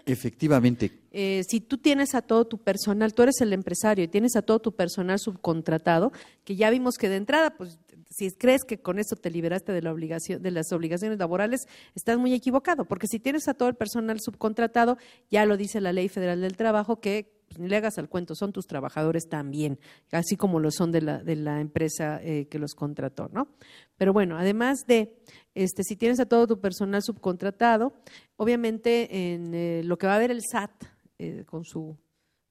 Efectivamente, 0.05 0.91
Eh, 1.11 1.43
si 1.49 1.59
tú 1.59 1.77
tienes 1.77 2.13
a 2.15 2.21
todo 2.21 2.45
tu 2.45 2.59
personal, 2.59 3.13
tú 3.13 3.23
eres 3.23 3.41
el 3.41 3.51
empresario 3.51 4.05
y 4.05 4.07
tienes 4.07 4.35
a 4.35 4.41
todo 4.41 4.59
tu 4.59 4.71
personal 4.73 5.19
subcontratado, 5.19 6.11
que 6.45 6.55
ya 6.55 6.69
vimos 6.69 6.95
que 6.97 7.09
de 7.09 7.15
entrada, 7.17 7.57
pues 7.57 7.77
si 8.17 8.31
crees 8.31 8.63
que 8.63 8.79
con 8.79 8.97
eso 8.97 9.15
te 9.15 9.29
liberaste 9.29 9.71
de 9.71 9.81
la 9.83 9.91
obligación, 9.91 10.41
de 10.41 10.49
las 10.49 10.71
obligaciones 10.71 11.19
laborales, 11.19 11.67
estás 11.93 12.17
muy 12.17 12.33
equivocado, 12.33 12.85
porque 12.85 13.05
si 13.05 13.19
tienes 13.19 13.47
a 13.47 13.53
todo 13.53 13.69
el 13.69 13.75
personal 13.75 14.19
subcontratado, 14.19 14.97
ya 15.29 15.45
lo 15.45 15.55
dice 15.55 15.81
la 15.81 15.93
Ley 15.93 16.09
Federal 16.09 16.41
del 16.41 16.57
Trabajo 16.57 16.99
que 16.99 17.31
pues, 17.47 17.59
ni 17.59 17.67
le 17.67 17.77
hagas 17.77 17.99
al 17.99 18.09
cuento, 18.09 18.33
son 18.33 18.51
tus 18.51 18.65
trabajadores 18.65 19.29
también, 19.29 19.77
así 20.11 20.35
como 20.35 20.59
lo 20.59 20.71
son 20.71 20.91
de 20.91 21.01
la, 21.01 21.61
empresa 21.61 22.19
eh, 22.23 22.47
que 22.49 22.57
los 22.57 22.73
contrató, 22.73 23.29
¿no? 23.31 23.49
Pero 23.97 24.13
bueno, 24.13 24.35
además 24.35 24.79
de, 24.87 25.15
este, 25.53 25.83
si 25.83 25.95
tienes 25.95 26.19
a 26.19 26.25
todo 26.25 26.47
tu 26.47 26.59
personal 26.59 27.03
subcontratado, 27.03 27.93
obviamente 28.35 29.33
en 29.33 29.53
eh, 29.53 29.81
lo 29.83 29.99
que 29.99 30.07
va 30.07 30.15
a 30.15 30.19
ver 30.19 30.31
el 30.31 30.41
SAT 30.41 30.71
eh, 31.19 31.43
con 31.45 31.63
su 31.63 31.95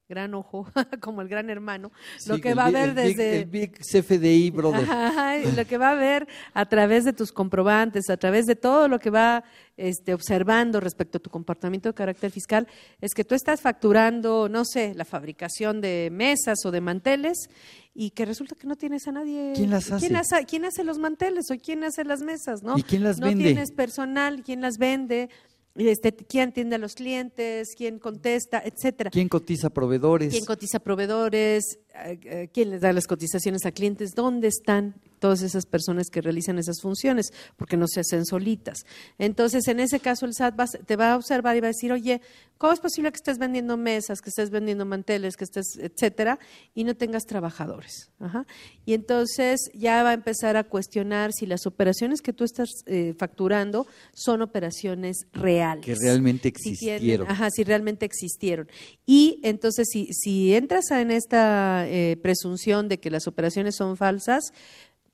gran 0.09 0.35
ojo, 0.35 0.67
como 1.01 1.21
el 1.23 1.29
gran 1.29 1.51
hermano, 1.51 1.91
lo 2.27 2.39
que 2.39 2.51
el 2.51 2.59
va 2.59 2.67
a 2.67 2.71
ver 2.71 2.91
el 2.91 2.95
big- 2.95 3.17
desde... 3.17 3.39
el 3.41 3.47
big 3.47 3.79
CFDI, 3.79 4.51
brother. 4.51 4.89
Ajá, 4.91 5.37
lo 5.39 5.65
que 5.67 5.79
va 5.79 5.91
a 5.91 5.95
ver 5.95 6.27
a 6.55 6.67
través 6.67 7.05
de 7.05 7.13
tus 7.13 7.33
comprobantes, 7.33 8.09
a 8.11 8.17
través 8.17 8.47
de 8.47 8.57
todo 8.57 8.89
lo 8.89 8.99
que 8.99 9.11
va 9.11 9.45
este, 9.77 10.15
observando 10.15 10.81
respecto 10.81 11.19
a 11.19 11.21
tu 11.21 11.31
comportamiento 11.31 11.89
de 11.89 11.95
carácter 11.95 12.31
fiscal, 12.31 12.67
es 13.01 13.13
que 13.15 13.25
tú 13.25 13.35
estás 13.35 13.61
facturando, 13.61 14.49
no 14.49 14.65
sé, 14.65 14.95
la 14.95 15.05
fabricación 15.05 15.81
de 15.81 16.09
mesas 16.13 16.65
o 16.65 16.71
de 16.71 16.81
manteles 16.81 17.49
y 17.95 18.11
que 18.11 18.25
resulta 18.27 18.55
que 18.55 18.67
no 18.67 18.77
tienes 18.77 19.07
a 19.09 19.13
nadie. 19.13 19.53
¿Quién 19.57 19.71
las 19.71 19.91
hace? 19.91 20.07
¿Quién, 20.07 20.17
hace, 20.17 20.45
quién 20.47 20.65
hace 20.67 20.85
los 20.85 20.99
manteles 20.99 21.51
o 21.51 21.57
quién 21.59 21.83
hace 21.85 22.05
las 22.05 22.21
mesas? 22.21 22.63
¿no? 22.63 22.79
¿Y 22.79 22.83
quién 22.83 23.03
las 23.03 23.19
no 23.19 23.27
vende? 23.27 23.45
tienes 23.45 23.73
personal, 23.73 24.43
quién 24.45 24.61
las 24.61 24.77
vende, 24.79 25.31
este, 25.79 26.13
quién 26.13 26.51
atiende 26.51 26.77
a 26.77 26.79
los 26.79 26.95
clientes, 26.95 27.75
quién 27.77 27.99
contesta, 27.99 28.63
etcétera. 28.65 29.11
¿Quién 29.11 29.29
cotiza 29.29 29.71
proveedores? 29.71 30.33
¿Quién 30.33 30.45
cotiza 30.45 30.79
proveedores? 30.81 31.79
Eh, 32.05 32.19
eh, 32.25 32.49
¿Quién 32.53 32.71
les 32.71 32.81
da 32.81 32.93
las 32.93 33.07
cotizaciones 33.07 33.65
a 33.67 33.73
clientes? 33.73 34.13
¿Dónde 34.15 34.49
están 34.49 34.95
todas 35.19 35.41
esas 35.43 35.65
personas 35.67 36.09
que 36.11 36.21
realizan 36.21 36.59
esas 36.59 36.81
funciones? 36.83 37.33
Porque 37.57 37.77
no 37.77 37.87
se 37.89 38.01
hacen 38.01 38.27
solitas. 38.27 38.81
Entonces, 39.19 39.67
en 39.69 39.81
ese 39.81 40.01
caso, 40.01 40.27
el 40.27 40.35
SAT 40.35 40.59
va 40.61 40.67
te 40.67 40.97
va 40.97 41.13
a 41.13 41.17
observar 41.17 41.57
y 41.57 41.61
va 41.61 41.69
a 41.69 41.71
decir, 41.71 41.93
oye, 41.93 42.21
¿cómo 42.59 42.73
es 42.73 42.81
posible 42.81 43.11
que 43.13 43.17
estés 43.17 43.39
vendiendo 43.39 43.77
mesas, 43.77 44.21
que 44.21 44.29
estés 44.31 44.51
vendiendo 44.51 44.85
manteles, 44.85 45.37
que 45.37 45.45
estés, 45.45 45.77
etcétera, 45.79 46.39
y 46.75 46.85
no 46.85 46.95
tengas 46.97 47.25
trabajadores? 47.25 48.11
Ajá. 48.21 48.47
Y 48.85 48.93
entonces 48.95 49.61
ya 49.75 50.03
va 50.03 50.11
a 50.11 50.15
empezar 50.15 50.57
a 50.57 50.65
cuestionar 50.65 51.33
si 51.33 51.47
las 51.47 51.67
operaciones 51.67 52.21
que 52.21 52.33
tú 52.33 52.45
estás 52.45 52.69
eh, 52.87 53.15
facturando 53.19 53.87
son 54.15 54.43
operaciones 54.43 55.27
reales. 55.33 55.85
Que 55.85 55.95
realmente 55.95 56.53
Si 56.57 56.77
tienen- 56.77 56.95
existieron. 56.97 57.29
ajá, 57.31 57.51
si 57.51 57.65
realmente 57.65 58.05
existieron. 58.07 58.69
Y 59.07 59.41
entonces, 59.43 59.89
si, 59.91 60.07
si 60.13 60.55
entras 60.55 60.91
en 60.91 61.11
esta 61.11 61.86
eh, 61.87 62.17
presunción 62.23 62.89
de 62.89 62.99
que 62.99 63.11
las 63.11 63.27
operaciones 63.27 63.77
son 63.77 63.97
falsas 63.97 64.53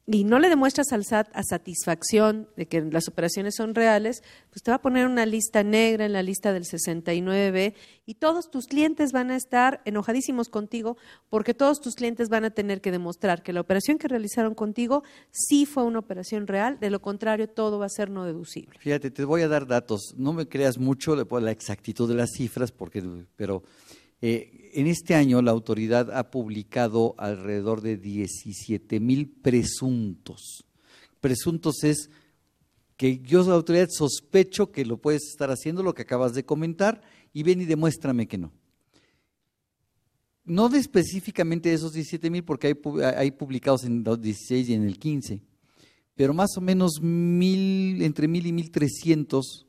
y 0.07 0.25
no 0.25 0.41
le 0.41 0.49
demuestras 0.49 0.93
al 0.93 1.05
SAT 1.05 1.29
a 1.33 1.43
satisfacción 1.45 2.49
de 2.57 2.67
que 2.67 2.81
las 2.83 3.07
operaciones 3.07 3.55
son 3.57 3.75
reales, 3.75 4.23
pues 4.51 4.63
te 4.63 4.73
va 4.73 4.77
a 4.77 4.83
poner 4.83 5.07
una 5.07 5.27
lista 5.27 5.63
negra 5.63 6.05
en 6.05 6.13
la 6.13 6.23
lista 6.23 6.53
del 6.53 6.65
69 6.65 7.75
y 8.05 8.15
todos 8.15 8.51
tus 8.51 8.67
clientes 8.67 9.13
van 9.13 9.31
a 9.31 9.37
estar 9.37 9.81
enojadísimos 9.85 10.49
contigo 10.49 10.97
porque 11.31 11.55
todos 11.55 11.81
tus 11.81 11.95
clientes 11.95 12.29
van 12.29 12.45
a 12.45 12.51
tener 12.51 12.81
que 12.81 12.91
demostrar 12.91 13.43
que 13.43 13.53
la 13.53 13.61
operación 13.61 13.99
que 13.99 14.09
realizaron 14.09 14.55
contigo 14.55 15.05
sí 15.31 15.67
fue 15.67 15.85
una 15.85 16.01
operación 16.01 16.49
real, 16.49 16.81
de 16.81 16.91
lo 16.91 17.01
contrario 17.01 17.49
todo 17.49 17.79
va 17.79 17.87
a 17.87 17.91
ser 17.91 18.11
no 18.11 18.25
deducible. 18.25 18.79
Fíjate, 18.81 19.11
te 19.11 19.25
voy 19.25 19.43
a 19.43 19.49
dar 19.49 19.67
datos. 19.67 20.15
No 20.17 20.33
me 20.33 20.49
creas 20.49 20.79
mucho 20.79 21.15
la 21.15 21.51
exactitud 21.53 22.09
de 22.09 22.17
las 22.17 22.31
cifras, 22.37 22.73
porque, 22.73 23.03
pero 23.37 23.63
eh, 24.23 24.71
en 24.73 24.87
este 24.87 25.15
año 25.15 25.43
la 25.43 25.51
autoridad 25.51 26.17
ha 26.17 26.31
publicado 26.31 27.15
alrededor 27.19 27.83
de 27.83 27.99
17 27.99 29.01
mil 29.01 29.29
presuntos. 29.29 30.65
Presuntos 31.21 31.85
es 31.85 32.09
que 32.97 33.19
yo, 33.19 33.43
la 33.43 33.55
autoridad, 33.55 33.89
sospecho 33.91 34.73
que 34.73 34.87
lo 34.87 34.97
puedes 34.97 35.25
estar 35.25 35.51
haciendo, 35.51 35.83
lo 35.83 35.95
que 35.95 36.03
acabas 36.03 36.33
de 36.33 36.45
comentar, 36.45 37.03
y 37.35 37.43
ven 37.43 37.61
y 37.61 37.67
demuéstrame 37.67 38.27
que 38.27 38.39
no. 38.39 38.53
No 40.45 40.69
de 40.69 40.79
específicamente 40.79 41.73
esos 41.73 41.93
17 41.93 42.31
mil, 42.31 42.45
porque 42.45 42.69
hay, 42.69 42.75
hay 43.17 43.31
publicados 43.33 43.85
en 43.85 44.03
los 44.03 44.21
16 44.21 44.71
y 44.71 44.75
en 44.75 44.85
el 44.85 44.99
15 44.99 45.43
pero 46.15 46.35
más 46.35 46.57
o 46.57 46.61
menos 46.61 47.01
mil, 47.01 48.03
entre 48.03 48.29
mil 48.29 48.47
y 48.47 48.53
mil 48.53 48.71
trescientos 48.71 49.67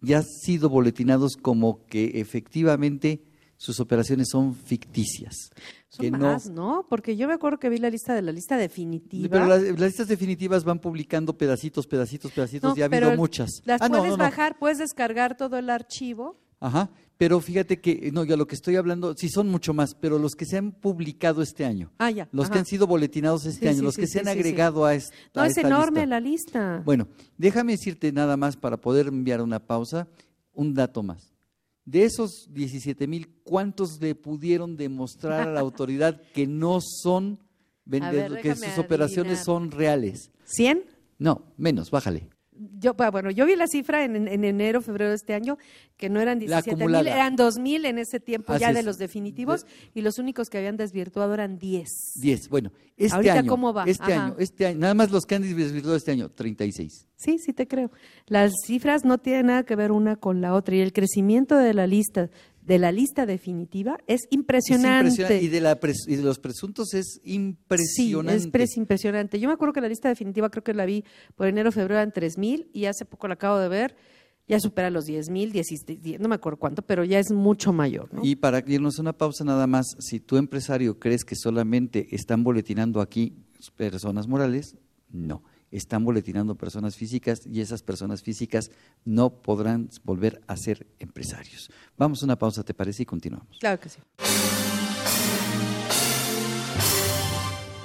ya 0.00 0.18
han 0.18 0.24
sido 0.24 0.68
boletinados 0.68 1.36
como 1.36 1.86
que 1.86 2.20
efectivamente 2.20 3.22
sus 3.64 3.78
operaciones 3.78 4.28
son 4.30 4.56
ficticias. 4.56 5.50
Son 5.88 6.04
que 6.04 6.10
más, 6.10 6.50
¿no? 6.50 6.84
Porque 6.88 7.16
yo 7.16 7.28
me 7.28 7.34
acuerdo 7.34 7.58
que 7.60 7.68
vi 7.68 7.78
la 7.78 7.90
lista 7.90 8.12
de 8.12 8.20
la 8.22 8.32
lista 8.32 8.56
definitiva. 8.56 9.28
Pero 9.30 9.46
las, 9.46 9.62
las 9.62 9.78
listas 9.80 10.08
definitivas 10.08 10.64
van 10.64 10.80
publicando 10.80 11.36
pedacitos, 11.38 11.86
pedacitos, 11.86 12.32
pedacitos, 12.32 12.70
No, 12.72 12.76
y 12.76 12.82
ha 12.82 12.86
habido 12.86 13.02
pero 13.02 13.16
muchas. 13.16 13.50
Las 13.64 13.80
Ah, 13.80 13.88
no, 13.88 13.98
puedes 13.98 14.10
no, 14.12 14.16
no. 14.16 14.24
bajar, 14.24 14.58
puedes 14.58 14.78
descargar 14.78 15.36
todo 15.36 15.58
el 15.58 15.70
archivo. 15.70 16.40
Ajá, 16.58 16.90
pero 17.18 17.38
fíjate 17.40 17.80
que, 17.80 18.10
no, 18.12 18.24
ya 18.24 18.36
lo 18.36 18.46
que 18.48 18.54
estoy 18.56 18.74
hablando, 18.74 19.14
sí 19.16 19.28
son 19.28 19.48
mucho 19.48 19.74
más, 19.74 19.94
pero 19.94 20.18
los 20.18 20.34
que 20.34 20.44
se 20.44 20.56
han 20.58 20.72
publicado 20.72 21.40
este 21.42 21.64
año, 21.64 21.92
Ah, 21.98 22.10
ya. 22.10 22.28
los 22.32 22.46
ajá. 22.46 22.52
que 22.54 22.58
han 22.60 22.66
sido 22.66 22.86
boletinados 22.88 23.46
este 23.46 23.60
Sí, 23.60 23.68
año, 23.68 23.78
sí, 23.78 23.84
los 23.84 23.96
que 23.96 24.06
sí, 24.08 24.14
se 24.14 24.20
han 24.20 24.28
agregado 24.28 24.84
a 24.84 24.94
esta 24.94 25.14
No, 25.34 25.42
a 25.42 25.46
es 25.46 25.56
esta 25.56 25.68
enorme 25.68 26.00
lista. 26.00 26.06
la 26.08 26.20
lista. 26.20 26.82
Bueno, 26.84 27.06
déjame 27.38 27.72
decirte 27.72 28.10
nada 28.12 28.36
más 28.36 28.56
para 28.56 28.76
poder 28.76 29.06
enviar 29.08 29.40
una 29.40 29.60
pausa, 29.60 30.08
un 30.52 30.74
dato 30.74 31.02
más. 31.04 31.31
De 31.84 32.04
esos 32.04 32.48
17 32.52 33.06
mil, 33.06 33.28
¿cuántos 33.42 34.00
le 34.00 34.14
pudieron 34.14 34.76
demostrar 34.76 35.48
a 35.48 35.52
la 35.52 35.60
autoridad 35.60 36.20
que 36.32 36.46
no 36.46 36.80
son 36.80 37.40
vendedores, 37.84 38.42
que 38.42 38.54
sus 38.54 38.78
operaciones 38.78 39.44
son 39.44 39.70
reales? 39.70 40.30
¿100? 40.46 40.84
No, 41.18 41.52
menos, 41.56 41.90
bájale. 41.90 42.28
Yo, 42.78 42.94
bueno, 42.94 43.30
yo 43.30 43.46
vi 43.46 43.56
la 43.56 43.66
cifra 43.66 44.04
en, 44.04 44.28
en 44.28 44.44
enero, 44.44 44.80
febrero 44.80 45.10
de 45.10 45.16
este 45.16 45.34
año, 45.34 45.58
que 45.96 46.08
no 46.08 46.20
eran 46.20 46.38
La 46.40 46.62
17 46.62 46.86
mil, 46.86 47.06
eran 47.06 47.36
2 47.36 47.58
mil 47.58 47.84
en 47.84 47.98
ese 47.98 48.20
tiempo 48.20 48.52
Así 48.52 48.60
ya 48.62 48.72
de 48.72 48.80
es. 48.80 48.84
los 48.86 48.98
definitivos, 48.98 49.66
y 49.94 50.00
los 50.02 50.18
únicos 50.18 50.48
que 50.48 50.58
habían 50.58 50.76
desvirtuado 50.76 51.34
eran 51.34 51.58
10. 51.58 51.88
10. 52.20 52.48
Bueno, 52.48 52.72
este 52.96 53.16
Ahorita, 53.16 53.34
año, 53.40 53.48
¿cómo 53.48 53.72
va? 53.72 53.84
este 53.84 54.12
Ajá. 54.12 54.24
año, 54.26 54.36
este 54.38 54.66
año, 54.66 54.78
nada 54.78 54.94
más 54.94 55.10
los 55.10 55.24
que 55.24 55.34
han 55.34 55.42
desvirtuado 55.42 55.96
este 55.96 56.12
año, 56.12 56.30
36. 56.30 57.06
Sí, 57.16 57.38
sí 57.38 57.52
te 57.52 57.68
creo. 57.68 57.90
Las 58.26 58.52
cifras 58.66 59.04
no 59.04 59.18
tienen 59.18 59.46
nada 59.46 59.62
que 59.62 59.76
ver 59.76 59.92
una 59.92 60.16
con 60.16 60.40
la 60.40 60.54
otra, 60.54 60.74
y 60.76 60.80
el 60.80 60.92
crecimiento 60.92 61.56
de 61.56 61.74
la 61.74 61.86
lista, 61.86 62.30
de 62.62 62.78
la 62.78 62.92
lista 62.92 63.26
definitiva, 63.26 63.98
es 64.06 64.22
Es 64.22 64.28
impresionante. 64.30 65.08
impresionante. 65.10 65.44
Y 65.44 65.48
de, 65.48 65.60
la 65.60 65.80
pres- 65.80 66.06
y 66.08 66.16
de 66.16 66.22
los 66.22 66.38
presuntos 66.38 66.94
es 66.94 67.20
impresionante. 67.24 68.38
Sí, 68.40 68.46
es 68.46 68.52
pres- 68.52 68.76
impresionante. 68.76 69.40
Yo 69.40 69.48
me 69.48 69.54
acuerdo 69.54 69.72
que 69.72 69.80
la 69.80 69.88
lista 69.88 70.08
definitiva 70.08 70.48
creo 70.50 70.62
que 70.62 70.74
la 70.74 70.86
vi 70.86 71.04
por 71.34 71.46
enero, 71.48 71.72
febrero 71.72 72.00
en 72.00 72.12
3 72.12 72.38
mil 72.38 72.70
y 72.72 72.84
hace 72.86 73.04
poco 73.04 73.26
la 73.28 73.34
acabo 73.34 73.58
de 73.58 73.68
ver, 73.68 73.96
ya 74.48 74.58
supera 74.60 74.90
los 74.90 75.04
10 75.06 75.28
mil, 75.30 75.52
no 76.20 76.28
me 76.28 76.34
acuerdo 76.34 76.58
cuánto, 76.58 76.82
pero 76.82 77.04
ya 77.04 77.18
es 77.18 77.30
mucho 77.32 77.72
mayor. 77.72 78.12
¿no? 78.12 78.22
Y 78.24 78.36
para 78.36 78.62
irnos 78.66 78.98
a 78.98 79.02
una 79.02 79.12
pausa 79.12 79.44
nada 79.44 79.66
más, 79.66 79.86
si 79.98 80.20
tu 80.20 80.36
empresario 80.36 80.98
crees 80.98 81.24
que 81.24 81.36
solamente 81.36 82.08
están 82.14 82.42
boletinando 82.44 83.00
aquí 83.00 83.34
personas 83.76 84.26
morales, 84.28 84.76
no. 85.10 85.42
Están 85.72 86.04
boletinando 86.04 86.54
personas 86.54 86.94
físicas 86.94 87.46
y 87.46 87.60
esas 87.60 87.82
personas 87.82 88.22
físicas 88.22 88.70
no 89.04 89.30
podrán 89.30 89.88
volver 90.04 90.40
a 90.46 90.56
ser 90.56 90.86
empresarios. 91.00 91.70
Vamos 91.96 92.22
a 92.22 92.26
una 92.26 92.38
pausa, 92.38 92.62
¿te 92.62 92.74
parece? 92.74 93.02
Y 93.02 93.06
continuamos. 93.06 93.58
Claro 93.58 93.80
que 93.80 93.88
sí. 93.88 93.98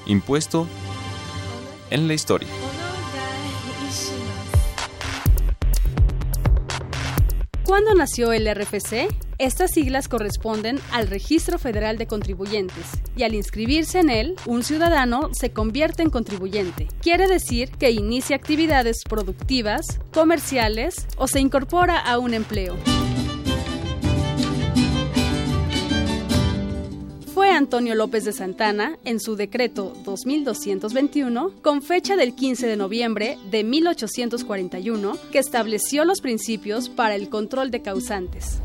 Impuesto 0.06 0.68
en 1.90 2.08
la 2.08 2.14
historia. 2.14 2.48
¿Cuándo 7.68 7.94
nació 7.94 8.32
el 8.32 8.48
RFC? 8.50 9.10
Estas 9.40 9.72
siglas 9.72 10.08
corresponden 10.08 10.80
al 10.94 11.08
Registro 11.08 11.60
Federal 11.60 11.98
de 11.98 12.08
Contribuyentes 12.08 12.86
y 13.18 13.24
al 13.24 13.36
inscribirse 13.36 14.00
en 14.00 14.10
él, 14.10 14.36
un 14.46 14.64
ciudadano 14.64 15.32
se 15.34 15.52
convierte 15.52 16.02
en 16.02 16.10
contribuyente. 16.10 16.88
Quiere 17.02 17.28
decir 17.28 17.70
que 17.72 17.92
inicia 17.92 18.38
actividades 18.38 19.04
productivas, 19.04 20.00
comerciales 20.14 21.08
o 21.18 21.28
se 21.28 21.42
incorpora 21.42 22.00
a 22.00 22.20
un 22.20 22.34
empleo. 22.34 22.78
Antonio 27.50 27.96
López 27.96 28.26
de 28.26 28.34
Santana, 28.34 28.98
en 29.06 29.20
su 29.20 29.36
decreto 29.36 29.94
2221, 30.04 31.52
con 31.62 31.82
fecha 31.82 32.16
del 32.16 32.36
15 32.36 32.68
de 32.68 32.78
noviembre 32.78 33.38
de 33.50 33.64
1841, 33.64 35.18
que 35.32 35.40
estableció 35.40 36.06
los 36.06 36.22
principios 36.22 36.90
para 36.90 37.16
el 37.16 37.30
control 37.30 37.72
de 37.72 37.82
causantes. 37.82 38.60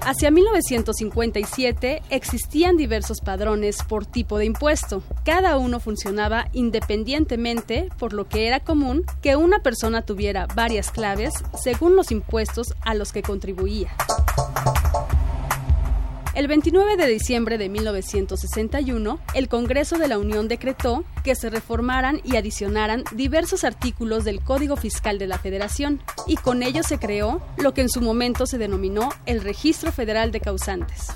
Hacia 0.00 0.30
1957 0.30 2.02
existían 2.08 2.78
diversos 2.78 3.20
padrones 3.20 3.82
por 3.86 4.06
tipo 4.06 4.38
de 4.38 4.46
impuesto. 4.46 5.02
Cada 5.22 5.58
uno 5.58 5.80
funcionaba 5.80 6.48
independientemente, 6.54 7.90
por 7.98 8.14
lo 8.14 8.26
que 8.26 8.46
era 8.46 8.60
común 8.60 9.04
que 9.20 9.36
una 9.36 9.58
persona 9.58 10.00
tuviera 10.00 10.46
varias 10.54 10.90
claves 10.90 11.34
según 11.62 11.94
los 11.94 12.10
impuestos 12.10 12.74
a 12.80 12.94
los 12.94 13.12
que 13.12 13.20
contribuía. 13.20 13.90
El 16.38 16.46
29 16.46 16.96
de 16.96 17.08
diciembre 17.08 17.58
de 17.58 17.68
1961, 17.68 19.18
el 19.34 19.48
Congreso 19.48 19.98
de 19.98 20.06
la 20.06 20.18
Unión 20.18 20.46
decretó 20.46 21.02
que 21.24 21.34
se 21.34 21.50
reformaran 21.50 22.20
y 22.22 22.36
adicionaran 22.36 23.02
diversos 23.12 23.64
artículos 23.64 24.24
del 24.24 24.38
Código 24.38 24.76
Fiscal 24.76 25.18
de 25.18 25.26
la 25.26 25.40
Federación, 25.40 26.00
y 26.28 26.36
con 26.36 26.62
ello 26.62 26.84
se 26.84 27.00
creó 27.00 27.42
lo 27.56 27.74
que 27.74 27.80
en 27.80 27.88
su 27.88 28.00
momento 28.02 28.46
se 28.46 28.56
denominó 28.56 29.08
el 29.26 29.40
Registro 29.40 29.90
Federal 29.90 30.30
de 30.30 30.38
Causantes. 30.38 31.08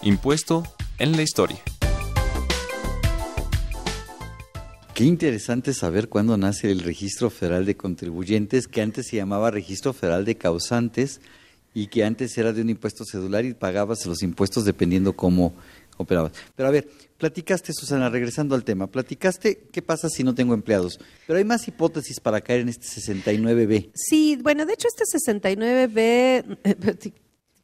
Impuesto 0.00 0.62
en 0.96 1.12
la 1.12 1.20
historia. 1.20 1.58
Qué 4.94 5.04
interesante 5.04 5.74
saber 5.74 6.08
cuándo 6.08 6.38
nace 6.38 6.70
el 6.70 6.80
Registro 6.80 7.28
Federal 7.28 7.66
de 7.66 7.76
Contribuyentes, 7.76 8.68
que 8.68 8.80
antes 8.80 9.08
se 9.08 9.16
llamaba 9.16 9.50
Registro 9.50 9.92
Federal 9.92 10.24
de 10.24 10.36
Causantes 10.36 11.20
y 11.74 11.86
que 11.86 12.04
antes 12.04 12.36
era 12.36 12.52
de 12.52 12.62
un 12.62 12.70
impuesto 12.70 13.04
cedular 13.04 13.44
y 13.44 13.54
pagabas 13.54 14.04
los 14.06 14.22
impuestos 14.22 14.64
dependiendo 14.64 15.14
cómo 15.14 15.54
operabas. 15.96 16.32
Pero 16.54 16.68
a 16.68 16.72
ver, 16.72 16.88
platicaste, 17.18 17.72
Susana, 17.72 18.08
regresando 18.08 18.54
al 18.54 18.64
tema, 18.64 18.86
platicaste 18.86 19.68
qué 19.72 19.82
pasa 19.82 20.08
si 20.08 20.24
no 20.24 20.34
tengo 20.34 20.54
empleados, 20.54 20.98
pero 21.26 21.38
hay 21.38 21.44
más 21.44 21.66
hipótesis 21.68 22.20
para 22.20 22.40
caer 22.40 22.60
en 22.60 22.68
este 22.68 22.86
69B. 22.86 23.90
Sí, 23.94 24.38
bueno, 24.42 24.66
de 24.66 24.74
hecho 24.74 24.88
este 24.88 25.04
69B, 25.30 26.58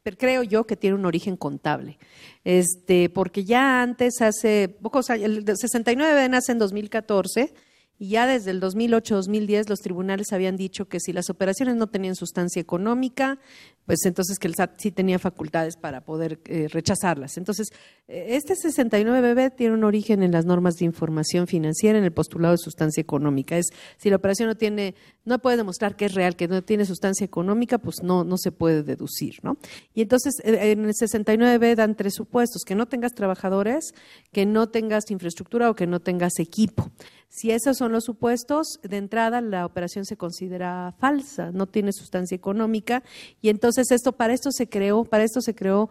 pero 0.03 0.17
creo 0.17 0.43
yo 0.43 0.67
que 0.67 0.77
tiene 0.77 0.97
un 0.97 1.05
origen 1.05 1.37
contable, 1.37 1.99
este, 2.45 3.11
porque 3.11 3.45
ya 3.45 3.83
antes, 3.83 4.21
hace 4.21 4.69
pocos 4.69 5.11
años, 5.11 5.27
el 5.27 5.45
69B 5.45 6.31
nace 6.31 6.53
en 6.53 6.59
2014 6.59 7.53
y 7.99 8.11
ya 8.11 8.27
desde 8.27 8.53
el 8.53 8.61
2008-2010 8.61 9.69
los 9.69 9.81
tribunales 9.81 10.33
habían 10.33 10.57
dicho 10.57 10.89
que 10.89 11.01
si 11.01 11.13
las 11.13 11.31
operaciones 11.31 11.75
no 11.77 11.89
tenían 11.89 12.15
sustancia 12.15 12.61
económica, 12.61 13.39
pues 13.87 14.05
entonces 14.05 14.39
que 14.39 14.47
el 14.47 14.55
SAT 14.55 14.79
sí 14.79 14.93
tenía 14.93 15.19
facultades 15.19 15.77
para 15.77 16.05
poder 16.05 16.39
eh, 16.45 16.69
rechazarlas. 16.69 17.39
Entonces, 17.39 17.69
eh, 18.07 18.37
este 18.37 18.55
69BB 18.55 19.57
tiene 19.57 19.75
un 19.75 19.83
origen 19.83 20.23
en 20.23 20.31
las 20.31 20.45
normas 20.45 20.75
de 20.75 20.85
información 20.85 21.47
financiera, 21.47 21.99
en 21.99 22.05
el 22.05 22.13
postulado 22.13 22.53
de 22.53 22.59
sustancia 22.59 23.01
económica. 23.01 23.57
Es 23.57 23.71
si 23.97 24.11
la 24.11 24.17
operación 24.17 24.49
no 24.49 24.57
tiene, 24.57 24.95
no 25.25 25.39
puede 25.41 25.57
demostrar 25.57 25.97
que 25.97 26.05
es 26.05 26.15
real, 26.15 26.37
que 26.37 26.49
no 26.49 26.63
tiene 26.63 26.85
sustancia 26.85 27.25
económica, 27.25 27.79
pues 27.79 28.03
no, 28.03 28.25
no 28.25 28.37
se 28.37 28.53
puede 28.53 28.83
deducir, 28.83 29.37
¿no? 29.43 29.57
Y 29.95 30.03
entonces, 30.03 30.35
en 30.45 30.85
el 30.85 30.93
69B 30.93 31.75
dan 31.75 31.97
tres 31.97 32.15
supuestos: 32.15 32.63
que 32.65 32.75
no 32.75 32.87
tengas 32.87 33.15
trabajadores, 33.15 33.95
que 34.33 34.45
no 34.45 34.69
tengas 34.69 35.11
infraestructura 35.11 35.71
o 35.71 35.75
que 35.75 35.87
no 35.87 36.01
tengas 36.01 36.39
equipo. 36.39 36.93
Si 37.29 37.51
esos 37.51 37.77
son 37.77 37.93
los 37.93 38.05
supuestos, 38.05 38.81
de 38.83 38.97
entrada 38.97 39.41
la 39.41 39.67
operación 39.67 40.05
se 40.05 40.17
considera 40.17 40.95
falsa, 40.99 41.51
no 41.53 41.67
tiene 41.67 41.93
sustancia 41.93 42.35
económica 42.35 43.03
y 43.43 43.51
entonces 43.51 43.91
esto 43.91 44.13
para 44.13 44.33
esto 44.33 44.51
se 44.51 44.69
creó, 44.69 45.05
para 45.05 45.25
esto 45.25 45.41
se 45.41 45.55
creó 45.55 45.91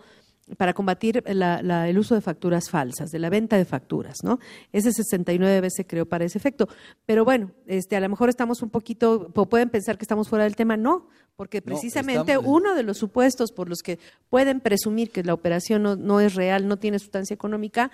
para 0.55 0.73
combatir 0.73 1.23
la- 1.27 1.61
la- 1.61 1.89
el 1.89 1.99
uso 1.99 2.15
de 2.15 2.21
facturas 2.21 2.69
falsas, 2.69 3.09
de 3.11 3.19
la 3.19 3.29
venta 3.29 3.57
de 3.57 3.65
facturas, 3.65 4.19
¿no? 4.23 4.39
Ese 4.71 4.93
69 4.93 5.69
se 5.69 5.85
creó 5.85 6.05
para 6.05 6.23
ese 6.23 6.37
efecto. 6.37 6.69
Pero 7.05 7.25
bueno, 7.25 7.51
este, 7.65 7.97
a 7.97 7.99
lo 7.99 8.07
mejor 8.07 8.29
estamos 8.29 8.61
un 8.61 8.69
poquito, 8.69 9.29
pueden 9.33 9.69
pensar 9.69 9.97
que 9.97 10.05
estamos 10.05 10.29
fuera 10.29 10.45
del 10.45 10.55
tema, 10.55 10.77
no, 10.77 11.09
porque 11.35 11.57
No, 11.59 11.65
precisamente 11.65 12.31
estamos- 12.31 12.49
uno 12.49 12.75
de 12.75 12.83
los 12.83 12.97
supuestos 12.97 13.51
por 13.51 13.67
los 13.67 13.79
que 13.81 13.99
pueden 14.29 14.61
presumir 14.61 15.11
que 15.11 15.21
la 15.21 15.33
operación 15.33 15.83
no, 15.83 15.97
no 15.97 16.21
es 16.21 16.33
real, 16.33 16.65
no 16.69 16.77
tiene 16.77 16.97
sustancia 16.99 17.33
económica, 17.33 17.91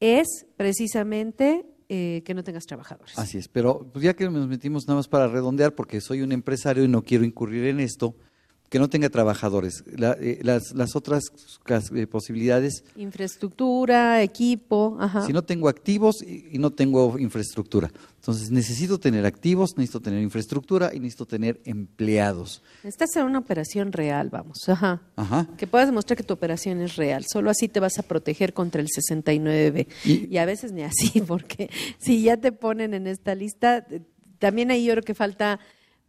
es 0.00 0.26
precisamente 0.56 1.64
eh, 1.88 2.22
que 2.24 2.34
no 2.34 2.44
tengas 2.44 2.66
trabajadores. 2.66 3.18
Así 3.18 3.38
es, 3.38 3.48
pero 3.48 3.88
pues 3.92 4.04
ya 4.04 4.14
que 4.14 4.28
nos 4.28 4.48
metimos 4.48 4.86
nada 4.86 4.98
más 4.98 5.08
para 5.08 5.28
redondear, 5.28 5.74
porque 5.74 6.00
soy 6.00 6.22
un 6.22 6.32
empresario 6.32 6.84
y 6.84 6.88
no 6.88 7.02
quiero 7.02 7.24
incurrir 7.24 7.66
en 7.66 7.80
esto, 7.80 8.16
que 8.72 8.78
no 8.78 8.88
tenga 8.88 9.10
trabajadores. 9.10 9.84
La- 9.98 10.16
eh, 10.18 10.38
las, 10.42 10.72
las 10.74 10.96
otras 10.96 11.24
eh, 11.94 12.06
posibilidades, 12.06 12.84
Infraestructura, 12.96 14.22
equipo, 14.22 14.96
ajá. 14.98 15.26
si 15.26 15.32
no 15.34 15.42
tengo 15.42 15.68
activos 15.68 16.22
y, 16.22 16.46
y 16.52 16.58
no 16.58 16.70
tengo 16.70 17.18
infraestructura. 17.18 17.90
Entonces 18.16 18.50
necesito 18.50 18.98
tener 18.98 19.26
activos, 19.26 19.72
necesito 19.76 20.00
tener 20.00 20.22
infraestructura 20.22 20.90
y 20.94 21.00
necesito 21.00 21.26
tener 21.26 21.60
empleados. 21.64 22.62
Necesitas 22.82 23.10
hacer 23.10 23.24
una 23.24 23.40
operación 23.40 23.92
real, 23.92 24.30
vamos. 24.30 24.66
Ajá. 24.68 25.02
Ajá. 25.16 25.48
Que 25.58 25.66
puedas 25.66 25.88
demostrar 25.88 26.16
que 26.16 26.22
tu 26.22 26.32
operación 26.32 26.80
es 26.80 26.96
real. 26.96 27.24
Solo 27.30 27.50
así 27.50 27.68
te 27.68 27.78
vas 27.80 27.98
a 27.98 28.02
proteger 28.02 28.54
contra 28.54 28.80
el 28.80 28.88
69B. 28.88 29.86
Y- 30.04 30.28
Y, 30.34 30.38
a 30.38 30.46
veces 30.46 30.72
ni 30.72 30.82
así, 30.82 31.20
porque 31.26 31.68
si 31.98 32.22
ya 32.22 32.38
te 32.38 32.52
ponen 32.52 32.94
en 32.94 33.06
esta 33.06 33.34
lista, 33.34 33.86
eh, 33.90 34.00
también 34.38 34.70
ahí 34.70 34.84
yo 34.86 34.92
creo 34.92 35.02
que 35.04 35.14
falta 35.14 35.60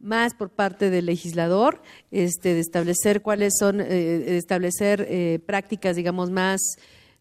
más 0.04 0.34
por 0.34 0.50
parte 0.50 0.90
del 0.90 1.06
legislador, 1.06 1.82
este, 2.10 2.54
de 2.54 2.60
establecer 2.60 3.22
cuáles 3.22 3.54
son, 3.58 3.80
eh, 3.80 4.36
establecer 4.36 5.06
eh, 5.08 5.40
prácticas, 5.44 5.96
digamos, 5.96 6.30
más 6.30 6.60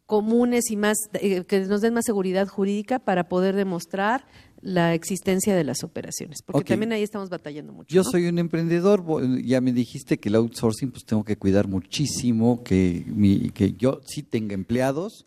comunes 0.06 0.70
y 0.70 0.76
más 0.76 0.98
eh, 1.14 1.44
que 1.46 1.62
nos 1.62 1.82
den 1.82 1.94
más 1.94 2.06
seguridad 2.06 2.48
jurídica 2.48 3.00
para 3.00 3.30
poder 3.30 3.56
demostrar 3.56 4.26
la 4.62 4.94
existencia 4.94 5.56
de 5.56 5.64
las 5.64 5.84
operaciones, 5.84 6.42
porque 6.42 6.64
también 6.64 6.94
ahí 6.94 7.04
estamos 7.04 7.30
batallando 7.30 7.74
mucho. 7.74 7.94
Yo 7.94 8.04
¿no? 8.04 8.10
soy 8.10 8.28
un 8.28 8.40
emprendedor, 8.40 9.04
ya 9.44 9.60
me 9.60 9.74
dijiste 9.74 10.20
que 10.20 10.30
el 10.30 10.36
outsourcing 10.36 10.92
pues 10.92 11.04
tengo 11.04 11.26
que 11.26 11.36
cuidar 11.38 11.68
muchísimo, 11.68 12.64
que, 12.64 13.04
mi, 13.08 13.50
que 13.50 13.74
yo 13.74 14.00
sí 14.06 14.24
tenga 14.24 14.54
empleados, 14.54 15.26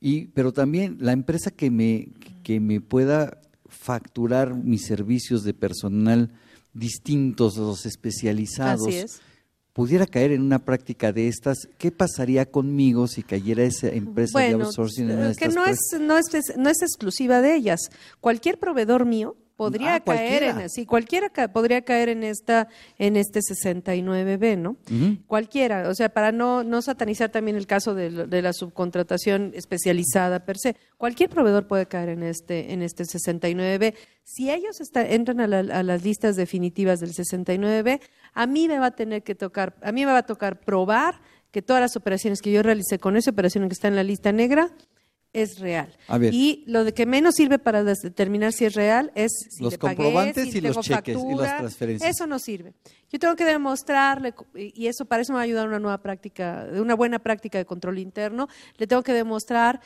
y, 0.00 0.26
pero 0.26 0.52
también 0.52 0.98
la 1.00 1.12
empresa 1.12 1.50
que 1.50 1.70
me, 1.70 2.12
que 2.44 2.60
me 2.60 2.80
pueda 2.80 3.40
facturar 3.68 4.54
mis 4.54 4.84
servicios 4.84 5.42
de 5.42 5.52
personal 5.54 6.32
distintos, 6.72 7.56
los 7.56 7.86
especializados, 7.86 8.88
Así 8.88 8.96
es. 8.96 9.20
pudiera 9.72 10.06
caer 10.06 10.32
en 10.32 10.42
una 10.42 10.60
práctica 10.60 11.12
de 11.12 11.28
estas, 11.28 11.68
¿qué 11.78 11.90
pasaría 11.90 12.46
conmigo 12.50 13.06
si 13.06 13.22
cayera 13.22 13.64
esa 13.64 13.88
empresa 13.88 14.38
de 14.38 14.52
outsourcing 14.52 15.10
en 15.10 15.18
una 15.18 15.26
de 15.26 15.32
eh, 15.32 15.36
que 15.36 15.46
estas 15.46 15.54
no 15.54 15.66
es, 15.66 15.78
no, 16.00 16.16
es, 16.16 16.56
no 16.56 16.68
es 16.68 16.82
exclusiva 16.82 17.40
de 17.40 17.54
ellas. 17.54 17.80
Cualquier 18.20 18.58
proveedor 18.58 19.06
mío 19.06 19.36
podría 19.60 19.96
Ah, 19.96 20.00
caer 20.00 20.04
cualquiera. 20.40 20.62
en 20.62 20.70
sí, 20.70 20.86
cualquiera 20.86 21.28
ca- 21.28 21.48
podría 21.52 21.82
caer 21.82 22.08
en 22.08 22.22
esta 22.24 22.68
en 22.98 23.16
este 23.16 23.40
69B, 23.42 24.56
¿no? 24.56 24.76
Cualquiera, 25.26 25.86
o 25.90 25.94
sea, 25.94 26.08
para 26.08 26.32
no 26.32 26.64
no 26.64 26.80
satanizar 26.80 27.28
también 27.30 27.58
el 27.58 27.66
caso 27.66 27.94
de, 27.94 28.10
la 28.40 28.52
subcontratación 28.54 29.52
especializada 29.54 30.46
per 30.46 30.56
se, 30.56 30.76
cualquier 30.96 31.28
proveedor 31.28 31.66
puede 31.66 31.84
caer 31.86 32.08
en 32.08 32.22
este 32.22 32.72
en 32.72 32.80
este 32.80 33.04
69B. 33.04 33.94
Si 34.24 34.50
ellos 34.50 34.80
está- 34.80 35.06
entran 35.06 35.40
a, 35.40 35.46
la- 35.46 35.78
a 35.78 35.82
las 35.82 36.02
listas 36.04 36.36
definitivas 36.36 36.98
del 37.00 37.12
69B, 37.12 38.00
a 38.32 38.46
mí 38.46 38.66
me 38.66 38.78
va 38.78 38.86
a 38.86 38.90
tener 38.96 39.22
que 39.22 39.34
tocar, 39.34 39.76
a 39.82 39.92
mí 39.92 40.06
me 40.06 40.12
va 40.12 40.18
a 40.18 40.26
tocar 40.26 40.60
probar 40.60 41.20
que 41.50 41.60
todas 41.60 41.82
las 41.82 41.96
operaciones 41.96 42.40
que 42.40 42.50
yo 42.50 42.62
realicé 42.62 42.98
con 42.98 43.16
esa 43.18 43.30
operación 43.30 43.68
que 43.68 43.74
está 43.74 43.88
en 43.88 43.96
la 43.96 44.04
lista 44.04 44.32
negra 44.32 44.70
es 45.32 45.58
real. 45.58 45.96
A 46.08 46.18
ver. 46.18 46.34
Y 46.34 46.64
lo 46.66 46.84
de 46.84 46.92
que 46.92 47.06
menos 47.06 47.36
sirve 47.36 47.58
para 47.58 47.84
determinar 47.84 48.52
si 48.52 48.64
es 48.64 48.74
real 48.74 49.12
es 49.14 49.32
si 49.50 49.62
Los 49.62 49.74
le 49.74 49.78
pagué, 49.78 49.96
comprobantes 49.96 50.50
si 50.50 50.58
y 50.58 50.60
los 50.60 50.80
cheques 50.80 51.16
y 51.16 51.34
las 51.34 51.58
transferencias. 51.58 52.10
Eso 52.10 52.26
no 52.26 52.38
sirve. 52.38 52.74
Yo 53.10 53.18
tengo 53.18 53.36
que 53.36 53.44
demostrarle, 53.44 54.34
y 54.54 54.86
eso 54.86 55.04
para 55.04 55.22
eso 55.22 55.32
me 55.32 55.36
va 55.36 55.42
a 55.42 55.44
ayudar 55.44 55.68
una 55.68 55.78
nueva 55.78 55.98
práctica, 55.98 56.68
una 56.72 56.94
buena 56.94 57.18
práctica 57.18 57.58
de 57.58 57.64
control 57.64 57.98
interno. 57.98 58.48
Le 58.76 58.86
tengo 58.86 59.02
que 59.02 59.12
demostrar 59.12 59.80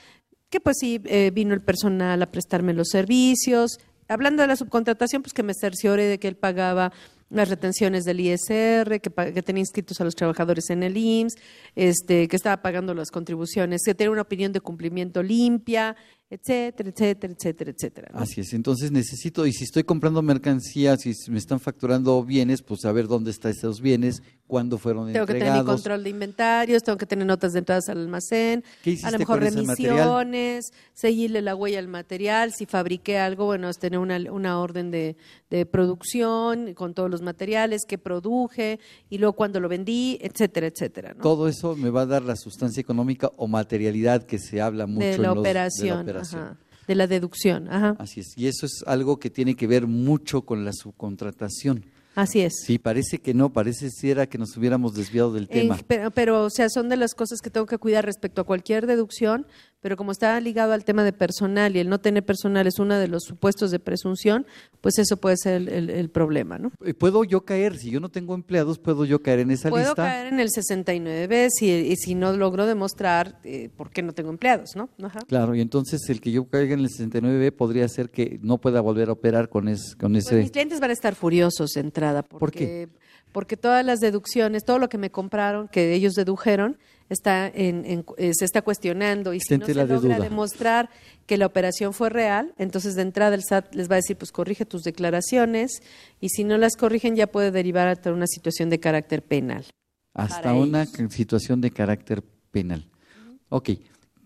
que 0.49 0.61
pues 0.61 0.77
sí 0.79 1.01
eh, 1.05 1.31
vino 1.33 1.53
el 1.55 1.63
personal 1.63 2.23
a 2.23 2.31
prestarme 2.31 2.73
los 2.73 2.89
servicios. 2.89 3.79
Hablando 4.09 4.43
de 4.43 4.49
la 4.49 4.57
subcontratación, 4.57 5.23
pues 5.23 5.33
que 5.33 5.43
me 5.43 5.55
cerciore 5.55 6.05
de 6.05 6.19
que 6.19 6.29
él 6.29 6.37
pagaba 6.37 6.93
las 7.35 7.49
retenciones 7.49 8.05
del 8.05 8.21
ISR, 8.21 9.01
que, 9.01 9.11
tenía 9.43 9.61
inscritos 9.61 10.01
a 10.01 10.05
los 10.05 10.15
trabajadores 10.15 10.71
en 10.71 10.85
el 10.85 10.97
IMSS, 10.97 11.37
este, 11.75 12.29
que 12.29 12.37
estaba 12.37 12.63
pagando 12.63 12.95
las 12.95 13.11
contribuciones, 13.11 13.83
que 13.85 13.95
tenía 13.95 14.13
una 14.13 14.23
opinión 14.23 14.53
de 14.53 14.61
cumplimiento 14.61 15.23
limpia, 15.23 15.97
etcétera, 16.35 16.91
etcétera, 16.91 17.33
etcétera, 17.33 17.71
etcétera. 17.71 18.09
¿no? 18.13 18.21
Así 18.21 18.41
es, 18.41 18.53
entonces 18.53 18.91
necesito, 18.93 19.47
y 19.47 19.53
si 19.53 19.65
estoy 19.65 19.85
comprando 19.85 20.23
mercancías, 20.23 21.01
si 21.03 21.13
me 21.31 21.39
están 21.39 21.61
facturando 21.61 22.23
bienes, 22.25 22.63
pues 22.63 22.81
saber 22.83 23.07
dónde 23.07 23.31
están 23.31 23.53
esos 23.53 23.81
bienes, 23.81 24.23
cuándo 24.47 24.77
fueron 24.79 25.13
Tengo 25.13 25.27
que 25.27 25.33
tener 25.35 25.49
mi 25.53 25.59
entregados. 25.59 25.81
control 25.83 26.05
de 26.05 26.11
inventarios, 26.11 26.83
tengo 26.83 26.99
que 26.99 27.07
tener 27.07 27.27
notas 27.27 27.53
de 27.55 27.61
entradas 27.61 27.89
al 27.89 27.99
almacén, 27.99 28.63
¿Qué 28.83 28.99
a 29.03 29.11
lo 29.11 29.19
mejor 29.19 29.41
remisiones, 29.41 30.73
seguirle 30.93 31.43
la 31.43 31.55
huella 31.57 31.79
al 31.79 31.89
material, 31.89 32.53
si 32.53 32.67
fabriqué 32.67 33.19
algo, 33.19 33.47
bueno, 33.47 33.69
es 33.69 33.79
tener 33.79 33.99
una, 33.99 34.19
una 34.31 34.61
orden 34.61 34.91
de, 34.91 35.17
de 35.51 35.67
producción 35.67 36.75
con 36.75 36.95
todos 36.95 37.11
los 37.11 37.23
materiales 37.23 37.83
que 37.87 37.99
produje 37.99 38.79
y 39.09 39.19
luego 39.19 39.35
cuando 39.35 39.61
lo 39.61 39.69
vendí, 39.69 40.19
etcétera, 40.21 40.67
etcétera. 40.67 41.15
¿no? 41.15 41.23
Todo 41.23 41.49
eso 41.49 41.77
me 41.77 41.91
va 41.91 42.03
a 42.03 42.07
dar 42.07 42.23
la 42.23 42.37
sustancia 42.37 42.81
económica 42.81 43.31
o 43.37 43.47
materialidad 43.49 44.25
que 44.25 44.39
se 44.39 44.61
habla 44.61 44.87
mucho 44.87 45.07
de, 45.07 45.15
en 45.15 45.23
la 45.23 45.29
los- 45.29 45.39
operación, 45.39 45.89
de 45.89 45.95
la 45.95 46.01
operación. 46.01 46.24
Ajá, 46.33 46.57
de 46.87 46.95
la 46.95 47.07
deducción, 47.07 47.69
ajá, 47.69 47.97
Así 47.99 48.21
es, 48.21 48.33
y 48.37 48.47
eso 48.47 48.65
es 48.67 48.83
algo 48.87 49.19
que 49.19 49.29
tiene 49.31 49.55
que 49.57 49.67
ver 49.67 49.87
mucho 49.87 50.43
con 50.43 50.65
la 50.65 50.73
subcontratación. 50.73 51.85
así 52.15 52.41
es. 52.41 52.55
Sí, 52.65 52.79
parece 52.79 53.19
que 53.19 53.35
no, 53.35 53.53
parece 53.53 53.91
si 53.91 54.11
era 54.11 54.27
que 54.29 54.39
nos 54.39 54.57
hubiéramos 54.57 54.95
desviado 54.95 55.33
del 55.33 55.45
En- 55.45 55.49
tema. 55.69 55.79
pero, 55.87 56.11
pero, 56.11 56.45
o 56.45 56.51
sea, 56.51 56.69
son 56.69 56.89
de 56.89 56.97
las 56.97 57.15
cosas 57.15 57.41
que 57.41 57.51
tengo 57.51 57.67
que 57.67 57.79
cuidar 57.79 58.05
respecto 58.05 58.41
a 58.41 58.45
cualquier 58.45 58.87
deducción, 58.87 59.47
pero 59.85 59.99
como 59.99 60.13
está 60.13 60.41
ligado 60.41 60.73
al 60.73 60.83
tema 60.83 61.05
de 61.05 61.13
personal 61.13 61.77
y 61.77 61.79
el 61.79 61.91
no 61.91 62.01
tener 62.01 62.25
personal 62.25 62.67
es 62.67 62.79
uno 62.79 62.97
de 62.99 63.07
los 63.07 63.25
supuestos 63.25 63.71
de 63.71 63.79
presunción, 63.79 64.47
pues 64.81 64.99
eso 64.99 65.19
puede 65.19 65.37
ser 65.37 65.57
el, 65.57 65.69
el- 65.69 65.91
el 65.91 66.09
problema, 66.09 66.57
¿no? 66.57 66.73
Eh, 66.83 66.95
¿Puedo 66.95 67.23
yo 67.23 67.43
caer? 67.45 67.77
Si 67.77 67.91
yo 67.91 68.01
no 68.01 68.09
tengo 68.09 68.35
empleados, 68.35 68.79
¿puedo 68.79 69.05
yo 69.05 69.21
caer 69.21 69.41
en 69.41 69.51
esa 69.51 69.69
Puedo 69.69 69.85
lista? 69.91 70.03
caer 70.05 70.33
en 70.33 70.41
el 70.41 70.49
69 70.49 71.49
si, 71.51 71.71
y 71.71 71.97
si 71.97 72.15
no 72.15 72.33
logro 72.33 72.65
demostrar 72.65 73.39
eh, 73.45 73.69
por 73.77 73.91
qué 73.91 74.01
no 74.03 74.15
tengo 74.15 74.31
empleados, 74.31 74.71
¿no? 74.75 74.89
Ajá. 75.03 75.19
Claro, 75.29 75.55
y 75.55 75.61
entonces 75.61 76.01
el 76.09 76.23
que 76.23 76.33
yo 76.33 76.47
caiga 76.49 76.73
en 76.73 76.81
el 76.81 76.89
69B 76.89 77.53
podría 77.53 77.87
ser 77.89 78.09
que 78.09 78.39
no 78.41 78.57
pueda 78.57 78.81
volver 78.81 79.11
a 79.11 79.13
operar 79.13 79.51
con, 79.51 79.69
es- 79.69 79.95
con 79.97 80.13
Pues 80.13 80.27
ese... 80.29 80.37
mis 80.37 80.51
clientes 80.51 80.81
van 80.81 80.89
a 80.89 80.95
estar 80.95 81.15
furiosos 81.15 81.73
de 81.73 81.81
entrada 81.83 82.23
porque, 82.23 82.39
¿Por 82.39 82.51
qué? 82.53 82.89
porque 83.33 83.57
todas 83.59 83.85
las 83.85 83.99
deducciones, 84.01 84.65
todo 84.65 84.79
lo 84.79 84.89
que 84.89 84.97
me 84.97 85.11
compraron, 85.11 85.69
que 85.69 85.93
ellos 85.93 86.15
dedujeron, 86.15 86.79
está 87.11 87.47
en, 87.49 87.85
en- 87.85 88.05
eh, 88.19 88.33
se 88.35 88.45
está 88.45 88.63
cuestionando 88.63 89.35
y 89.35 89.41
si 89.41 89.57
no 89.59 89.67
se 89.67 89.75
de 89.75 89.95
logra 89.95 90.17
duda. 90.17 90.19
demostrar 90.25 90.91
que 91.27 91.37
la 91.37 91.47
operación 91.47 91.93
fue 91.93 92.11
real, 92.11 92.55
entonces 92.59 92.95
de 92.95 93.03
entrada 93.03 93.35
el 93.35 93.43
SAT 93.43 93.75
les 93.75 93.89
va 93.91 93.95
a 93.95 93.97
decir, 93.97 94.17
pues 94.17 94.33
corrige 94.33 94.65
tus 94.67 94.83
declaraciones 94.83 95.83
y 96.21 96.31
si 96.31 96.45
no 96.45 96.57
las 96.59 96.77
corrigen 96.77 97.17
ya 97.17 97.27
puede 97.27 97.51
derivar 97.51 97.89
hasta 97.89 98.13
una 98.13 98.27
situación 98.27 98.71
de 98.71 98.81
carácter 98.81 99.23
penal. 99.23 99.65
hasta 100.15 100.55
una 100.55 100.83
ellos. 100.85 101.13
situación 101.13 101.61
de 101.61 101.71
carácter 101.71 102.23
penal. 102.51 102.89
Ok, 103.49 103.71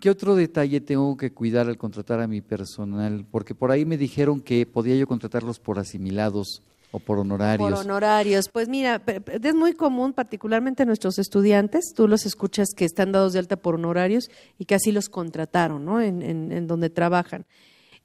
¿qué 0.01 0.11
otro 0.11 0.35
detalle 0.37 0.81
tengo 0.81 1.17
que 1.17 1.33
cuidar 1.33 1.69
al 1.69 1.77
contratar 1.79 2.21
a 2.21 2.27
mi 2.29 2.41
personal? 2.41 3.25
Porque 3.31 3.55
por 3.55 3.71
ahí 3.71 3.85
me 3.85 3.97
dijeron 3.97 4.41
que 4.41 4.65
podía 4.67 4.95
yo 4.97 5.07
contratarlos 5.07 5.59
por 5.59 5.79
asimilados 5.79 6.63
o 6.91 6.99
por 6.99 7.19
honorarios. 7.19 7.71
Por 7.71 7.79
honorarios. 7.79 8.49
Pues 8.51 8.69
mira, 8.69 9.03
es 9.43 9.55
muy 9.55 9.73
común, 9.75 10.13
particularmente 10.13 10.87
nuestros 10.87 11.19
estudiantes, 11.19 11.93
tú 11.95 12.09
los 12.09 12.25
escuchas 12.27 12.69
que 12.77 12.85
están 12.85 13.13
dados 13.13 13.33
de 13.35 13.39
alta 13.41 13.57
por 13.57 13.75
honorarios 13.75 14.31
y 14.59 14.65
que 14.65 14.75
así 14.75 14.91
los 14.93 15.09
contrataron, 15.09 15.85
¿no? 15.85 16.01
En, 16.01 16.23
en- 16.23 16.53
en 16.53 16.67
donde 16.67 16.89
trabajan. 16.91 17.45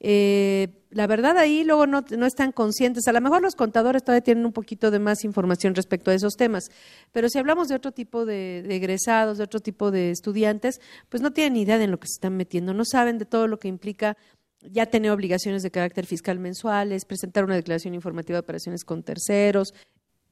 Eh, 0.05 0.67
la 0.89 1.07
verdad 1.07 1.37
ahí 1.37 1.63
luego 1.63 1.87
no, 1.87 2.03
no 2.17 2.25
están 2.25 2.51
conscientes. 2.51 3.07
A 3.07 3.13
lo 3.13 3.21
mejor 3.21 3.41
los 3.41 3.55
contadores 3.55 4.03
todavía 4.03 4.21
tienen 4.23 4.45
un 4.45 4.51
poquito 4.51 4.91
de 4.91 4.99
más 4.99 5.23
información 5.23 5.75
respecto 5.75 6.11
a 6.11 6.13
esos 6.13 6.33
temas, 6.35 6.65
pero 7.13 7.29
si 7.29 7.39
hablamos 7.39 7.69
de 7.69 7.75
otro 7.75 7.93
tipo 7.93 8.25
de, 8.25 8.63
de 8.67 8.75
egresados, 8.75 9.37
de 9.37 9.45
otro 9.45 9.61
tipo 9.61 9.91
de 9.91 10.11
estudiantes, 10.11 10.81
pues 11.07 11.23
no 11.23 11.31
tienen 11.31 11.55
idea 11.55 11.77
de 11.77 11.85
en 11.85 11.91
lo 11.91 11.99
que 11.99 12.07
se 12.07 12.15
están 12.17 12.35
metiendo, 12.35 12.73
no 12.73 12.83
saben 12.83 13.17
de 13.17 13.25
todo 13.25 13.47
lo 13.47 13.59
que 13.59 13.69
implica 13.69 14.17
ya 14.71 14.85
tener 14.85 15.11
obligaciones 15.11 15.63
de 15.63 15.71
carácter 15.71 16.05
fiscal 16.05 16.39
mensuales, 16.39 17.05
presentar 17.05 17.43
una 17.43 17.55
declaración 17.55 17.93
informativa 17.93 18.37
de 18.37 18.41
operaciones 18.41 18.83
con 18.83 19.03
terceros, 19.03 19.73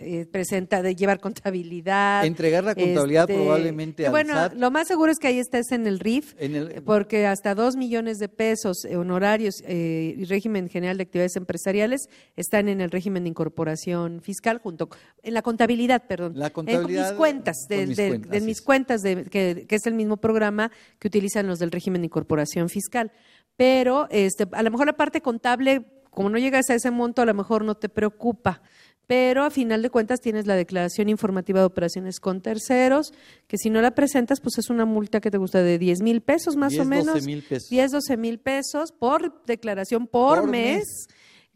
eh, 0.03 0.25
presenta 0.25 0.81
de 0.81 0.95
llevar 0.95 1.19
contabilidad. 1.19 2.25
Entregar 2.25 2.63
la 2.63 2.73
contabilidad 2.73 3.29
este, 3.29 3.35
probablemente 3.35 4.05
al 4.07 4.11
Bueno, 4.11 4.33
SAT. 4.33 4.53
lo 4.55 4.71
más 4.71 4.87
seguro 4.87 5.11
es 5.11 5.19
que 5.19 5.27
ahí 5.27 5.37
estés 5.37 5.71
en 5.71 5.85
el 5.85 5.99
RIF, 5.99 6.33
En 6.39 6.55
el- 6.55 6.81
porque 6.81 7.27
hasta 7.27 7.53
dos 7.53 7.75
millones 7.75 8.17
de 8.17 8.27
pesos 8.27 8.83
eh, 8.85 8.95
honorarios 8.95 9.61
eh, 9.67 10.15
y 10.17 10.23
régimen 10.25 10.69
general 10.69 10.97
de 10.97 11.03
actividades 11.03 11.35
empresariales 11.35 12.07
están 12.35 12.67
en 12.67 12.81
el 12.81 12.89
régimen 12.89 13.23
de 13.25 13.29
incorporación 13.29 14.21
fiscal 14.21 14.57
junto 14.57 14.89
en 15.21 15.35
la 15.35 15.43
contabilidad, 15.43 16.07
perdón, 16.07 16.33
La 16.35 16.47
en 16.47 16.53
contabilidad 16.53 17.09
mis 17.09 17.17
cuentas, 17.17 17.57
de, 17.69 17.85
mis 17.85 17.97
de- 17.97 18.07
cuentas, 18.07 18.31
de 18.31 18.41
mis 18.41 18.61
cuentas 18.63 19.01
de, 19.01 19.23
que, 19.25 19.65
que 19.69 19.75
es 19.75 19.85
el 19.85 19.93
mismo 19.93 20.17
programa 20.17 20.71
que 20.97 21.09
utilizan 21.09 21.45
los 21.45 21.59
del 21.59 21.69
régimen 21.69 22.01
de 22.01 22.07
incorporación 22.07 22.69
fiscal. 22.69 23.11
Pero 23.55 24.07
este, 24.09 24.47
a 24.51 24.63
lo 24.63 24.71
mejor 24.71 24.87
la 24.87 24.93
parte 24.93 25.21
contable, 25.21 25.85
como 26.09 26.29
no 26.29 26.37
llegas 26.37 26.69
a 26.69 26.75
ese 26.75 26.91
monto, 26.91 27.21
a 27.21 27.25
lo 27.25 27.33
mejor 27.33 27.63
no 27.63 27.75
te 27.75 27.89
preocupa. 27.89 28.61
Pero 29.07 29.43
a 29.43 29.49
final 29.49 29.81
de 29.81 29.89
cuentas 29.89 30.21
tienes 30.21 30.47
la 30.47 30.55
declaración 30.55 31.09
informativa 31.09 31.59
de 31.59 31.65
operaciones 31.65 32.21
con 32.21 32.41
terceros, 32.41 33.13
que 33.47 33.57
si 33.57 33.69
no 33.69 33.81
la 33.81 33.91
presentas, 33.91 34.39
pues 34.39 34.57
es 34.57 34.69
una 34.69 34.85
multa 34.85 35.19
que 35.19 35.29
te 35.29 35.37
gusta 35.37 35.61
de 35.61 35.77
10 35.77 36.01
mil 36.01 36.21
pesos 36.21 36.55
más 36.55 36.71
10, 36.71 36.81
o 36.81 36.85
menos. 36.85 37.13
12 37.15 37.25
mil 37.25 37.43
pesos. 37.43 37.69
10, 37.69 37.91
12 37.91 38.17
mil 38.17 38.39
pesos 38.39 38.93
por 38.93 39.43
declaración 39.45 40.07
por, 40.07 40.41
Por 40.41 40.49
mes, 40.49 40.77
mes. 40.77 41.07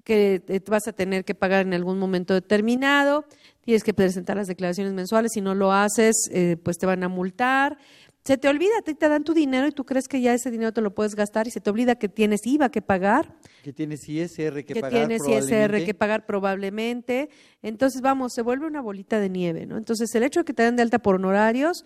que 0.03 0.61
vas 0.67 0.85
a 0.87 0.91
tener 0.91 1.23
que 1.23 1.33
pagar 1.33 1.65
en 1.65 1.73
algún 1.73 1.97
momento 1.97 2.33
determinado. 2.33 3.23
Tienes 3.61 3.83
que 3.83 3.93
presentar 3.93 4.35
las 4.35 4.47
declaraciones 4.47 4.93
mensuales. 4.93 5.31
Si 5.33 5.39
no 5.41 5.55
lo 5.55 5.71
haces, 5.71 6.29
eh, 6.31 6.57
pues 6.61 6.77
te 6.77 6.85
van 6.85 7.03
a 7.03 7.07
multar. 7.07 7.77
Se 8.26 8.39
te 8.39 8.49
olvida, 8.49 8.82
te, 8.84 8.95
te 8.95 9.07
dan 9.07 9.23
tu 9.23 9.36
dinero 9.36 9.67
y 9.67 9.71
tú 9.71 9.86
crees 9.86 10.07
que 10.07 10.19
ya 10.19 10.34
ese 10.34 10.49
dinero 10.49 10.73
te 10.73 10.82
lo 10.82 10.95
puedes 10.95 11.13
gastar 11.13 11.47
y 11.47 11.51
se 11.51 11.61
te 11.61 11.69
olvida 11.69 11.93
que 11.93 12.09
tienes 12.09 12.41
IVA 12.47 12.69
que 12.69 12.82
pagar 12.82 13.36
que 13.63 13.71
tienes 13.71 14.09
ISR 14.09 14.65
que, 14.65 14.73
que, 14.73 14.82
pagar 14.82 15.07
tienes 15.07 15.21
ISR 15.21 15.47
probablemente. 15.47 15.86
que 15.86 15.93
pagar 15.93 16.26
probablemente. 16.26 17.30
Entonces, 17.61 18.01
vamos, 18.01 18.34
se 18.34 18.41
vuelve 18.41 18.65
una 18.65 18.82
bolita 18.82 19.19
de 19.19 19.30
nieve, 19.30 19.67
¿no? 19.67 19.78
Entonces, 19.78 20.13
el 20.15 20.23
hecho 20.23 20.39
de 20.39 20.45
que 20.45 20.53
te 20.53 20.63
dan 20.63 20.76
de 20.76 20.82
alta 20.82 20.97
por 20.97 21.15
honorarios 21.15 21.86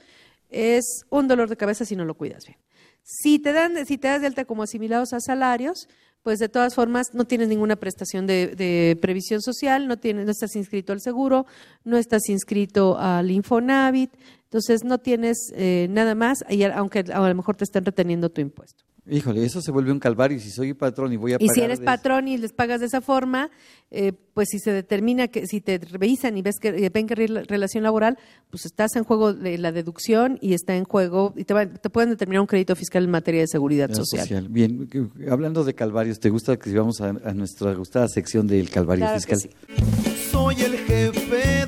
es 0.49 1.03
un 1.09 1.27
dolor 1.27 1.49
de 1.49 1.57
cabeza 1.57 1.83
si 1.83 1.97
no 1.97 2.05
lo 2.05 2.15
cuidas 2.15 2.45
bien. 2.45 2.57
Si 3.03 3.39
te 3.39 3.51
dan, 3.51 3.85
si 3.85 3.97
te 3.97 4.07
das 4.07 4.21
de 4.21 4.27
alta 4.27 4.45
como 4.45 4.63
asimilados 4.63 5.11
a 5.11 5.19
salarios, 5.19 5.89
pues 6.23 6.39
de 6.39 6.49
todas 6.49 6.75
formas 6.75 7.07
no 7.13 7.25
tienes 7.25 7.47
ninguna 7.47 7.75
prestación 7.75 8.27
de, 8.27 8.47
de 8.47 8.97
previsión 9.01 9.41
social, 9.41 9.87
no 9.87 9.97
tienes, 9.97 10.25
no 10.25 10.31
estás 10.31 10.55
inscrito 10.55 10.93
al 10.93 11.01
seguro, 11.01 11.45
no 11.83 11.97
estás 11.97 12.27
inscrito 12.29 12.97
al 12.97 13.31
Infonavit, 13.31 14.11
entonces 14.49 14.83
no 14.83 14.97
tienes 14.97 15.37
eh, 15.55 15.87
nada 15.91 16.15
más, 16.15 16.39
y 16.49 16.63
aunque 16.63 17.05
a 17.13 17.27
lo 17.29 17.35
mejor 17.35 17.55
te 17.55 17.63
están 17.63 17.85
reteniendo 17.85 18.29
tu 18.29 18.41
impuesto. 18.41 18.83
Híjole, 19.11 19.43
eso 19.43 19.59
se 19.61 19.71
vuelve 19.71 19.91
un 19.91 19.97
calvario. 19.99 20.37
Y 20.37 20.39
si 20.39 20.51
soy 20.51 20.73
patrón 20.75 21.11
y 21.13 21.17
voy 21.17 21.31
a 21.33 21.35
Y 21.39 21.47
pagar... 21.47 21.55
si 21.55 21.61
eres 21.61 21.79
patrón 21.79 22.27
y 22.27 22.37
les 22.37 22.53
pagas 22.53 22.79
de 22.79 22.85
esa 22.85 23.01
forma, 23.01 23.49
eh, 23.89 24.11
pues 24.35 24.49
si 24.51 24.59
se 24.59 24.71
determina 24.71 25.29
que 25.29 25.47
si 25.47 25.61
te 25.61 25.79
revisan 25.79 26.37
y 26.37 26.43
ves 26.43 26.57
que 26.61 26.89
ven 26.93 27.07
que 27.07 27.15
relación 27.15 27.83
laboral, 27.83 28.19
pues 28.51 28.65
estás 28.65 28.95
en 28.97 29.03
juego 29.03 29.33
de 29.33 29.57
la 29.57 29.71
deducción 29.71 30.37
y 30.41 30.53
está 30.53 30.75
en 30.75 30.83
juego 30.83 31.33
y 31.35 31.43
te, 31.45 31.55
va- 31.55 31.65
te 31.65 31.89
pueden 31.89 32.11
determinar 32.11 32.41
un 32.41 32.47
crédito 32.47 32.75
fiscal 32.75 33.03
en 33.03 33.09
materia 33.09 33.41
de 33.41 33.47
seguridad 33.47 33.91
social. 33.91 34.47
Bien, 34.47 34.87
hablando 35.31 35.63
de 35.63 35.73
calvarios, 35.73 36.19
¿te 36.19 36.29
gusta 36.29 36.57
que 36.57 36.71
vamos 36.77 37.01
a, 37.01 37.09
a 37.09 37.33
nuestra 37.33 37.73
gustada 37.73 38.07
sección 38.09 38.45
del 38.45 38.69
calvario 38.69 39.05
Claro 39.05 39.19
que 39.25 39.35
fiscal? 39.35 39.39
sí. 39.75 40.29
soy 40.31 40.55
el 40.61 40.77
jefe 40.77 41.58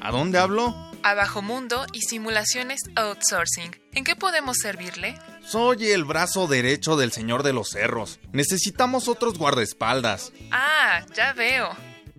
¿a 0.00 0.10
dónde 0.12 0.38
hablo? 0.38 0.74
A 1.02 1.14
Bajo 1.14 1.42
Mundo 1.42 1.86
y 1.92 2.02
Simulaciones 2.02 2.80
Outsourcing. 2.94 3.76
¿En 3.94 4.04
qué 4.04 4.14
podemos 4.14 4.58
servirle? 4.58 5.18
Soy 5.44 5.90
el 5.90 6.04
brazo 6.04 6.46
derecho 6.46 6.96
del 6.96 7.10
señor 7.10 7.42
de 7.42 7.52
los 7.52 7.70
cerros. 7.70 8.20
Necesitamos 8.32 9.08
otros 9.08 9.38
guardaespaldas. 9.38 10.32
Ah, 10.52 11.04
ya 11.14 11.32
veo. 11.32 11.70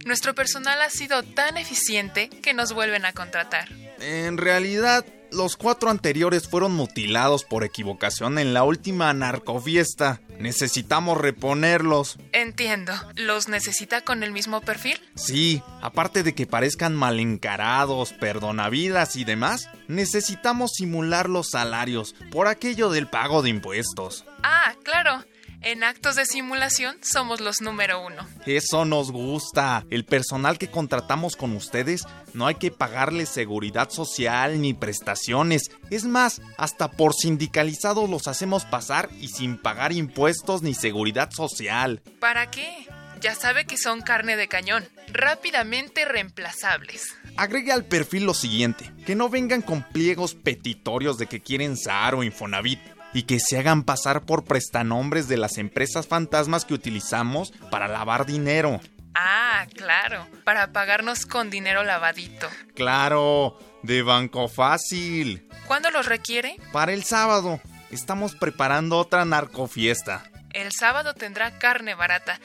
Nuestro 0.05 0.35
personal 0.35 0.81
ha 0.81 0.89
sido 0.89 1.23
tan 1.23 1.57
eficiente 1.57 2.29
que 2.29 2.53
nos 2.53 2.73
vuelven 2.73 3.05
a 3.05 3.13
contratar. 3.13 3.69
En 3.99 4.37
realidad, 4.37 5.05
los 5.31 5.57
cuatro 5.57 5.89
anteriores 5.89 6.47
fueron 6.47 6.73
mutilados 6.73 7.43
por 7.43 7.63
equivocación 7.63 8.39
en 8.39 8.53
la 8.53 8.63
última 8.63 9.13
narcofiesta. 9.13 10.21
Necesitamos 10.39 11.17
reponerlos. 11.17 12.17
Entiendo. 12.31 12.93
¿Los 13.15 13.47
necesita 13.47 14.01
con 14.01 14.23
el 14.23 14.31
mismo 14.31 14.61
perfil? 14.61 14.99
Sí, 15.15 15.61
aparte 15.81 16.23
de 16.23 16.35
que 16.35 16.47
parezcan 16.47 16.95
mal 16.95 17.19
encarados, 17.19 18.13
perdonavidas 18.13 19.15
y 19.15 19.23
demás, 19.23 19.69
necesitamos 19.87 20.71
simular 20.73 21.29
los 21.29 21.49
salarios 21.49 22.15
por 22.31 22.47
aquello 22.47 22.89
del 22.89 23.07
pago 23.07 23.41
de 23.41 23.49
impuestos. 23.49 24.25
Ah, 24.43 24.75
claro. 24.83 25.23
En 25.61 25.83
actos 25.83 26.15
de 26.15 26.25
simulación 26.25 26.97
somos 27.01 27.41
los 27.41 27.61
número 27.61 28.05
uno. 28.05 28.27
Eso 28.45 28.85
nos 28.85 29.11
gusta. 29.11 29.85
El 29.89 30.05
personal 30.05 30.57
que 30.57 30.69
contratamos 30.69 31.35
con 31.35 31.55
ustedes 31.55 32.03
no 32.33 32.45
hay 32.45 32.55
que 32.55 32.71
pagarle 32.71 33.25
seguridad 33.25 33.89
social 33.89 34.61
ni 34.61 34.73
prestaciones. 34.73 35.71
Es 35.89 36.05
más, 36.05 36.41
hasta 36.57 36.91
por 36.91 37.13
sindicalizados 37.13 38.09
los 38.09 38.27
hacemos 38.27 38.65
pasar 38.65 39.09
y 39.19 39.29
sin 39.29 39.57
pagar 39.57 39.91
impuestos 39.91 40.61
ni 40.61 40.73
seguridad 40.73 41.31
social. 41.31 42.01
¿Para 42.19 42.51
qué? 42.51 42.87
Ya 43.19 43.33
sabe 43.33 43.65
que 43.65 43.77
son 43.77 44.01
carne 44.01 44.35
de 44.35 44.47
cañón, 44.47 44.87
rápidamente 45.11 46.05
reemplazables. 46.05 47.15
Agregue 47.35 47.71
al 47.71 47.85
perfil 47.85 48.25
lo 48.25 48.35
siguiente, 48.35 48.91
que 49.05 49.15
no 49.15 49.29
vengan 49.29 49.63
con 49.63 49.81
pliegos 49.81 50.35
petitorios 50.35 51.17
de 51.17 51.25
que 51.25 51.41
quieren 51.41 51.77
SAR 51.77 52.13
o 52.13 52.23
Infonavit 52.23 52.79
y 53.17 53.23
que 53.23 53.39
se 53.39 53.57
hagan 53.57 53.81
pasar 53.81 54.27
por 54.27 54.43
prestanombres 54.43 55.27
de 55.27 55.37
las 55.37 55.57
empresas 55.57 56.05
fantasmas 56.05 56.65
que 56.65 56.75
utilizamos 56.75 57.51
para 57.71 57.87
lavar 57.87 58.27
dinero. 58.27 58.79
Ah, 59.15 59.65
claro, 59.73 60.27
para 60.43 60.71
pagarnos 60.71 61.25
con 61.25 61.49
dinero 61.49 61.83
lavadito. 61.83 62.47
Claro, 62.75 63.57
de 63.81 64.03
Banco 64.03 64.47
Fácil. 64.47 65.49
¿Cuándo 65.65 65.89
los 65.89 66.05
requiere? 66.05 66.57
Para 66.71 66.93
el 66.93 67.05
sábado. 67.05 67.59
Estamos 67.89 68.35
preparando 68.35 68.99
otra 68.99 69.25
narcofiesta. 69.25 70.29
El 70.53 70.71
sábado 70.71 71.15
tendrá 71.15 71.57
carne 71.57 71.95
barata. 71.95 72.39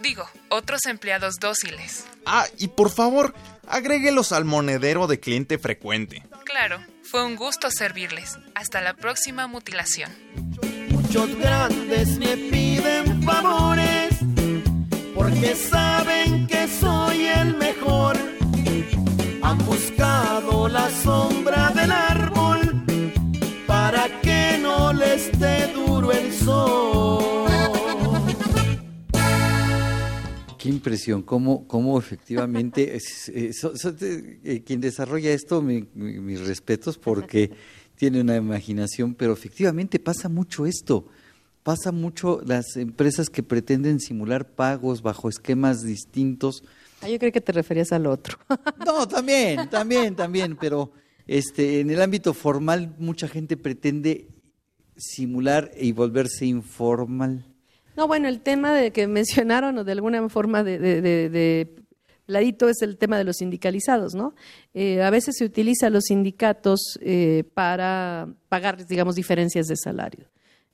Digo, 0.00 0.26
otros 0.48 0.86
empleados 0.86 1.40
dóciles. 1.40 2.06
Ah, 2.24 2.46
y 2.56 2.68
por 2.68 2.88
favor, 2.90 3.34
agréguelos 3.68 4.32
al 4.32 4.46
monedero 4.46 5.08
de 5.08 5.20
cliente 5.20 5.58
frecuente. 5.58 6.22
Claro, 6.46 6.80
fue 7.06 7.24
un 7.24 7.36
gusto 7.36 7.70
servirles. 7.70 8.38
Hasta 8.54 8.80
la 8.80 8.94
próxima 8.94 9.46
mutilación. 9.46 10.10
Muchos 10.90 11.34
grandes 11.36 12.18
me 12.18 12.36
piden 12.36 13.22
favores 13.22 14.18
porque 15.14 15.54
saben 15.54 16.46
que 16.46 16.66
soy 16.68 17.26
el 17.26 17.56
mejor. 17.56 18.16
Han 19.42 19.58
buscado 19.58 20.68
la 20.68 20.90
sombra 20.90 21.70
del 21.70 21.92
árbol 21.92 22.84
para 23.66 24.08
que 24.20 24.58
no 24.60 24.92
les 24.92 25.38
dé 25.38 25.68
duro 25.72 26.10
el 26.10 26.32
sol. 26.32 27.25
Qué 30.66 30.72
impresión, 30.72 31.22
cómo, 31.22 31.66
cómo 31.68 31.98
efectivamente, 31.98 32.96
es, 32.96 33.28
eh, 33.28 33.50
eh, 34.44 34.62
quien 34.64 34.80
desarrolla 34.80 35.30
esto, 35.30 35.62
mi- 35.62 35.86
mi- 35.94 36.18
mis 36.18 36.40
respetos, 36.46 36.98
porque 36.98 37.50
tiene 37.96 38.20
una 38.20 38.36
imaginación, 38.36 39.14
pero 39.14 39.32
efectivamente 39.32 39.98
pasa 39.98 40.28
mucho 40.28 40.66
esto. 40.66 41.06
Pasa 41.62 41.90
mucho 41.92 42.40
las 42.44 42.76
empresas 42.76 43.28
que 43.30 43.42
pretenden 43.42 43.98
simular 44.00 44.48
pagos 44.48 45.02
bajo 45.02 45.28
esquemas 45.28 45.82
distintos. 45.82 46.62
Ah, 47.00 47.08
yo 47.08 47.18
creo 47.18 47.32
que 47.32 47.40
te 47.40 47.52
referías 47.52 47.92
al 47.92 48.06
otro. 48.06 48.38
No, 48.84 49.06
también, 49.08 49.68
también, 49.70 50.14
también, 50.14 50.56
pero 50.60 50.92
este, 51.26 51.80
en 51.80 51.90
el 51.90 52.00
ámbito 52.02 52.34
formal 52.34 52.94
mucha 52.98 53.26
gente 53.28 53.56
pretende 53.56 54.28
simular 54.96 55.70
y 55.80 55.92
volverse 55.92 56.46
informal. 56.46 57.44
No, 57.96 58.06
bueno, 58.06 58.28
el 58.28 58.40
tema 58.40 58.74
de 58.74 58.92
que 58.92 59.06
mencionaron 59.06 59.78
o 59.78 59.84
de 59.84 59.92
alguna 59.92 60.28
forma 60.28 60.62
de, 60.62 61.74
ladito 62.26 62.68
es 62.68 62.82
el 62.82 62.98
tema 62.98 63.16
de 63.16 63.24
los 63.24 63.36
sindicalizados, 63.36 64.14
¿no? 64.14 64.34
Eh, 64.74 65.02
a 65.02 65.10
veces 65.10 65.36
se 65.38 65.44
utiliza 65.44 65.88
los 65.90 66.04
sindicatos 66.04 66.98
eh, 67.00 67.44
para 67.54 68.28
pagar, 68.48 68.86
digamos, 68.86 69.14
diferencias 69.14 69.66
de 69.66 69.76
salario. 69.76 70.28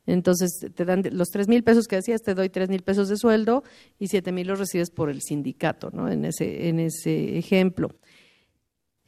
Entonces 0.05 0.67
te 0.75 0.85
dan 0.85 1.05
los 1.13 1.29
tres 1.29 1.47
mil 1.47 1.63
pesos 1.63 1.87
que 1.87 1.97
decías, 1.97 2.23
te 2.23 2.35
doy 2.35 2.49
tres 2.49 2.69
mil 2.69 2.83
pesos 2.83 3.09
de 3.09 3.17
sueldo 3.17 3.63
y 4.01 4.09
siete 4.09 4.33
mil 4.33 4.49
los 4.49 4.59
recibes 4.59 4.91
por 4.91 5.09
el 5.09 5.23
sindicato, 5.23 5.91
¿no? 5.93 6.11
En 6.11 6.25
ese, 6.25 6.69
en 6.69 6.81
ese 6.81 7.39
ejemplo. 7.39 7.91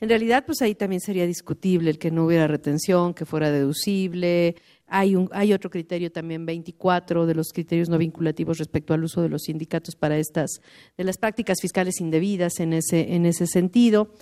En 0.00 0.08
realidad, 0.08 0.44
pues 0.44 0.60
ahí 0.62 0.74
también 0.74 1.00
sería 1.00 1.26
discutible 1.26 1.90
el 1.90 1.98
que 1.98 2.10
no 2.10 2.26
hubiera 2.26 2.46
retención, 2.46 3.14
que 3.14 3.24
fuera 3.24 3.50
deducible. 3.50 4.56
Hay, 4.96 5.16
un, 5.16 5.28
hay 5.32 5.52
otro 5.52 5.70
criterio 5.70 6.12
también, 6.12 6.46
24, 6.46 7.26
de 7.26 7.34
los 7.34 7.52
criterios 7.52 7.88
no 7.88 7.98
vinculativos 7.98 8.58
respecto 8.58 8.94
al 8.94 9.02
uso 9.02 9.22
de 9.22 9.28
los 9.28 9.42
sindicatos 9.42 9.96
para 9.96 10.18
estas, 10.18 10.60
de 10.96 11.02
las 11.02 11.18
prácticas 11.18 11.58
fiscales 11.60 12.00
indebidas 12.00 12.60
en 12.60 12.72
ese, 12.74 13.12
en 13.12 13.26
ese 13.26 13.48
sentido. 13.48 14.14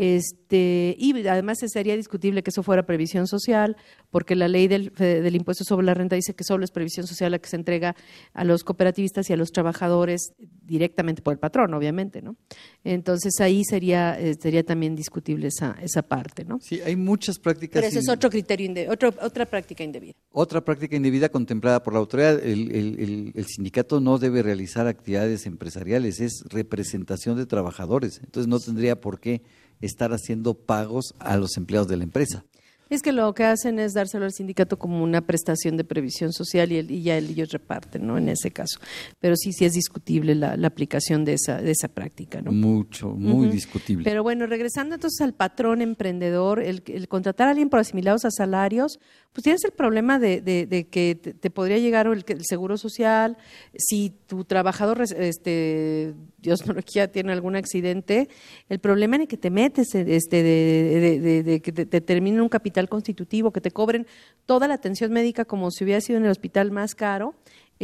Este, 0.00 0.94
y 0.98 1.26
además 1.26 1.58
sería 1.66 1.96
discutible 1.96 2.42
que 2.44 2.50
eso 2.50 2.62
fuera 2.62 2.86
previsión 2.86 3.26
social, 3.26 3.76
porque 4.10 4.36
la 4.36 4.46
ley 4.46 4.68
del, 4.68 4.92
impuesto 5.34 5.64
sobre 5.64 5.84
la 5.86 5.92
renta 5.94 6.14
dice 6.14 6.34
que 6.34 6.44
solo 6.44 6.64
es 6.64 6.70
previsión 6.70 7.06
social 7.06 7.32
la 7.32 7.38
que 7.40 7.48
se 7.48 7.56
entrega 7.56 7.96
a 8.32 8.44
los 8.44 8.62
cooperativistas 8.62 9.28
y 9.28 9.32
a 9.32 9.36
los 9.36 9.50
trabajadores 9.50 10.32
directamente 10.38 11.20
por 11.20 11.32
el 11.32 11.38
patrón, 11.40 11.74
obviamente, 11.74 12.22
¿no? 12.22 12.36
Entonces 12.84 13.40
ahí 13.40 13.64
sería, 13.64 14.18
eh, 14.20 14.34
sería 14.40 14.62
también 14.62 14.94
discutible 14.94 15.48
esa, 15.48 15.76
esa 15.82 16.02
parte, 16.02 16.44
¿no? 16.44 16.58
Sí, 16.60 16.80
hay 16.80 16.94
muchas 16.94 17.38
prácticas. 17.38 17.74
Pero 17.82 17.88
ese 17.88 17.98
es 17.98 18.08
otro 18.08 18.30
criterio, 18.30 18.68
otro, 18.90 19.12
otra 19.20 19.46
práctica 19.46 19.82
indebida. 19.82 20.14
Otra 20.30 20.64
práctica 20.64 20.94
indebida 20.96 21.28
contemplada 21.28 21.82
por 21.82 21.92
la 21.92 21.98
autoridad, 21.98 22.42
el, 22.44 22.70
el- 22.74 23.00
el- 23.00 23.32
el 23.34 23.46
sindicato 23.46 24.00
no 24.00 24.18
debe 24.18 24.42
realizar 24.42 24.86
actividades 24.86 25.44
empresariales, 25.46 26.20
es 26.20 26.44
representación 26.48 27.36
de 27.36 27.46
trabajadores, 27.46 28.20
entonces 28.22 28.48
no 28.48 28.60
tendría 28.60 29.00
por 29.00 29.18
qué 29.20 29.42
estar 29.80 30.12
haciendo 30.12 30.54
pagos 30.54 31.14
a 31.18 31.36
los 31.36 31.56
empleados 31.56 31.88
de 31.88 31.96
la 31.96 32.04
empresa. 32.04 32.44
Es 32.90 33.02
que 33.02 33.12
lo 33.12 33.32
que 33.34 33.44
hacen 33.44 33.78
es 33.78 33.92
dárselo 33.94 34.24
al 34.24 34.32
sindicato 34.32 34.78
como 34.78 35.02
una 35.02 35.20
prestación 35.20 35.76
de 35.76 35.84
previsión 35.84 36.32
social 36.32 36.72
y, 36.72 36.76
el- 36.76 36.90
y 36.90 37.02
ya 37.02 37.18
el- 37.18 37.30
ellos 37.30 37.50
reparten, 37.50 38.06
¿no? 38.06 38.16
En 38.18 38.28
ese 38.28 38.50
caso. 38.50 38.78
Pero 39.20 39.36
sí, 39.36 39.52
sí 39.52 39.64
es 39.64 39.72
discutible 39.74 40.34
la, 40.34 40.56
la 40.56 40.68
aplicación 40.68 41.24
de 41.24 41.34
esa, 41.34 41.60
de 41.60 41.70
esa 41.70 41.88
práctica, 41.88 42.40
¿no? 42.40 42.52
Mucho, 42.52 43.10
muy 43.10 43.48
discutible. 43.48 44.04
Pero 44.04 44.22
bueno, 44.22 44.46
regresando 44.46 44.94
entonces 44.94 45.20
al 45.20 45.34
patrón 45.34 45.82
emprendedor, 45.82 46.60
el, 46.62 46.82
el 46.86 47.08
contratar 47.08 47.48
a 47.48 47.50
alguien 47.50 47.68
por 47.68 47.80
asimilados 47.80 48.24
a 48.24 48.30
salarios, 48.30 48.98
pues 49.32 49.42
tienes 49.44 49.62
el 49.64 49.72
problema 49.72 50.18
de, 50.18 50.40
de- 50.40 50.66
de 50.66 50.86
que 50.88 51.14
te, 51.20 51.34
te 51.34 51.50
podría 51.50 51.78
llegar 51.78 52.06
el, 52.06 52.24
el 52.26 52.44
seguro 52.44 52.76
social, 52.78 53.36
si 53.76 54.12
tu 54.26 54.44
trabajador, 54.44 55.02
este, 55.02 56.14
Dios 56.38 56.66
no 56.66 56.72
lo 56.74 56.82
quiera, 56.82 57.08
tiene 57.08 57.32
algún 57.32 57.56
accidente, 57.56 58.28
el 58.68 58.78
problema 58.78 59.16
en 59.16 59.22
el 59.22 59.28
que 59.28 59.36
te 59.36 59.50
metes, 59.50 59.94
este, 59.94 60.42
de 60.42 61.60
que 61.62 61.72
te, 61.72 61.86
te 61.86 62.00
termine 62.00 62.40
un 62.40 62.48
capital 62.48 62.77
constitutivo, 62.86 63.50
que 63.50 63.60
te 63.62 63.70
cobren 63.72 64.06
toda 64.46 64.68
la 64.68 64.74
atención 64.74 65.10
médica 65.10 65.44
como 65.46 65.70
si 65.70 65.82
hubiera 65.84 66.00
sido 66.02 66.18
en 66.18 66.26
el 66.26 66.30
hospital 66.30 66.70
más 66.70 66.94
caro, 66.94 67.34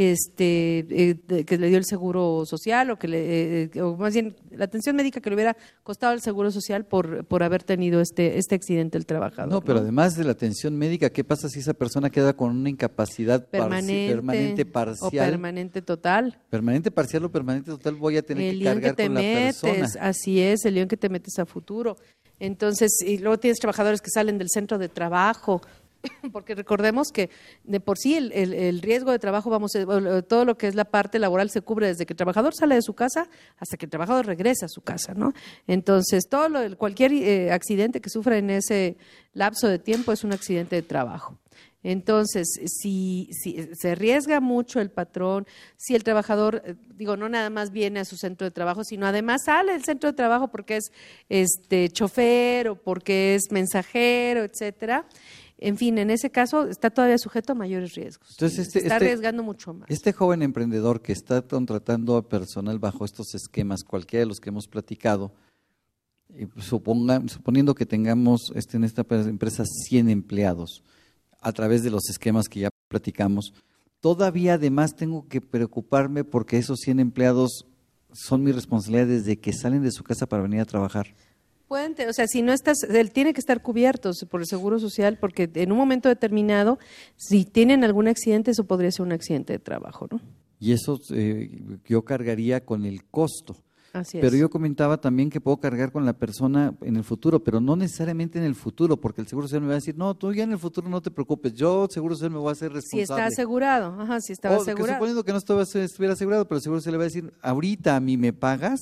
este 0.08 0.78
eh, 0.90 1.44
que 1.44 1.56
le 1.56 1.68
dio 1.68 1.78
el 1.78 1.84
seguro 1.84 2.44
social 2.46 2.90
o 2.90 2.98
que 2.98 3.06
le 3.06 3.62
eh, 3.72 3.80
o 3.80 3.96
más 3.96 4.12
bien 4.12 4.34
la 4.50 4.64
atención 4.64 4.96
médica 4.96 5.20
que 5.20 5.30
le 5.30 5.36
hubiera 5.36 5.56
costado 5.84 6.12
el 6.14 6.20
seguro 6.20 6.50
social 6.50 6.84
por 6.84 7.24
por 7.24 7.44
haber 7.44 7.62
tenido 7.62 8.00
este 8.00 8.38
este 8.38 8.56
accidente 8.56 8.98
el 8.98 9.06
trabajador 9.06 9.52
No, 9.52 9.60
pero 9.62 9.78
además 9.78 10.16
de 10.16 10.24
la 10.24 10.32
atención 10.32 10.76
médica, 10.76 11.10
¿qué 11.10 11.22
pasa 11.22 11.48
si 11.48 11.60
esa 11.60 11.74
persona 11.74 12.10
queda 12.10 12.32
con 12.34 12.50
una 12.56 12.70
incapacidad 12.70 13.48
parci- 13.50 14.08
permanente, 14.08 14.62
o 14.62 14.72
parcial? 14.72 15.30
permanente 15.30 15.80
total 15.82 16.38
permanente 16.50 16.90
parcial 16.90 17.24
o 17.26 17.30
permanente 17.30 17.70
total 17.70 17.94
voy 17.94 18.16
a 18.16 18.22
tener 18.22 18.42
el 18.48 18.52
que 18.54 18.58
que 18.58 18.64
cargar 18.64 18.96
te 18.96 19.06
con 19.06 19.14
la 19.14 19.20
metes 19.20 19.60
persona. 19.60 19.88
así 20.00 20.40
es 20.40 20.64
el 20.64 20.74
lío 20.74 20.82
en 20.82 20.88
que 20.88 20.96
te 20.96 21.08
metes 21.08 21.38
a 21.38 21.46
futuro 21.46 21.96
entonces 22.40 22.90
y 23.04 23.18
luego 23.18 23.38
tienes 23.38 23.58
trabajadores 23.58 24.00
que 24.00 24.10
salen 24.10 24.38
del 24.38 24.48
centro 24.50 24.78
de 24.78 24.88
trabajo 24.88 25.60
porque 26.32 26.54
recordemos 26.54 27.08
que 27.12 27.30
de 27.64 27.80
por 27.80 27.96
sí 27.96 28.14
el, 28.16 28.30
el- 28.32 28.82
riesgo 28.82 29.10
de 29.10 29.18
trabajo, 29.18 29.48
vamos, 29.48 29.74
eh, 29.74 29.86
todo 30.28 30.44
lo 30.44 30.56
que 30.58 30.66
es 30.68 30.74
la 30.74 30.84
parte 30.84 31.18
laboral 31.18 31.48
se 31.48 31.62
cubre 31.62 31.86
desde 31.86 32.04
que 32.04 32.12
el 32.12 32.16
trabajador 32.18 32.54
sale 32.54 32.74
de 32.74 32.82
su 32.82 32.92
casa 32.94 33.28
hasta 33.58 33.76
que 33.78 33.86
el 33.86 33.90
trabajador 33.90 34.26
regresa 34.26 34.66
a 34.66 34.68
su 34.68 34.82
casa, 34.82 35.14
¿no? 35.14 35.32
Entonces, 35.66 36.24
todo 36.28 36.48
lo, 36.50 36.76
cualquier 36.76 37.12
eh, 37.14 37.52
accidente 37.52 38.00
que 38.02 38.10
sufra 38.10 38.36
en 38.36 38.50
ese 38.50 38.98
lapso 39.32 39.66
de 39.68 39.78
tiempo 39.78 40.12
es 40.12 40.24
un 40.24 40.32
accidente 40.34 40.76
de 40.76 40.82
trabajo. 40.82 41.38
Entonces, 41.84 42.48
si, 42.66 43.28
si 43.30 43.68
se 43.74 43.90
arriesga 43.92 44.40
mucho 44.40 44.80
el 44.80 44.90
patrón, 44.90 45.46
si 45.76 45.94
el 45.94 46.02
trabajador, 46.02 46.62
eh, 46.64 46.74
digo, 46.96 47.16
no 47.16 47.28
nada 47.28 47.50
más 47.50 47.70
viene 47.70 48.00
a 48.00 48.04
su 48.04 48.16
centro 48.16 48.44
de 48.46 48.50
trabajo, 48.50 48.82
sino 48.82 49.06
además 49.06 49.42
sale 49.44 49.72
del 49.74 49.84
centro 49.84 50.10
de 50.10 50.16
trabajo 50.16 50.48
porque 50.48 50.78
es 50.78 50.90
este 51.28 51.88
chofer 51.90 52.68
o 52.70 52.74
porque 52.74 53.34
es 53.36 53.52
mensajero, 53.52 54.42
etcétera. 54.42 55.06
En 55.58 55.76
fin, 55.78 55.98
en 55.98 56.10
ese 56.10 56.30
caso 56.30 56.66
está 56.68 56.90
todavía 56.90 57.16
sujeto 57.16 57.52
a 57.52 57.54
mayores 57.54 57.94
riesgos. 57.94 58.28
Entonces, 58.32 58.60
este, 58.66 58.78
está 58.80 58.94
este- 58.96 59.04
arriesgando 59.06 59.42
mucho 59.42 59.72
más. 59.72 59.88
Este 59.90 60.12
joven 60.12 60.42
emprendedor 60.42 61.00
que 61.00 61.12
está 61.12 61.42
contratando 61.42 62.16
a 62.16 62.28
personal 62.28 62.78
bajo 62.78 63.04
estos 63.04 63.34
esquemas, 63.34 63.84
cualquiera 63.84 64.20
de 64.24 64.26
los 64.26 64.40
que 64.40 64.48
hemos 64.48 64.66
platicado, 64.66 65.32
suponga- 66.56 67.28
suponiendo 67.28 67.74
que 67.74 67.86
tengamos 67.86 68.50
este, 68.54 68.76
en 68.76 68.84
esta 68.84 69.04
empresa 69.10 69.64
100 69.64 70.08
empleados 70.08 70.82
a 71.44 71.52
través 71.52 71.84
de 71.84 71.90
los 71.90 72.08
esquemas 72.08 72.48
que 72.48 72.60
ya 72.60 72.70
platicamos, 72.88 73.52
todavía 74.00 74.54
además 74.54 74.96
tengo 74.96 75.28
que 75.28 75.40
preocuparme 75.40 76.24
porque 76.24 76.56
esos 76.56 76.80
100 76.80 77.00
empleados 77.00 77.66
son 78.12 78.42
mi 78.42 78.52
responsabilidad 78.52 79.06
desde 79.06 79.38
que 79.38 79.52
salen 79.52 79.82
de 79.82 79.90
su 79.90 80.02
casa 80.02 80.26
para 80.26 80.42
venir 80.42 80.60
a 80.60 80.64
trabajar. 80.64 81.14
Pueden 81.68 81.94
o 82.08 82.12
sea, 82.12 82.26
si 82.26 82.42
no 82.42 82.52
estás, 82.52 82.82
él 82.82 83.10
tiene 83.10 83.32
que 83.32 83.40
estar 83.40 83.62
cubierto 83.62 84.10
por 84.30 84.40
el 84.40 84.46
Seguro 84.46 84.78
Social 84.78 85.18
porque 85.18 85.50
en 85.54 85.72
un 85.72 85.78
momento 85.78 86.08
determinado, 86.08 86.78
si 87.16 87.44
tienen 87.44 87.84
algún 87.84 88.08
accidente, 88.08 88.50
eso 88.50 88.64
podría 88.64 88.90
ser 88.90 89.06
un 89.06 89.12
accidente 89.12 89.54
de 89.54 89.58
trabajo, 89.58 90.06
¿no? 90.10 90.20
Y 90.60 90.72
eso 90.72 90.98
eh, 91.10 91.50
yo 91.86 92.02
cargaría 92.02 92.64
con 92.64 92.84
el 92.84 93.04
costo. 93.04 93.56
Así 93.94 94.18
es. 94.18 94.22
Pero 94.22 94.36
yo 94.36 94.50
comentaba 94.50 95.00
también 95.00 95.30
que 95.30 95.40
puedo 95.40 95.56
cargar 95.58 95.92
con 95.92 96.04
la 96.04 96.12
persona 96.18 96.76
en 96.82 96.96
el 96.96 97.04
futuro, 97.04 97.42
pero 97.42 97.60
no 97.60 97.76
necesariamente 97.76 98.38
en 98.38 98.44
el 98.44 98.54
futuro, 98.56 99.00
porque 99.00 99.20
el 99.20 99.28
Seguro 99.28 99.46
Social 99.46 99.62
me 99.62 99.68
va 99.68 99.74
a 99.74 99.76
decir, 99.76 99.96
no, 99.96 100.14
tú 100.16 100.32
ya 100.34 100.42
en 100.42 100.50
el 100.52 100.58
futuro 100.58 100.88
no 100.88 101.00
te 101.00 101.10
preocupes, 101.12 101.54
yo 101.54 101.86
Seguro 101.88 102.14
Social 102.16 102.32
me 102.32 102.38
voy 102.38 102.48
a 102.48 102.52
hacer 102.52 102.70
si 102.72 102.74
responsable. 102.74 103.02
está 103.04 103.26
asegurado, 103.26 104.00
ajá, 104.00 104.20
si 104.20 104.32
estaba 104.32 104.56
O 104.56 104.58
que 104.64 104.72
asegurado. 104.72 104.96
suponiendo 104.98 105.24
que 105.24 105.32
no 105.32 105.38
estuviera 105.38 106.12
asegurado, 106.12 106.44
pero 106.46 106.56
el 106.56 106.62
Seguro 106.62 106.80
Social 106.80 106.92
le 106.92 106.98
va 106.98 107.04
a 107.04 107.06
decir, 107.06 107.32
ahorita 107.40 107.96
a 107.96 108.00
mí 108.00 108.16
me 108.16 108.32
pagas, 108.32 108.80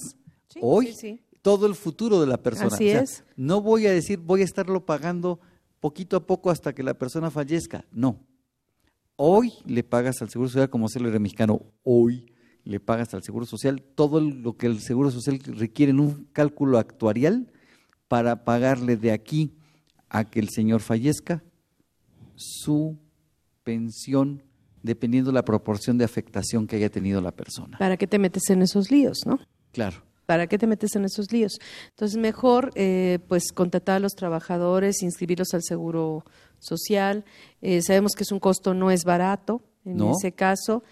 Sí, 0.49 0.59
hoy, 0.63 0.87
sí, 0.89 0.95
sí. 0.95 1.21
todo 1.43 1.67
el 1.67 1.75
futuro 1.75 2.19
de 2.21 2.27
la 2.27 2.39
persona. 2.43 2.69
Así 2.75 2.89
O 2.89 2.93
sea, 2.93 3.03
es. 3.03 3.23
No 3.37 3.61
voy 3.61 3.87
a 3.87 3.93
decir, 3.93 4.19
voy 4.19 4.41
a 4.41 4.45
estarlo 4.45 4.85
pagando 4.87 5.41
poquito 5.81 6.17
a 6.17 6.27
poco 6.27 6.51
hasta 6.51 6.75
que 6.75 6.83
la 6.83 6.95
persona 6.95 7.31
fallezca. 7.31 7.85
No. 7.93 8.19
Hoy 9.17 9.53
le 9.67 9.85
pagas 9.85 10.23
al 10.23 10.31
Seguro 10.31 10.49
Social, 10.49 10.71
como 10.71 10.89
era 10.89 11.19
mexicano, 11.19 11.61
hoy 11.83 12.32
le 12.65 12.81
pagas 12.81 13.13
al 13.15 13.23
Seguro 13.23 13.45
Social 13.47 13.83
todo 13.83 14.21
lo 14.21 14.57
que 14.57 14.67
el 14.67 14.81
Seguro 14.81 15.11
Social 15.11 15.39
requiere 15.57 15.91
en 15.91 16.01
un 16.01 16.29
cálculo 16.33 16.79
actuarial 16.79 17.51
para 18.09 18.45
pagarle 18.45 18.97
de 18.97 19.11
aquí 19.13 19.53
a 20.09 20.25
que 20.25 20.39
el 20.41 20.49
señor 20.51 20.81
fallezca 20.81 21.43
su 22.37 22.97
pensión 23.65 24.43
dependiendo 24.83 25.31
la 25.33 25.45
proporción 25.45 25.97
de 25.97 26.05
afectación 26.05 26.67
que 26.67 26.77
haya 26.77 26.91
tenido 26.91 27.21
la 27.21 27.31
persona. 27.31 27.79
¿Para 27.79 27.97
qué 27.97 28.07
te 28.07 28.19
metes 28.19 28.51
en 28.51 28.63
esos 28.63 28.91
líos, 28.91 29.19
no? 29.27 29.39
Claro. 29.73 30.03
¿Para 30.27 30.47
qué 30.49 30.59
te 30.59 30.67
metes 30.67 30.97
en 30.97 31.05
esos 31.05 31.31
líos? 31.33 31.59
Entonces, 31.91 32.17
mejor 32.19 32.71
eh, 32.75 33.19
pues 33.29 33.53
contratar 33.53 33.97
a 33.97 34.01
los 34.01 34.13
trabajadores, 34.13 35.03
inscribirlos 35.03 35.55
al 35.55 35.63
seguro 35.63 36.25
social. 36.59 37.25
Eh, 37.61 37.83
sabemos 37.83 38.13
que 38.17 38.25
es 38.25 38.33
un 38.33 38.41
costo, 38.41 38.75
no 38.75 38.91
es 38.91 39.05
barato 39.05 39.63
en 39.85 39.97
No. 39.99 40.13
ese 40.13 40.33
caso. 40.33 40.83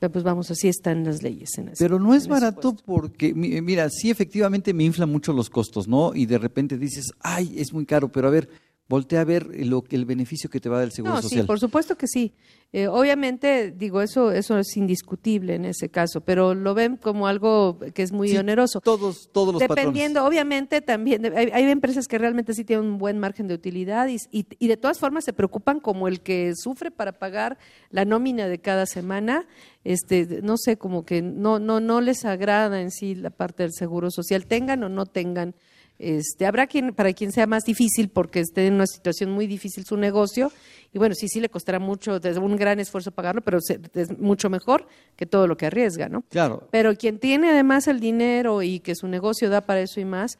Pero 0.00 0.12
pues 0.12 0.24
vamos, 0.24 0.50
así 0.50 0.68
están 0.68 1.04
las 1.04 1.22
leyes. 1.22 1.50
En 1.58 1.68
ese- 1.68 1.84
Pero 1.84 1.98
no 1.98 2.14
es 2.14 2.28
barato 2.28 2.74
porque, 2.86 3.34
mi- 3.34 3.60
mira, 3.60 3.88
sí 3.90 4.10
efectivamente 4.10 4.72
me 4.72 4.84
infla 4.84 5.06
mucho 5.06 5.32
los 5.32 5.50
costos, 5.50 5.88
¿no? 5.88 6.14
Y 6.14 6.26
de 6.26 6.38
repente 6.38 6.78
dices, 6.78 7.10
ay, 7.20 7.54
es 7.58 7.72
muy 7.72 7.84
caro, 7.84 8.08
pero 8.12 8.28
a 8.28 8.30
ver, 8.30 8.48
voltea 8.88 9.20
a 9.20 9.24
ver 9.24 9.46
lo, 9.66 9.82
que- 9.82 9.96
el 9.96 10.06
beneficio 10.06 10.48
que 10.48 10.60
te 10.60 10.68
va 10.68 10.80
del 10.80 10.92
Seguro 10.92 11.16
No, 11.16 11.22
Social. 11.22 11.42
sí, 11.42 11.46
por 11.46 11.60
supuesto 11.60 11.96
que 11.96 12.06
sí. 12.06 12.32
Eh, 12.72 12.86
obviamente, 12.86 13.70
digo, 13.70 14.02
eso, 14.02 14.30
eso 14.32 14.58
es 14.58 14.76
indiscutible 14.76 15.54
en 15.54 15.64
ese 15.64 15.88
caso, 15.90 16.20
pero 16.20 16.54
lo 16.54 16.74
ven 16.74 16.96
como 16.96 17.26
algo 17.26 17.78
que 17.94 18.02
es 18.02 18.12
muy 18.12 18.28
Sí, 18.28 18.36
oneroso. 18.36 18.80
Todos, 18.82 19.30
todos 19.32 19.54
los 19.54 19.60
Dependiendo, 19.60 20.24
obviamente 20.26 20.80
también, 20.82 21.24
hay, 21.34 21.48
hay 21.52 21.64
empresas 21.64 22.06
que 22.06 22.18
realmente 22.18 22.52
sí 22.52 22.64
tienen 22.64 22.84
un 22.86 22.98
buen 22.98 23.18
margen 23.18 23.46
de 23.48 23.54
utilidad 23.54 24.08
y, 24.08 24.16
y- 24.30 24.46
y 24.58 24.68
de 24.68 24.76
todas 24.76 24.98
formas 24.98 25.24
se 25.24 25.32
preocupan 25.32 25.80
como 25.80 26.08
el 26.08 26.20
que 26.20 26.52
sufre 26.56 26.90
para 26.90 27.12
pagar 27.12 27.56
la 27.90 28.04
nómina 28.04 28.48
de 28.48 28.58
cada 28.58 28.84
semana, 28.86 29.46
este, 29.84 30.40
no 30.42 30.56
sé, 30.58 30.76
como 30.76 31.04
que 31.06 31.22
no, 31.22 31.58
no, 31.58 31.80
no 31.80 32.00
les 32.02 32.24
agrada 32.26 32.82
en 32.82 32.90
sí 32.90 33.14
la 33.14 33.30
parte 33.30 33.62
del 33.62 33.72
seguro 33.72 34.10
social, 34.10 34.46
tengan 34.46 34.82
o 34.82 34.88
no 34.90 35.06
tengan. 35.06 35.54
Este, 35.98 36.46
habrá 36.46 36.66
quien, 36.66 36.94
para 36.94 37.12
quien 37.12 37.32
sea 37.32 37.46
más 37.46 37.64
difícil 37.64 38.08
porque 38.08 38.40
esté 38.40 38.66
en 38.66 38.74
una 38.74 38.86
situación 38.86 39.30
muy 39.30 39.46
difícil 39.46 39.84
su 39.84 39.96
negocio, 39.96 40.52
y 40.92 40.98
bueno, 40.98 41.14
sí, 41.14 41.28
sí 41.28 41.40
le 41.40 41.48
costará 41.48 41.78
mucho, 41.78 42.16
es 42.16 42.36
un 42.36 42.56
gran 42.56 42.78
esfuerzo 42.78 43.10
pagarlo, 43.10 43.42
pero 43.42 43.58
es 43.58 44.18
mucho 44.18 44.48
mejor 44.48 44.86
que 45.16 45.26
todo 45.26 45.46
lo 45.46 45.56
que 45.56 45.66
arriesga, 45.66 46.08
¿no? 46.08 46.22
Claro, 46.28 46.68
Pero 46.70 46.94
quien 46.94 47.18
tiene 47.18 47.50
además 47.50 47.88
el 47.88 48.00
dinero 48.00 48.62
y 48.62 48.80
que 48.80 48.94
su 48.94 49.08
negocio 49.08 49.50
da 49.50 49.62
para 49.62 49.80
eso 49.80 50.00
y 50.00 50.04
más, 50.04 50.38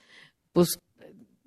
pues 0.53 0.79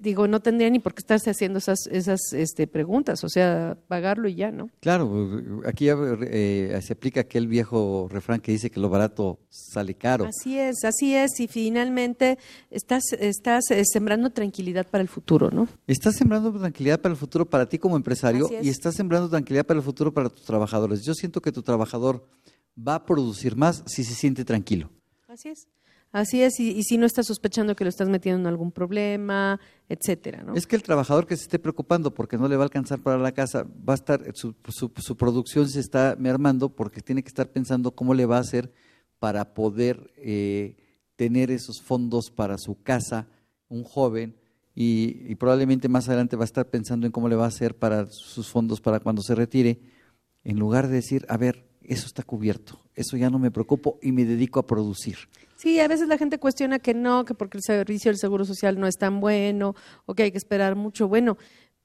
digo, 0.01 0.27
no 0.27 0.39
tendría 0.39 0.69
ni 0.69 0.79
por 0.79 0.93
qué 0.93 0.99
estarse 0.99 1.29
haciendo 1.29 1.59
esas, 1.59 1.87
esas 1.91 2.33
este, 2.33 2.67
preguntas, 2.67 3.23
o 3.23 3.29
sea, 3.29 3.77
pagarlo 3.87 4.27
y 4.27 4.35
ya, 4.35 4.51
¿no? 4.51 4.69
claro, 4.79 5.61
aquí 5.65 5.85
ya, 5.85 5.95
eh, 6.23 6.79
se 6.81 6.93
aplica 6.93 7.21
aquel 7.21 7.47
viejo 7.47 8.07
refrán 8.09 8.41
que 8.41 8.51
dice 8.51 8.69
que 8.69 8.79
lo 8.79 8.89
barato 8.89 9.39
sale 9.49 9.93
caro. 9.93 10.25
Así 10.25 10.57
es, 10.57 10.83
así 10.83 11.15
es, 11.15 11.39
y 11.39 11.47
finalmente 11.47 12.37
estás, 12.69 13.03
estás 13.19 13.69
eh, 13.71 13.83
sembrando 13.85 14.31
tranquilidad 14.31 14.87
para 14.87 15.01
el 15.01 15.07
futuro, 15.07 15.51
¿no? 15.51 15.67
Estás 15.87 16.15
sembrando 16.15 16.51
tranquilidad 16.51 16.99
para 16.99 17.13
el 17.13 17.17
futuro 17.17 17.45
para 17.45 17.67
ti 17.67 17.77
como 17.77 17.95
empresario 17.95 18.49
es. 18.49 18.65
y 18.65 18.69
estás 18.69 18.95
sembrando 18.95 19.29
tranquilidad 19.29 19.65
para 19.65 19.79
el 19.79 19.83
futuro 19.83 20.13
para 20.13 20.29
tus 20.29 20.43
trabajadores. 20.43 21.03
Yo 21.03 21.13
siento 21.13 21.41
que 21.41 21.51
tu 21.51 21.61
trabajador 21.61 22.27
va 22.75 22.95
a 22.95 23.05
producir 23.05 23.55
más 23.55 23.83
si 23.85 24.03
se 24.03 24.15
siente 24.15 24.43
tranquilo. 24.45 24.89
Así 25.27 25.49
es. 25.49 25.67
Así 26.11 26.41
es, 26.43 26.59
y, 26.59 26.83
si 26.83 26.97
no 26.97 27.05
estás 27.05 27.27
sospechando 27.27 27.73
que 27.75 27.85
lo 27.85 27.89
estás 27.89 28.09
metiendo 28.09 28.41
en 28.41 28.47
algún 28.47 28.71
problema, 28.73 29.59
etcétera, 29.87 30.43
¿no? 30.43 30.55
Es 30.55 30.67
que 30.67 30.75
el 30.75 30.83
trabajador 30.83 31.25
que 31.25 31.37
se 31.37 31.43
esté 31.43 31.57
preocupando 31.57 32.13
porque 32.13 32.37
no 32.37 32.49
le 32.49 32.57
va 32.57 32.63
a 32.63 32.65
alcanzar 32.65 32.99
para 32.99 33.17
la 33.17 33.31
casa, 33.31 33.63
va 33.87 33.93
a 33.93 33.95
estar, 33.95 34.21
su, 34.35 34.53
su- 34.67 34.91
su 34.97 35.15
producción 35.15 35.69
se 35.69 35.79
está 35.79 36.17
mermando 36.19 36.67
porque 36.69 36.99
tiene 37.01 37.23
que 37.23 37.29
estar 37.29 37.49
pensando 37.49 37.91
cómo 37.91 38.13
le 38.13 38.25
va 38.25 38.37
a 38.37 38.41
hacer 38.41 38.73
para 39.19 39.53
poder 39.53 40.11
eh, 40.17 40.75
tener 41.15 41.49
esos 41.49 41.81
fondos 41.81 42.29
para 42.29 42.57
su 42.57 42.81
casa, 42.83 43.27
un 43.69 43.83
joven, 43.85 44.35
y, 44.75 45.31
y 45.31 45.35
probablemente 45.35 45.87
más 45.87 46.09
adelante 46.09 46.35
va 46.35 46.43
a 46.43 46.45
estar 46.45 46.69
pensando 46.69 47.05
en 47.05 47.11
cómo 47.13 47.29
le 47.29 47.35
va 47.37 47.45
a 47.45 47.49
hacer 47.49 47.77
para 47.77 48.07
sus 48.09 48.49
fondos 48.49 48.81
para 48.81 48.99
cuando 48.99 49.21
se 49.21 49.33
retire, 49.35 49.79
en 50.43 50.59
lugar 50.59 50.87
de 50.89 50.95
decir, 50.95 51.25
a 51.29 51.37
ver, 51.37 51.70
eso 51.91 52.05
está 52.07 52.23
cubierto, 52.23 52.79
eso 52.95 53.17
ya 53.17 53.29
no 53.29 53.37
me 53.39 53.51
preocupo 53.51 53.99
y 54.01 54.11
me 54.11 54.25
dedico 54.25 54.59
a 54.59 54.67
producir. 54.67 55.17
Sí, 55.55 55.79
a 55.79 55.87
veces 55.87 56.07
la 56.07 56.17
gente 56.17 56.39
cuestiona 56.39 56.79
que 56.79 56.93
no, 56.93 57.25
que 57.25 57.33
porque 57.35 57.57
el 57.57 57.63
servicio 57.63 58.09
del 58.09 58.17
Seguro 58.17 58.45
Social 58.45 58.79
no 58.79 58.87
es 58.87 58.95
tan 58.97 59.19
bueno 59.19 59.75
o 60.05 60.15
que 60.15 60.23
hay 60.23 60.31
que 60.31 60.37
esperar 60.37 60.75
mucho. 60.75 61.07
Bueno, 61.07 61.37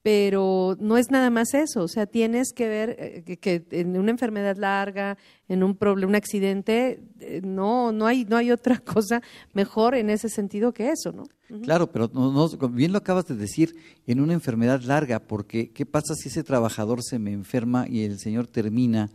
pero 0.02 0.76
no 0.78 0.96
es 0.96 1.10
nada 1.10 1.30
más 1.30 1.52
eso. 1.52 1.82
O 1.82 1.88
sea, 1.88 2.06
tienes 2.06 2.52
que 2.52 2.68
ver 2.68 2.96
eh, 2.98 3.22
que, 3.26 3.38
que 3.38 3.66
en 3.72 3.98
una 3.98 4.12
enfermedad 4.12 4.56
larga, 4.56 5.18
en 5.48 5.64
un 5.64 5.74
problema, 5.76 6.10
un 6.10 6.14
accidente, 6.14 7.02
eh, 7.18 7.40
no, 7.42 7.90
no 7.90 8.06
hay, 8.06 8.24
no 8.24 8.36
hay 8.36 8.52
otra 8.52 8.78
cosa 8.84 9.20
mejor 9.52 9.96
en 9.96 10.08
ese 10.10 10.28
sentido 10.28 10.72
que 10.72 10.90
eso, 10.90 11.10
¿no? 11.10 11.24
Claro, 11.62 11.90
pero 11.90 12.08
no, 12.14 12.30
no- 12.32 12.68
bien 12.68 12.92
lo 12.92 12.98
acabas 12.98 13.26
de 13.26 13.34
decir, 13.34 13.74
en 14.06 14.20
una 14.20 14.32
enfermedad 14.32 14.80
larga, 14.82 15.18
porque 15.18 15.70
¿qué 15.72 15.84
pasa 15.86 16.14
si 16.14 16.28
ese 16.28 16.44
trabajador 16.44 17.02
se 17.02 17.18
me 17.18 17.32
enferma 17.32 17.86
y 17.88 18.04
el 18.04 18.18
señor 18.20 18.46
termina 18.46 19.10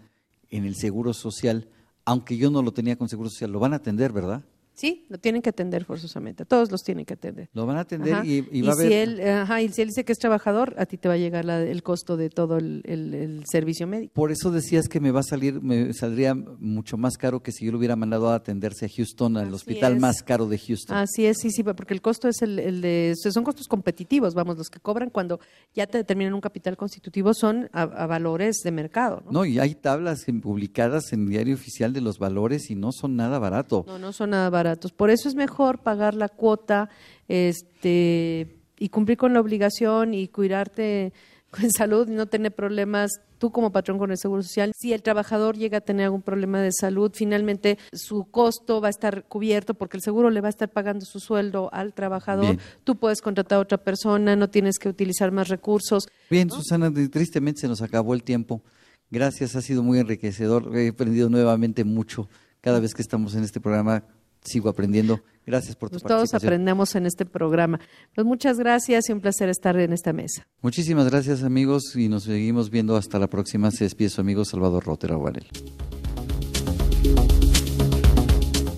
en 0.52 0.66
el 0.66 0.76
seguro 0.76 1.14
social, 1.14 1.68
aunque 2.06 2.38
yo 2.38 2.52
no 2.52 2.62
lo 2.62 2.72
tenía 2.74 2.98
con 2.98 3.10
seguro 3.10 3.30
social? 3.30 3.52
Lo 3.52 3.60
van 3.60 3.74
a 3.74 3.78
atender, 3.78 4.12
¿verdad? 4.12 4.44
Sí, 4.74 5.06
lo 5.10 5.18
tienen 5.20 5.42
que 5.42 5.50
atender 5.50 5.86
forzosamente. 5.86 6.46
Todos 6.46 6.72
los 6.72 6.82
tienen 6.82 7.06
que 7.06 7.14
atender. 7.14 7.50
Lo 7.54 7.66
van 7.66 7.78
a 7.78 7.82
atender 7.82 8.14
Ajá. 8.14 8.26
y, 8.26 8.48
y 8.52 8.62
va 8.62 8.72
a 8.74 8.76
si 8.76 8.82
haber... 8.86 8.92
él, 9.10 9.28
ajá, 9.30 9.62
y 9.62 9.70
si 9.70 9.82
él 9.82 9.90
dice 9.90 10.06
que 10.06 10.12
es 10.14 10.18
trabajador, 10.18 10.74
a 10.78 10.86
ti 10.86 10.98
te 10.98 11.08
va 11.08 11.16
a 11.16 11.18
llegar 11.18 11.46
la- 11.46 11.62
el 11.62 11.84
costo 11.84 12.18
de 12.18 12.30
todo 12.30 12.58
el, 12.58 12.82
el- 12.86 13.14
el 13.14 13.44
servicio 13.46 13.86
médico. 13.86 14.14
Por 14.14 14.32
eso 14.32 14.50
decías 14.50 14.88
que 14.88 15.00
me 15.00 15.12
va 15.12 15.20
a 15.20 15.24
salir, 15.24 15.62
me 15.62 15.94
saldría 15.94 16.34
mucho 16.34 16.98
más 16.98 17.18
caro 17.18 17.42
que 17.44 17.52
si 17.52 17.66
yo 17.66 17.72
lo 17.74 17.78
hubiera 17.78 17.96
mandado 17.96 18.30
a 18.30 18.36
atenderse 18.36 18.86
a 18.86 18.90
Houston, 18.90 19.38
al 19.38 19.48
Así 19.48 19.56
hospital 19.56 19.96
es. 19.96 20.00
más 20.02 20.24
caro 20.24 20.48
de 20.48 20.58
Houston. 20.58 20.96
Así 20.98 21.26
es, 21.26 21.38
sí, 21.40 21.52
sí, 21.52 21.64
porque 21.64 21.94
el 21.94 22.02
costo 22.02 22.28
es 22.30 22.42
el, 22.42 22.58
el 22.58 22.82
de, 22.82 23.14
son 23.16 23.44
costos 23.44 23.68
competitivos, 23.68 24.34
vamos, 24.34 24.58
los 24.58 24.70
que 24.70 24.80
cobran 24.80 25.10
cuando 25.10 25.40
ya 25.76 25.86
te 25.86 25.98
determinan 25.98 26.34
un 26.34 26.42
capital 26.42 26.78
constitutivo 26.78 27.34
son 27.34 27.70
a, 27.74 27.82
a 27.84 28.08
valores 28.08 28.62
de 28.64 28.72
mercado, 28.72 29.22
¿no? 29.26 29.32
No, 29.32 29.46
y 29.46 29.60
hay 29.60 29.76
tablas 29.76 30.26
publicadas 30.42 31.12
en 31.14 31.28
diario 31.28 31.56
oficial 31.56 31.94
de 31.94 32.02
los 32.02 32.18
valores 32.20 32.70
y 32.70 32.76
no 32.76 32.92
son 32.92 33.16
nada 33.16 33.38
barato. 33.40 33.84
No, 33.88 34.00
no 34.00 34.14
son 34.14 34.32
nada 34.32 34.50
baratos. 34.64 34.92
Por 34.92 35.10
eso 35.10 35.28
es 35.28 35.36
mejor 35.36 35.80
pagar 35.80 36.14
la 36.14 36.30
cuota, 36.30 36.90
este, 37.28 38.56
y 38.78 38.90
cumplir 38.90 39.18
con 39.18 39.34
la 39.34 39.40
obligación 39.40 40.14
y 40.14 40.28
cuidarte 40.28 41.14
con 41.52 41.70
salud 41.72 42.08
y 42.08 42.14
no 42.14 42.28
tener 42.28 42.54
problemas 42.54 43.12
tú 43.38 43.52
como 43.52 43.72
patrón 43.72 43.98
con 43.98 44.12
el 44.12 44.18
Seguro 44.18 44.44
Social. 44.44 44.72
Si 44.78 44.94
el 44.94 45.02
trabajador 45.02 45.58
llega 45.58 45.80
a 45.80 45.82
tener 45.82 46.06
algún 46.06 46.22
problema 46.22 46.62
de 46.62 46.72
salud, 46.72 47.12
finalmente 47.14 47.80
su 47.92 48.26
costo 48.26 48.80
va 48.82 48.88
a 48.88 48.92
estar 48.92 49.24
cubierto 49.28 49.74
porque 49.74 49.98
el 49.98 50.04
seguro 50.04 50.30
le 50.30 50.42
va 50.42 50.48
a 50.48 50.50
estar 50.50 50.70
pagando 50.70 51.06
su 51.06 51.20
sueldo 51.20 51.70
al 51.74 51.94
trabajador. 51.94 52.46
Bien. 52.46 52.60
Tú 52.84 52.98
puedes 52.98 53.22
contratar 53.22 53.58
a 53.58 53.62
otra 53.62 53.80
persona, 53.80 54.36
no 54.36 54.50
tienes 54.50 54.78
que 54.78 54.90
utilizar 54.90 55.32
más 55.32 55.48
recursos. 55.48 56.08
Bien, 56.30 56.52
Susana, 56.52 56.92
tristemente 57.10 57.62
se 57.62 57.68
nos 57.68 57.82
acabó 57.82 58.14
el 58.14 58.24
tiempo. 58.24 58.62
Gracias, 59.10 59.56
ha 59.56 59.62
sido 59.62 59.84
muy 59.84 60.00
enriquecedor. 60.00 60.76
He 60.78 60.90
aprendido 60.90 61.30
nuevamente 61.30 61.84
mucho. 61.84 62.30
Cada 62.62 62.80
vez 62.80 62.94
que 62.94 63.02
estamos 63.02 63.34
en 63.36 63.44
este 63.44 63.60
programa 63.60 64.04
sigo 64.44 64.70
aprendiendo. 64.70 65.22
Gracias 65.46 65.76
por 65.76 65.90
tu 65.90 65.94
Pues 66.00 66.04
todos 66.04 66.34
aprendemos 66.34 66.96
en 66.96 67.06
este 67.06 67.26
programa. 67.26 67.80
Pues 68.14 68.26
muchas 68.26 68.58
gracias 68.58 69.10
y 69.10 69.14
un 69.14 69.22
placer 69.22 69.50
estar 69.50 69.76
en 69.78 69.92
esta 69.92 70.14
mesa. 70.14 70.48
Muchísimas 70.62 71.10
gracias, 71.10 71.44
amigos, 71.44 71.96
y 71.96 72.10
nos 72.10 72.24
seguimos 72.24 72.70
viendo 72.70 72.96
hasta 72.96 73.18
la 73.20 73.28
próxima. 73.28 73.72
Se 73.72 73.86
despide 73.86 74.10
su 74.10 74.22
amigo 74.22 74.46
Salvador 74.46 74.86
Rotera 74.86 75.16
Guarel. 75.16 75.48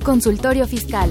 Consultorio 0.04 0.68
Fiscal. 0.68 1.10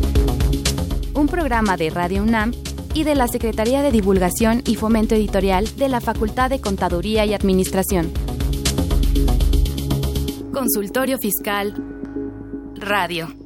Un 1.14 1.26
programa 1.26 1.76
de 1.76 1.90
Radio 1.90 2.22
UNAM 2.22 2.52
y 2.94 3.04
de 3.04 3.14
la 3.14 3.28
Secretaría 3.28 3.82
de 3.82 3.90
Divulgación 3.90 4.62
y 4.66 4.76
Fomento 4.76 5.14
Editorial 5.14 5.76
de 5.76 5.88
la 5.88 6.00
Facultad 6.00 6.50
de 6.50 6.60
Contaduría 6.60 7.24
y 7.24 7.34
Administración. 7.34 8.12
Consultorio 10.52 11.18
Fiscal 11.18 11.74
Radio. 12.76 13.41